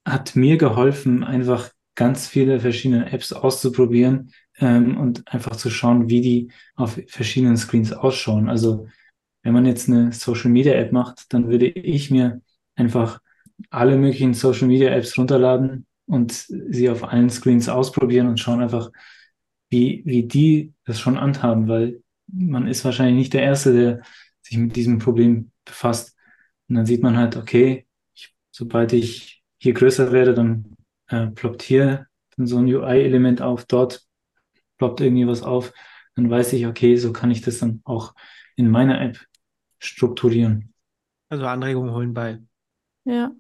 hat 0.06 0.36
mir 0.36 0.58
geholfen, 0.58 1.24
einfach 1.24 1.72
ganz 1.96 2.28
viele 2.28 2.60
verschiedene 2.60 3.12
Apps 3.12 3.34
auszuprobieren, 3.34 4.32
ähm, 4.60 4.98
und 4.98 5.28
einfach 5.28 5.56
zu 5.56 5.70
schauen, 5.70 6.10
wie 6.10 6.22
die 6.22 6.52
auf 6.76 7.00
verschiedenen 7.08 7.58
Screens 7.58 7.94
ausschauen. 7.94 8.50
Also 8.50 8.88
wenn 9.44 9.54
man 9.54 9.66
jetzt 9.66 9.88
eine 9.88 10.12
Social 10.12 10.50
Media 10.52 10.74
App 10.74 10.92
macht, 10.92 11.34
dann 11.34 11.48
würde 11.50 11.68
ich 11.68 12.12
mir 12.12 12.42
einfach 12.76 13.20
alle 13.70 13.98
möglichen 13.98 14.34
Social 14.34 14.68
Media 14.68 14.90
Apps 14.90 15.18
runterladen 15.18 15.86
und 16.06 16.32
sie 16.32 16.90
auf 16.90 17.04
allen 17.04 17.30
Screens 17.30 17.70
ausprobieren 17.70 18.28
und 18.28 18.40
schauen 18.40 18.62
einfach, 18.62 18.92
wie, 19.70 20.02
wie 20.06 20.24
die 20.24 20.74
das 20.86 21.00
schon 21.00 21.20
handhaben, 21.20 21.68
weil 21.68 22.02
man 22.28 22.68
ist 22.68 22.86
wahrscheinlich 22.86 23.18
nicht 23.18 23.34
der 23.34 23.44
Erste, 23.44 23.74
der 23.74 24.02
sich 24.42 24.58
mit 24.58 24.76
diesem 24.76 25.00
Problem 25.00 25.52
befasst. 25.66 26.16
Und 26.68 26.76
dann 26.76 26.86
sieht 26.86 27.04
man 27.04 27.18
halt, 27.18 27.38
okay, 27.38 27.86
ich, 28.14 28.34
sobald 28.52 28.94
ich 28.94 29.44
hier 29.58 29.74
größer 29.74 30.12
werde, 30.12 30.34
dann 30.34 30.76
äh, 31.08 31.28
ploppt 31.28 31.62
hier 31.62 32.08
so 32.38 32.58
ein 32.58 32.66
UI-Element 32.66 33.42
auf, 33.42 33.66
dort 33.66 34.06
ploppt 34.78 35.02
irgendwie 35.02 35.28
was 35.28 35.42
auf. 35.42 35.74
Dann 36.16 36.30
weiß 36.30 36.54
ich, 36.54 36.68
okay, 36.68 36.96
so 36.98 37.12
kann 37.12 37.32
ich 37.32 37.42
das 37.42 37.60
dann 37.60 37.82
auch 37.84 38.14
in 38.56 38.70
meiner 38.70 39.02
App 39.02 39.20
strukturieren. 39.80 40.74
Also 41.30 41.46
Anregungen 41.46 41.94
holen 41.94 42.14
bei. 42.14 42.40
Ja. 43.06 43.32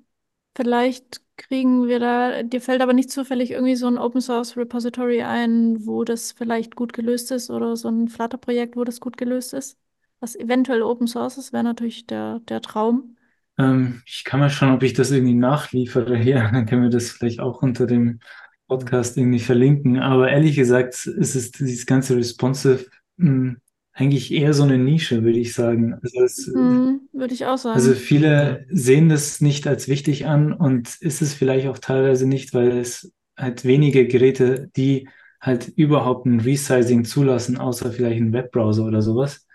Vielleicht 0.55 1.21
kriegen 1.37 1.87
wir 1.87 1.99
da, 1.99 2.43
dir 2.43 2.61
fällt 2.61 2.81
aber 2.81 2.93
nicht 2.93 3.11
zufällig 3.11 3.51
irgendwie 3.51 3.75
so 3.75 3.87
ein 3.87 3.97
Open 3.97 4.21
Source 4.21 4.57
Repository 4.57 5.21
ein, 5.21 5.85
wo 5.85 6.03
das 6.03 6.31
vielleicht 6.31 6.75
gut 6.75 6.93
gelöst 6.93 7.31
ist 7.31 7.49
oder 7.49 7.75
so 7.75 7.89
ein 7.89 8.09
Flutter-Projekt, 8.09 8.75
wo 8.75 8.83
das 8.83 8.99
gut 8.99 9.17
gelöst 9.17 9.53
ist? 9.53 9.77
Was 10.19 10.35
eventuell 10.35 10.81
Open 10.81 11.07
Source 11.07 11.37
ist, 11.37 11.53
wäre 11.53 11.63
natürlich 11.63 12.07
der, 12.07 12.39
der 12.49 12.61
Traum. 12.61 13.15
Ähm, 13.57 14.01
ich 14.05 14.23
kann 14.23 14.39
mal 14.39 14.49
schauen, 14.49 14.73
ob 14.73 14.83
ich 14.83 14.93
das 14.93 15.11
irgendwie 15.11 15.35
nachliefere 15.35 16.17
hier. 16.17 16.49
Dann 16.51 16.65
können 16.65 16.83
wir 16.83 16.89
das 16.89 17.11
vielleicht 17.11 17.39
auch 17.39 17.61
unter 17.61 17.85
dem 17.85 18.19
Podcast 18.67 19.17
irgendwie 19.17 19.39
verlinken. 19.39 19.99
Aber 19.99 20.29
ehrlich 20.29 20.55
gesagt, 20.55 21.05
ist 21.05 21.35
es 21.35 21.51
dieses 21.51 21.85
ganze 21.85 22.15
Responsive 22.15 22.85
hm, 23.17 23.61
eigentlich 23.97 24.31
eher 24.33 24.53
so 24.53 24.63
eine 24.63 24.77
Nische, 24.79 25.23
würde 25.23 25.39
ich 25.39 25.53
sagen. 25.55 25.95
Also, 26.03 26.21
es, 26.23 26.47
Hm, 26.53 27.09
würde 27.13 27.33
ich 27.33 27.45
auch 27.45 27.57
sagen. 27.57 27.73
also 27.73 27.93
viele 27.93 28.65
sehen 28.69 29.09
das 29.09 29.41
nicht 29.41 29.67
als 29.67 29.87
wichtig 29.87 30.25
an 30.25 30.53
und 30.53 30.95
ist 31.01 31.21
es 31.21 31.33
vielleicht 31.33 31.67
auch 31.67 31.77
teilweise 31.77 32.27
nicht, 32.27 32.53
weil 32.53 32.69
es 32.77 33.11
halt 33.37 33.65
wenige 33.65 34.07
Geräte, 34.07 34.69
die 34.75 35.09
halt 35.41 35.67
überhaupt 35.69 36.25
ein 36.25 36.39
Resizing 36.39 37.05
zulassen, 37.05 37.57
außer 37.57 37.91
vielleicht 37.91 38.19
ein 38.21 38.33
Webbrowser 38.33 38.85
oder 38.85 39.01
sowas. 39.01 39.45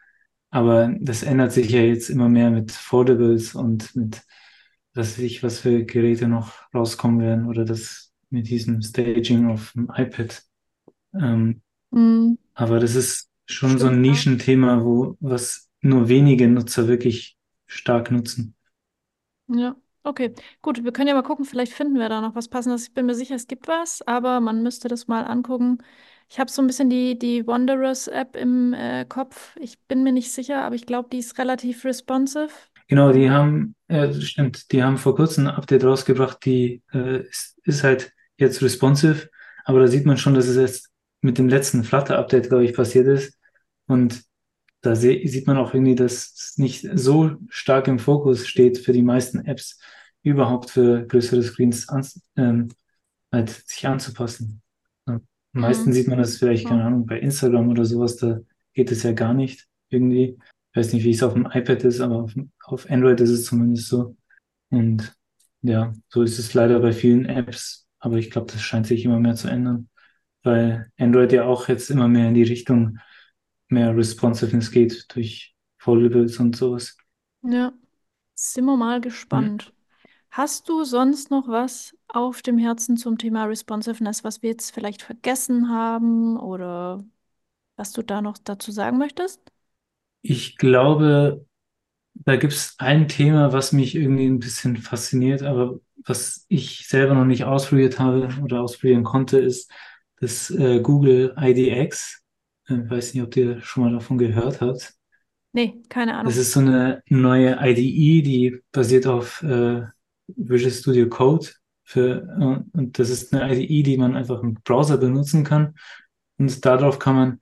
Aber 0.51 0.95
das 1.01 1.23
ändert 1.23 1.53
sich 1.53 1.71
ja 1.71 1.81
jetzt 1.81 2.11
immer 2.11 2.29
mehr 2.29 2.51
mit 2.51 2.71
Foldables 2.73 3.55
und 3.55 3.97
mit, 3.97 4.23
was 4.95 5.13
weiß 5.19 5.19
ich, 5.21 5.43
was 5.43 5.61
für 5.61 5.85
Geräte 5.85 6.29
noch 6.29 6.53
rauskommen 6.75 7.21
werden 7.21 7.49
oder 7.49 7.65
das 7.65 8.13
mit 8.31 8.49
diesem 8.49 8.83
Staging 8.83 9.51
auf 9.51 9.73
dem 9.73 9.91
iPad. 9.97 10.43
Ähm, 11.15 11.63
Hm, 11.93 12.35
aber 12.55 12.81
das 12.81 12.95
ist 12.95 13.31
schon 13.53 13.79
so 13.79 13.87
ein 13.87 13.95
stimmt. 13.95 14.03
Nischenthema, 14.03 14.85
wo 14.85 15.17
was 15.21 15.71
nur 15.81 16.09
wenige 16.09 16.49
Nutzer 16.49 16.89
wirklich 16.89 17.37
stark 17.67 18.11
nutzen. 18.11 18.55
Ja, 19.49 19.77
okay. 20.05 20.35
Gut, 20.63 20.85
wir 20.85 20.93
können 20.93 21.09
ja 21.09 21.15
mal 21.15 21.23
gucken, 21.23 21.45
vielleicht 21.45 21.73
finden 21.73 21.99
wir 21.99 22.09
da 22.09 22.21
noch 22.21 22.35
was 22.35 22.49
Passendes. 22.49 22.85
Ich 22.85 22.95
bin 22.95 23.07
mir 23.07 23.15
sicher, 23.15 23.35
es 23.35 23.47
gibt 23.47 23.69
was, 23.69 24.03
aber 24.03 24.41
man 24.41 24.63
müsste 24.63 24.89
das 24.89 25.09
mal 25.09 25.25
angucken. 25.25 25.79
Ich 26.29 26.41
habe 26.41 26.51
so 26.51 26.63
ein 26.63 26.67
bisschen 26.67 26.89
die, 26.89 27.19
die 27.19 27.47
Wanderers-App 27.47 28.37
im 28.37 28.73
äh, 28.73 29.05
Kopf. 29.05 29.57
Ich 29.61 29.79
bin 29.81 30.03
mir 30.03 30.13
nicht 30.13 30.33
sicher, 30.33 30.63
aber 30.65 30.75
ich 30.75 30.87
glaube, 30.87 31.09
die 31.13 31.19
ist 31.19 31.39
relativ 31.39 31.85
responsive. 31.85 32.51
Genau, 32.89 33.13
die 33.13 33.31
haben, 33.31 33.75
das 33.89 34.23
stimmt, 34.25 34.71
die 34.73 34.83
haben 34.83 34.99
vor 34.99 35.15
kurzem 35.17 35.47
ein 35.47 35.55
Update 35.55 35.85
rausgebracht, 35.85 36.45
die 36.45 36.83
äh, 36.93 37.21
ist, 37.23 37.59
ist 37.65 37.85
halt 37.85 38.13
jetzt 38.37 38.63
responsive, 38.63 39.29
aber 39.65 39.81
da 39.81 39.87
sieht 39.87 40.05
man 40.05 40.19
schon, 40.19 40.35
dass 40.35 40.47
es 40.47 40.57
jetzt 40.57 40.91
mit 41.21 41.39
dem 41.39 41.49
letzten 41.49 41.85
Flutter-Update, 41.85 42.49
glaube 42.49 42.65
ich, 42.65 42.75
passiert 42.75 43.07
ist. 43.07 43.39
Und 43.93 44.23
da 44.83 44.97
sieht 44.97 45.47
man 45.47 45.57
auch 45.59 45.75
irgendwie, 45.75 45.95
dass 45.95 46.33
es 46.35 46.59
nicht 46.59 46.89
so 46.95 47.33
stark 47.49 47.89
im 47.89 47.99
Fokus 47.99 48.49
steht 48.49 48.79
für 48.79 48.93
die 48.93 49.03
meisten 49.03 49.45
Apps, 49.47 49.79
überhaupt 50.23 50.71
für 50.71 51.07
größere 51.07 51.43
Screens 51.43 51.89
an, 51.89 52.07
ähm, 52.37 52.69
halt 53.33 53.51
sich 53.51 53.87
anzupassen. 53.87 54.63
Am 55.07 55.23
meisten 55.55 55.91
Mhm. 55.91 55.95
sieht 55.95 56.09
man 56.09 56.19
das 56.19 56.39
vielleicht, 56.39 56.67
keine 56.67 56.81
Ja. 56.81 56.87
Ahnung, 56.89 57.07
bei 57.07 57.19
Instagram 57.21 57.69
oder 57.71 57.85
sowas, 57.85 58.17
da 58.17 58.41
geht 58.75 58.91
es 58.91 59.03
ja 59.03 59.13
gar 59.13 59.35
nicht 59.35 59.69
irgendwie. 59.91 60.39
Ich 60.73 60.77
weiß 60.79 60.93
nicht, 60.95 61.05
wie 61.05 61.11
es 61.11 61.23
auf 61.23 61.35
dem 61.35 61.47
iPad 61.47 61.85
ist, 61.85 62.01
aber 62.01 62.17
auf, 62.23 62.35
auf 62.65 62.91
Android 62.91 63.21
ist 63.21 63.31
es 63.31 63.45
zumindest 63.45 63.89
so. 63.89 64.17
Und 64.71 65.15
ja, 65.63 65.93
so 66.09 66.23
ist 66.23 66.39
es 66.39 66.55
leider 66.55 66.81
bei 66.81 66.93
vielen 66.93 67.27
Apps, 67.27 67.87
aber 67.99 68.17
ich 68.17 68.31
glaube, 68.31 68.51
das 68.53 68.63
scheint 68.63 68.87
sich 68.87 69.05
immer 69.05 69.21
mehr 69.21 69.35
zu 69.35 69.49
ändern, 69.49 69.89
weil 70.43 70.91
Android 70.99 71.33
ja 71.33 71.45
auch 71.45 71.69
jetzt 71.69 71.91
immer 71.91 72.09
mehr 72.09 72.29
in 72.29 72.35
die 72.35 72.43
Richtung 72.43 72.99
mehr 73.73 73.97
Responsiveness 73.97 74.71
geht 74.71 75.07
durch 75.15 75.55
Foldables 75.79 76.39
und 76.39 76.57
sowas. 76.57 76.97
Ja, 77.43 77.73
sind 78.35 78.65
wir 78.67 78.77
mal 78.77 79.01
gespannt. 79.01 79.73
Hast 80.31 80.69
du 80.69 80.85
sonst 80.85 81.31
noch 81.31 81.49
was 81.49 81.97
auf 82.09 82.43
dem 82.43 82.59
Herzen 82.59 82.97
zum 82.97 83.19
Thema 83.19 83.45
Responsiveness, 83.45 84.25
was 84.25 84.43
wir 84.43 84.51
jetzt 84.51 84.73
vielleicht 84.73 85.03
vergessen 85.03 85.69
haben 85.71 86.39
oder 86.39 87.05
was 87.77 87.93
du 87.93 88.03
da 88.03 88.23
noch 88.23 88.39
dazu 88.39 88.73
sagen 88.73 88.99
möchtest? 88.99 89.41
Ich 90.23 90.57
glaube, 90.57 91.47
da 92.15 92.37
gibt 92.37 92.53
es 92.53 92.75
ein 92.79 93.09
Thema, 93.09 93.53
was 93.53 93.73
mich 93.73 93.95
irgendwie 93.95 94.27
ein 94.27 94.39
bisschen 94.41 94.77
fasziniert, 94.77 95.43
aber 95.43 95.81
was 96.05 96.47
ich 96.49 96.89
selber 96.89 97.15
noch 97.15 97.25
nicht 97.25 97.45
ausprobiert 97.45 97.99
habe 97.99 98.29
oder 98.43 98.63
ausprobieren 98.63 99.05
konnte, 99.05 99.39
ist 99.39 99.71
das 100.21 100.51
äh, 100.51 100.81
Google 100.81 101.35
IDX. 101.39 102.22
Ich 102.69 102.91
weiß 102.91 103.15
nicht, 103.15 103.23
ob 103.23 103.37
ihr 103.37 103.61
schon 103.61 103.85
mal 103.85 103.93
davon 103.93 104.19
gehört 104.19 104.61
habt. 104.61 104.95
Nee, 105.53 105.83
keine 105.89 106.13
Das 106.13 106.19
Ahnung. 106.19 106.33
ist 106.39 106.53
so 106.53 106.61
eine 106.61 107.03
neue 107.09 107.59
IDE, 107.61 108.23
die 108.23 108.61
basiert 108.73 109.07
auf 109.07 109.43
äh, 109.43 109.83
Visual 110.29 110.71
Studio 110.73 111.09
Code 111.09 111.49
für, 111.85 112.23
äh, 112.75 112.79
und 112.79 112.99
das 112.99 113.11
ist 113.11 113.35
eine 113.35 113.53
IDE, 113.55 113.83
die 113.83 113.97
man 113.99 114.17
einfach 114.17 114.43
im 114.43 114.55
Browser 114.65 114.97
benutzen 114.99 115.45
kann. 115.45 115.75
Und 116.39 116.65
darauf 116.65 116.99
kann 116.99 117.17
man 117.17 117.41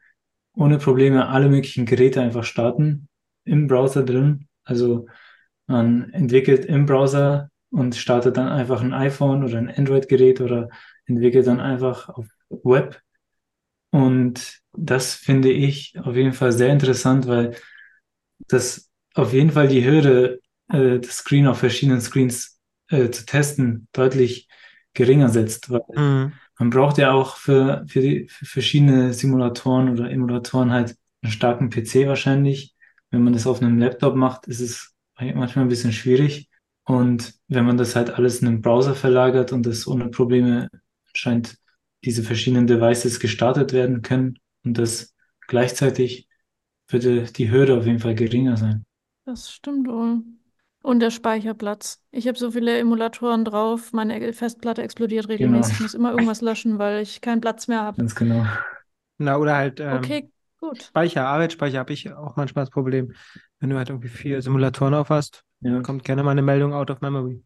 ohne 0.55 0.79
Probleme 0.79 1.29
alle 1.29 1.49
möglichen 1.49 1.87
Geräte 1.87 2.21
einfach 2.21 2.45
starten 2.45 3.09
im 3.45 3.66
Browser 3.66 4.05
drin. 4.05 4.49
Also 4.64 5.07
man 5.66 6.11
entwickelt 6.12 6.64
im 6.64 6.87
Browser 6.87 7.51
und 7.71 7.95
startet 7.95 8.37
dann 8.37 8.49
einfach 8.49 8.83
ein 8.83 8.93
iPhone 8.95 9.45
oder 9.45 9.59
ein 9.59 9.71
Android-Gerät 9.71 10.41
oder 10.41 10.68
entwickelt 11.07 11.47
dann 11.47 11.61
einfach 11.61 12.09
auf 12.09 12.27
Web. 12.49 13.01
Und 13.91 14.61
das 14.72 15.14
finde 15.14 15.51
ich 15.53 15.95
auf 16.01 16.14
jeden 16.16 16.32
Fall 16.32 16.53
sehr 16.53 16.72
interessant, 16.72 17.26
weil 17.26 17.57
das 18.49 18.91
auf 19.14 19.32
jeden 19.32 19.51
Fall 19.51 19.68
die 19.68 19.84
Hürde, 19.84 20.41
äh, 20.68 20.99
das 21.01 21.18
Screen 21.18 21.47
auf 21.47 21.59
verschiedenen 21.59 22.01
Screens 22.01 22.61
äh, 22.88 23.11
zu 23.11 23.26
testen, 23.26 23.88
deutlich 23.93 24.49
geringer 24.95 25.28
setzt, 25.28 25.70
weil 25.70 25.82
Mhm. 25.97 26.41
man 26.59 26.70
braucht 26.70 26.99
ja 26.99 27.12
auch 27.12 27.36
für, 27.36 27.84
für, 27.88 28.01
die, 28.01 28.28
für 28.28 28.47
verschiedene 28.47 29.12
Simulatoren 29.14 29.91
oder 29.91 30.11
Emulatoren 30.11 30.72
halt 30.72 30.97
einen 31.22 31.32
starken 31.32 31.70
PC 31.70 32.07
wahrscheinlich. 32.07 32.74
Wenn 33.11 33.22
man 33.24 33.32
das 33.32 33.47
auf 33.47 33.62
einem 33.62 33.78
Laptop 33.78 34.14
macht, 34.16 34.47
ist 34.47 34.61
es 34.61 34.95
manchmal 35.18 35.64
ein 35.64 35.68
bisschen 35.68 35.93
schwierig. 35.93 36.49
Und 36.84 37.34
wenn 37.49 37.64
man 37.64 37.76
das 37.76 37.97
halt 37.97 38.11
alles 38.11 38.41
in 38.43 38.49
einen 38.49 38.61
Browser 38.62 38.95
verlagert 38.95 39.53
und 39.53 39.66
das 39.66 39.86
ohne 39.86 40.09
Probleme 40.09 40.70
scheint 41.14 41.57
diese 42.05 42.22
verschiedenen 42.22 42.66
Devices 42.66 43.20
gestartet 43.20 43.72
werden 43.72 44.02
können 44.02 44.39
und 44.64 44.78
das 44.78 45.14
gleichzeitig 45.47 46.28
würde 46.89 47.24
die 47.24 47.51
Hürde 47.51 47.77
auf 47.78 47.86
jeden 47.86 48.01
Fall 48.01 48.14
geringer 48.14 48.56
sein. 48.56 48.85
Das 49.24 49.51
stimmt 49.52 49.89
wohl. 49.89 50.22
Und 50.82 51.01
der 51.01 51.10
Speicherplatz. 51.10 52.02
Ich 52.10 52.27
habe 52.28 52.39
so 52.39 52.51
viele 52.51 52.78
Emulatoren 52.78 53.44
drauf, 53.44 53.93
meine 53.93 54.32
Festplatte 54.32 54.82
explodiert 54.82 55.28
Genau, 55.39 55.68
regelmäßig. 55.68 55.74
Ich 55.77 55.81
muss 55.81 55.94
immer 55.94 56.10
irgendwas 56.12 56.40
löschen, 56.43 56.78
weil 56.78 57.02
ich 57.02 57.20
keinen 57.20 57.40
Platz 57.40 57.68
mehr 57.68 57.82
habe. 57.82 57.98
ganz 57.98 58.14
genau. 58.14 58.44
Na, 59.18 59.36
oder 59.39 59.56
halt 59.56 59.81
ähm, 59.81 59.90
Okay, 59.93 60.31
gut. 60.59 60.93
Speicher, 60.93 61.27
Arbeitsspeicher 61.28 61.78
habe 61.81 61.93
ich 61.93 62.12
auch 62.12 62.36
manchmal 62.36 62.64
das 62.64 62.70
Problem. 62.72 63.14
Wenn 63.60 63.70
du 63.70 63.78
halt 63.78 63.90
irgendwie 63.90 64.09
vier 64.09 64.43
Simulatoren 64.43 64.94
auf 64.94 65.10
hast, 65.10 65.44
Ja, 65.60 65.82
kommt 65.82 66.05
gerne 66.05 66.22
mal 66.24 66.32
eine 66.32 66.43
Meldung 66.43 66.74
out 66.74 66.90
of 66.90 67.01
memory. 67.01 67.44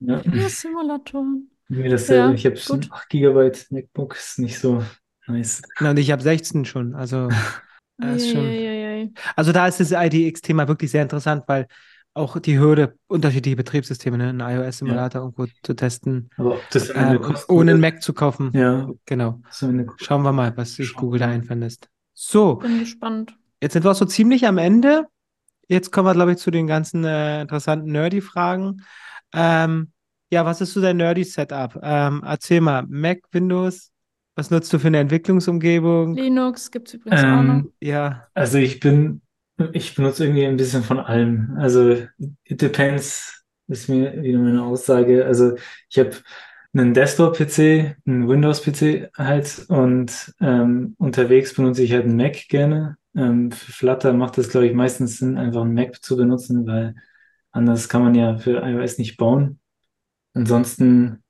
ja. 0.00 0.22
Vier 0.30 0.48
Simulatoren. 0.48 1.50
Mir 1.70 1.88
dasselbe. 1.88 2.28
Ja, 2.28 2.34
Ich 2.34 2.46
habe 2.46 2.56
ein 2.56 2.92
8 2.92 3.08
Gigabyte 3.08 3.66
MacBook, 3.70 4.16
ist 4.16 4.38
nicht 4.38 4.58
so 4.58 4.84
nice. 5.26 5.62
Na, 5.78 5.90
und 5.90 5.98
ich 5.98 6.10
habe 6.10 6.22
16 6.22 6.64
schon, 6.64 6.94
also 6.94 7.28
das 7.98 8.16
ist 8.22 8.32
schon. 8.32 9.14
Also 9.36 9.52
da 9.52 9.66
ist 9.66 9.80
das 9.80 9.92
IDX-Thema 9.92 10.68
wirklich 10.68 10.90
sehr 10.90 11.02
interessant, 11.02 11.44
weil 11.46 11.66
auch 12.12 12.38
die 12.40 12.58
Hürde, 12.58 12.96
unterschiedliche 13.06 13.56
Betriebssysteme, 13.56 14.18
ne, 14.18 14.30
einen 14.30 14.40
Ja, 14.40 14.50
iOS-Simulator 14.50 15.22
irgendwo 15.22 15.46
zu 15.62 15.74
testen, 15.74 16.28
das 16.72 16.92
kosten 16.92 17.52
ohne 17.52 17.70
einen 17.70 17.80
Mac 17.80 18.02
zu 18.02 18.12
kaufen. 18.12 18.50
ja, 18.52 18.88
Genau. 19.06 19.40
das 19.44 19.64
Schauen 19.98 20.22
wir 20.22 20.32
mal, 20.32 20.56
was 20.56 20.74
sich 20.74 20.92
Google 20.94 21.20
da 21.20 21.28
einfallen 21.28 21.60
lässt. 21.60 21.88
So, 22.12 22.56
Bin 22.56 22.80
gespannt. 22.80 23.36
jetzt 23.62 23.74
sind 23.74 23.84
wir 23.84 23.92
auch 23.92 23.96
so 23.96 24.04
ziemlich 24.06 24.46
am 24.48 24.58
Ende. 24.58 25.06
Jetzt 25.68 25.92
kommen 25.92 26.08
wir, 26.08 26.14
glaube 26.14 26.32
ich, 26.32 26.38
zu 26.38 26.50
den 26.50 26.66
ganzen 26.66 27.04
äh, 27.04 27.42
interessanten 27.42 27.92
Nerdy-Fragen. 27.92 28.84
Ähm, 29.32 29.92
ja, 30.30 30.44
was 30.44 30.60
ist 30.60 30.72
so 30.72 30.80
dein 30.80 30.96
Nerdy-Setup? 30.98 31.78
Ähm, 31.82 32.22
erzähl 32.24 32.60
mal, 32.60 32.84
Mac, 32.88 33.20
Windows, 33.32 33.90
Was 34.36 34.50
nutzt 34.50 34.72
du 34.72 34.78
für 34.78 34.86
eine 34.88 34.98
Entwicklungsumgebung? 35.00 36.14
Linux 36.16 36.70
gibt 36.70 36.88
es 36.88 36.94
übrigens 36.94 37.24
auch 37.24 37.42
noch. 37.42 37.62
Ähm, 37.62 37.72
Ja, 37.80 38.28
also 38.34 38.58
ich 38.58 38.80
bin, 38.80 39.22
ich 39.72 39.94
benutze 39.94 40.24
irgendwie 40.24 40.46
ein 40.46 40.56
bisschen 40.56 40.82
von 40.82 40.98
allem. 41.00 41.56
Also 41.58 41.92
it 42.44 42.62
depends, 42.62 43.44
ist 43.68 43.88
mir 43.88 44.22
wieder 44.22 44.38
meine 44.38 44.62
Aussage. 44.64 45.24
Also 45.26 45.56
ich 45.88 45.98
habe 45.98 46.12
einen 46.72 46.94
Desktop-PC, 46.94 47.96
einen 48.06 48.28
Windows-PC 48.28 49.10
halt 49.16 49.64
und 49.68 50.32
ähm, 50.40 50.94
unterwegs 50.98 51.54
benutze 51.54 51.82
ich 51.82 51.92
halt 51.92 52.04
einen 52.04 52.16
Mac 52.16 52.48
gerne. 52.48 52.96
Ähm, 53.16 53.50
für 53.52 53.72
Flutter 53.72 54.12
macht 54.12 54.38
es, 54.38 54.50
glaube 54.50 54.66
ich, 54.68 54.74
meistens 54.74 55.18
Sinn, 55.18 55.36
einfach 55.38 55.62
einen 55.62 55.74
Mac 55.74 56.02
zu 56.02 56.16
benutzen, 56.16 56.66
weil 56.66 56.94
anders 57.52 57.88
kann 57.88 58.02
man 58.02 58.14
ja 58.14 58.38
für 58.38 58.62
iOS 58.64 58.98
nicht 58.98 59.16
bauen. 59.16 59.59
Ansonsten, 60.34 61.22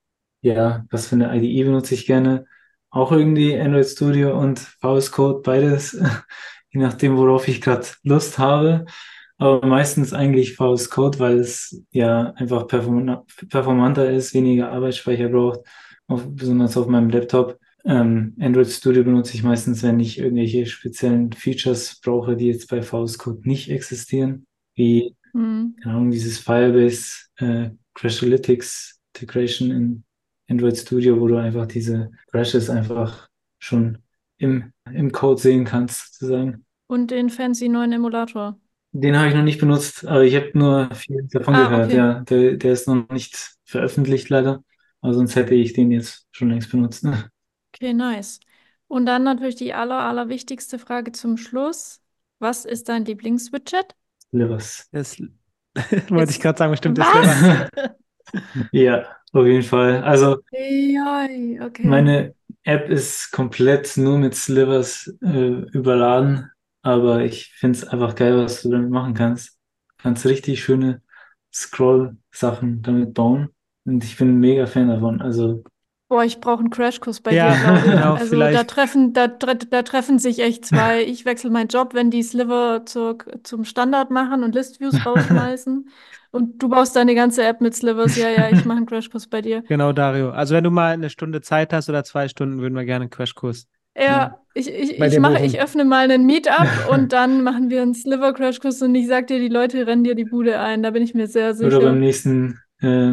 ja, 0.42 0.84
was 0.90 1.08
für 1.08 1.16
eine 1.16 1.34
IDE 1.36 1.64
benutze 1.64 1.94
ich 1.94 2.06
gerne? 2.06 2.46
Auch 2.90 3.12
irgendwie 3.12 3.58
Android 3.58 3.86
Studio 3.86 4.38
und 4.38 4.58
VS 4.58 5.12
Code, 5.12 5.40
beides, 5.42 5.92
je 6.70 6.80
nachdem, 6.80 7.16
worauf 7.16 7.48
ich 7.48 7.60
gerade 7.60 7.86
Lust 8.02 8.38
habe. 8.38 8.86
Aber 9.38 9.66
meistens 9.66 10.12
eigentlich 10.12 10.56
VS 10.56 10.90
Code, 10.90 11.18
weil 11.18 11.38
es 11.38 11.82
ja 11.92 12.32
einfach 12.36 12.66
perform 12.66 13.24
performanter 13.48 14.10
ist, 14.10 14.34
weniger 14.34 14.70
Arbeitsspeicher 14.70 15.28
braucht, 15.28 15.60
auf, 16.08 16.26
besonders 16.28 16.76
auf 16.76 16.88
meinem 16.88 17.10
Laptop. 17.10 17.58
Ähm, 17.86 18.36
Android 18.38 18.68
Studio 18.68 19.04
benutze 19.04 19.34
ich 19.34 19.42
meistens, 19.42 19.82
wenn 19.82 19.98
ich 20.00 20.18
irgendwelche 20.18 20.66
speziellen 20.66 21.32
Features 21.32 22.00
brauche, 22.04 22.36
die 22.36 22.48
jetzt 22.48 22.68
bei 22.68 22.82
VS 22.82 23.16
Code 23.16 23.48
nicht 23.48 23.70
existieren, 23.70 24.46
wie 24.74 25.16
Hm. 25.32 25.76
keine 25.82 25.94
Ahnung, 25.96 26.10
dieses 26.10 26.38
Firebase 26.38 27.26
äh, 27.36 27.70
Crashalytics 28.00 29.00
Integration 29.14 29.70
in 29.70 30.04
Android 30.48 30.76
Studio, 30.76 31.20
wo 31.20 31.28
du 31.28 31.36
einfach 31.36 31.66
diese 31.66 32.10
Crashes 32.30 32.70
einfach 32.70 33.28
schon 33.58 33.98
im, 34.38 34.72
im 34.92 35.12
Code 35.12 35.40
sehen 35.40 35.64
kannst, 35.64 36.14
sozusagen. 36.18 36.64
Und 36.88 37.10
den 37.10 37.30
fancy 37.30 37.68
neuen 37.70 37.92
Emulator. 37.92 38.60
Den 38.92 39.16
habe 39.16 39.28
ich 39.28 39.34
noch 39.34 39.42
nicht 39.44 39.60
benutzt, 39.60 40.04
aber 40.06 40.24
ich 40.24 40.34
habe 40.34 40.50
nur 40.54 40.92
viel 40.94 41.28
davon 41.30 41.54
Ah, 41.54 41.68
gehört. 41.68 41.86
okay. 41.86 41.96
Ja, 41.96 42.20
der, 42.20 42.56
der 42.56 42.72
ist 42.72 42.88
noch 42.88 43.08
nicht 43.10 43.56
veröffentlicht, 43.64 44.28
leider. 44.30 44.64
Aber 45.00 45.14
sonst 45.14 45.36
hätte 45.36 45.54
ich 45.54 45.72
den 45.74 45.92
jetzt 45.92 46.26
schon 46.32 46.50
längst 46.50 46.70
benutzt. 46.70 47.04
Okay, 47.74 47.92
nice. 47.94 48.40
Und 48.88 49.06
dann 49.06 49.22
natürlich 49.24 49.56
die 49.56 49.72
aller, 49.74 50.00
allerwichtigste 50.00 50.78
Frage 50.78 51.12
zum 51.12 51.36
Schluss. 51.36 52.00
Was 52.38 52.64
ist 52.64 52.88
dein 52.88 53.04
Lieblingswidget? 53.04 53.94
Slivers. 54.30 54.88
das 54.92 55.16
wollte 56.08 56.32
ich 56.32 56.40
gerade 56.40 56.58
sagen, 56.58 56.72
bestimmt 56.72 56.98
das 56.98 57.06
Was? 57.06 57.42
Lehrer. 57.42 57.68
Ja, 58.70 59.06
auf 59.32 59.44
jeden 59.44 59.64
Fall. 59.64 60.04
Also 60.04 60.38
okay. 60.52 61.82
Meine 61.82 62.34
App 62.62 62.88
ist 62.88 63.32
komplett 63.32 63.96
nur 63.96 64.18
mit 64.18 64.36
Slivers 64.36 65.12
äh, 65.22 65.48
überladen, 65.72 66.48
aber 66.82 67.24
ich 67.24 67.52
finde 67.56 67.78
es 67.78 67.88
einfach 67.88 68.14
geil, 68.14 68.36
was 68.36 68.62
du 68.62 68.70
damit 68.70 68.90
machen 68.90 69.14
kannst. 69.14 69.58
Du 69.98 70.04
kannst 70.04 70.26
richtig 70.26 70.62
schöne 70.62 71.02
Scroll-Sachen 71.52 72.82
damit 72.82 73.14
bauen 73.14 73.48
und 73.84 74.04
ich 74.04 74.16
bin 74.16 74.28
ein 74.28 74.40
mega 74.40 74.66
Fan 74.66 74.88
davon. 74.88 75.20
Also 75.20 75.64
Boah, 76.10 76.24
ich 76.24 76.40
brauche 76.40 76.58
einen 76.60 76.70
Crashkurs 76.70 77.20
bei 77.20 77.34
Ja, 77.34 77.54
dir, 77.54 77.56
glaube 77.62 77.78
ich. 77.78 77.84
genau, 77.84 78.14
Also 78.14 78.26
vielleicht. 78.26 78.54
da 78.58 78.64
treffen, 78.64 79.12
da, 79.12 79.28
da 79.28 79.82
treffen 79.82 80.18
sich 80.18 80.40
echt 80.40 80.66
zwei. 80.66 81.04
Ich 81.04 81.24
wechsle 81.24 81.50
meinen 81.50 81.68
Job, 81.68 81.94
wenn 81.94 82.10
die 82.10 82.22
Sliver 82.22 82.82
zur, 82.84 83.18
zum 83.44 83.64
Standard 83.64 84.10
machen 84.10 84.42
und 84.44 84.54
Listviews 84.54 84.94
rausschmeißen. 85.06 85.88
Und 86.32 86.62
du 86.62 86.68
baust 86.68 86.96
deine 86.96 87.14
ganze 87.14 87.44
App 87.44 87.60
mit 87.60 87.74
Slivers. 87.74 88.16
Ja, 88.16 88.28
ja, 88.28 88.50
ich 88.50 88.64
mache 88.64 88.78
einen 88.78 88.86
Crashkurs 88.86 89.28
bei 89.28 89.40
dir. 89.40 89.62
Genau, 89.62 89.92
Dario. 89.92 90.30
Also 90.30 90.54
wenn 90.54 90.64
du 90.64 90.70
mal 90.70 90.92
eine 90.92 91.10
Stunde 91.10 91.40
Zeit 91.40 91.72
hast 91.72 91.88
oder 91.88 92.04
zwei 92.04 92.28
Stunden, 92.28 92.60
würden 92.60 92.74
wir 92.74 92.84
gerne 92.84 93.04
einen 93.04 93.10
Crashkurs. 93.10 93.68
Ja, 93.96 94.40
ich, 94.54 94.68
ich, 94.68 95.00
ich 95.00 95.18
mache, 95.18 95.44
ich 95.44 95.60
öffne 95.60 95.84
mal 95.84 96.04
einen 96.10 96.24
Meetup 96.26 96.88
und 96.90 97.12
dann 97.12 97.42
machen 97.42 97.70
wir 97.70 97.82
einen 97.82 97.94
Sliver-Crashkurs 97.94 98.82
und 98.82 98.94
ich 98.94 99.06
sag 99.08 99.26
dir, 99.26 99.38
die 99.38 99.48
Leute 99.48 99.86
rennen 99.86 100.04
dir 100.04 100.14
die 100.14 100.24
Bude 100.24 100.58
ein. 100.60 100.82
Da 100.82 100.90
bin 100.90 101.02
ich 101.02 101.14
mir 101.14 101.26
sehr 101.26 101.54
oder 101.62 101.80
sicher. 101.80 101.80
beim 101.80 102.00
nächsten, 102.00 102.60
äh, 102.80 103.12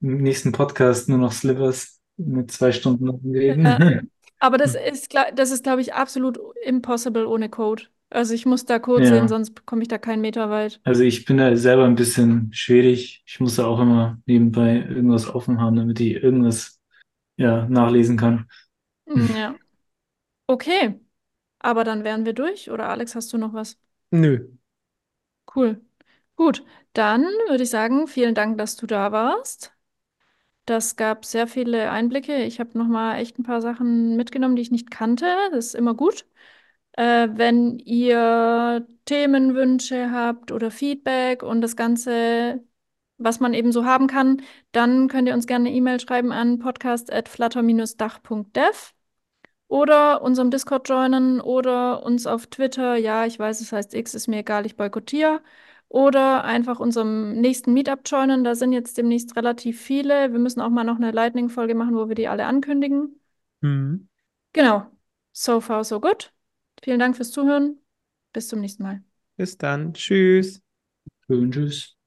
nächsten 0.00 0.52
Podcast 0.52 1.08
nur 1.08 1.18
noch 1.18 1.32
Slivers 1.32 1.97
mit 2.18 2.50
zwei 2.50 2.72
Stunden 2.72 3.08
reden. 3.34 3.66
Ja. 3.66 4.02
Aber 4.40 4.56
das 4.58 4.74
ist, 4.74 5.14
das 5.34 5.50
ist, 5.50 5.64
glaube 5.64 5.80
ich, 5.80 5.94
absolut 5.94 6.38
impossible 6.64 7.26
ohne 7.26 7.48
Code. 7.48 7.84
Also 8.10 8.34
ich 8.34 8.46
muss 8.46 8.64
da 8.64 8.78
Code 8.78 9.04
Ja. 9.04 9.14
sehen, 9.14 9.28
sonst 9.28 9.66
komme 9.66 9.82
ich 9.82 9.88
da 9.88 9.98
keinen 9.98 10.20
Meter 10.22 10.48
weit. 10.50 10.80
Also 10.84 11.02
ich 11.02 11.24
bin 11.24 11.36
da 11.38 11.54
selber 11.56 11.84
ein 11.84 11.96
bisschen 11.96 12.50
schwierig. 12.52 13.22
Ich 13.26 13.40
muss 13.40 13.56
da 13.56 13.66
auch 13.66 13.80
immer 13.80 14.20
nebenbei 14.26 14.76
irgendwas 14.76 15.28
offen 15.34 15.60
haben, 15.60 15.76
damit 15.76 16.00
ich 16.00 16.14
irgendwas 16.22 16.80
ja, 17.38 17.66
nachlesen 17.68 18.16
kann. 18.18 18.48
Hm, 19.06 19.34
Ja. 19.36 19.58
Okay. 20.48 21.00
Aber 21.60 21.84
dann 21.84 22.04
wären 22.04 22.24
wir 22.26 22.34
durch. 22.34 22.70
Oder 22.70 22.88
Alex, 22.90 23.14
hast 23.16 23.32
du 23.32 23.38
noch 23.38 23.54
was? 23.54 23.78
Nö. 24.12 24.48
Cool. 25.54 25.80
Gut. 26.36 26.64
Dann 26.92 27.22
würde 27.48 27.64
ich 27.64 27.70
sagen, 27.70 28.06
vielen 28.08 28.34
Dank, 28.34 28.58
dass 28.58 28.76
du 28.76 28.86
da 28.86 29.10
warst. 29.12 29.72
Das 30.68 30.96
gab 30.96 31.24
sehr 31.24 31.46
viele 31.46 31.90
Einblicke. 31.90 32.44
Ich 32.44 32.60
habe 32.60 32.76
noch 32.76 32.86
mal 32.86 33.16
echt 33.18 33.38
ein 33.38 33.42
paar 33.42 33.62
Sachen 33.62 34.16
mitgenommen, 34.16 34.54
die 34.54 34.60
ich 34.62 34.70
nicht 34.70 34.90
kannte. 34.90 35.24
Das 35.50 35.68
ist 35.68 35.74
immer 35.74 35.94
gut. 35.94 36.26
Äh, 36.92 37.28
wenn 37.34 37.78
ihr 37.80 38.86
Themenwünsche 39.06 40.10
habt 40.12 40.52
oder 40.52 40.70
Feedback 40.70 41.42
und 41.42 41.62
das 41.62 41.76
Ganze, 41.76 42.62
was 43.18 43.40
man 43.40 43.54
eben 43.54 43.72
so 43.72 43.84
haben 43.86 44.06
kann, 44.08 44.42
dann 44.72 45.08
könnt 45.08 45.28
ihr 45.28 45.34
uns 45.34 45.46
gerne 45.46 45.68
eine 45.68 45.76
E-Mail 45.76 46.00
schreiben 46.00 46.32
an 46.32 46.58
podcast.flutter-dach.dev 46.58 48.92
oder 49.68 50.22
unserem 50.22 50.50
Discord 50.50 50.88
joinen 50.88 51.40
oder 51.40 52.02
uns 52.04 52.26
auf 52.26 52.46
Twitter. 52.48 52.96
Ja, 52.96 53.26
ich 53.26 53.38
weiß, 53.38 53.60
es 53.60 53.72
heißt 53.72 53.94
X, 53.94 54.14
ist 54.14 54.28
mir 54.28 54.38
egal, 54.40 54.66
ich 54.66 54.76
boykottiere. 54.76 55.42
Oder 55.88 56.44
einfach 56.44 56.80
unserem 56.80 57.40
nächsten 57.40 57.72
Meetup 57.72 58.00
joinen. 58.04 58.44
Da 58.44 58.54
sind 58.54 58.72
jetzt 58.72 58.98
demnächst 58.98 59.36
relativ 59.36 59.80
viele. 59.80 60.32
Wir 60.32 60.38
müssen 60.38 60.60
auch 60.60 60.68
mal 60.68 60.84
noch 60.84 60.96
eine 60.96 61.10
Lightning-Folge 61.12 61.74
machen, 61.74 61.94
wo 61.94 62.08
wir 62.08 62.14
die 62.14 62.28
alle 62.28 62.44
ankündigen. 62.44 63.20
Mhm. 63.60 64.08
Genau. 64.52 64.86
So 65.32 65.60
far, 65.60 65.84
so 65.84 66.00
good. 66.00 66.32
Vielen 66.82 66.98
Dank 66.98 67.16
fürs 67.16 67.30
Zuhören. 67.30 67.78
Bis 68.32 68.48
zum 68.48 68.60
nächsten 68.60 68.82
Mal. 68.82 69.02
Bis 69.36 69.56
dann. 69.56 69.94
Tschüss. 69.94 70.60
Schön, 71.26 71.50
tschüss. 71.50 71.97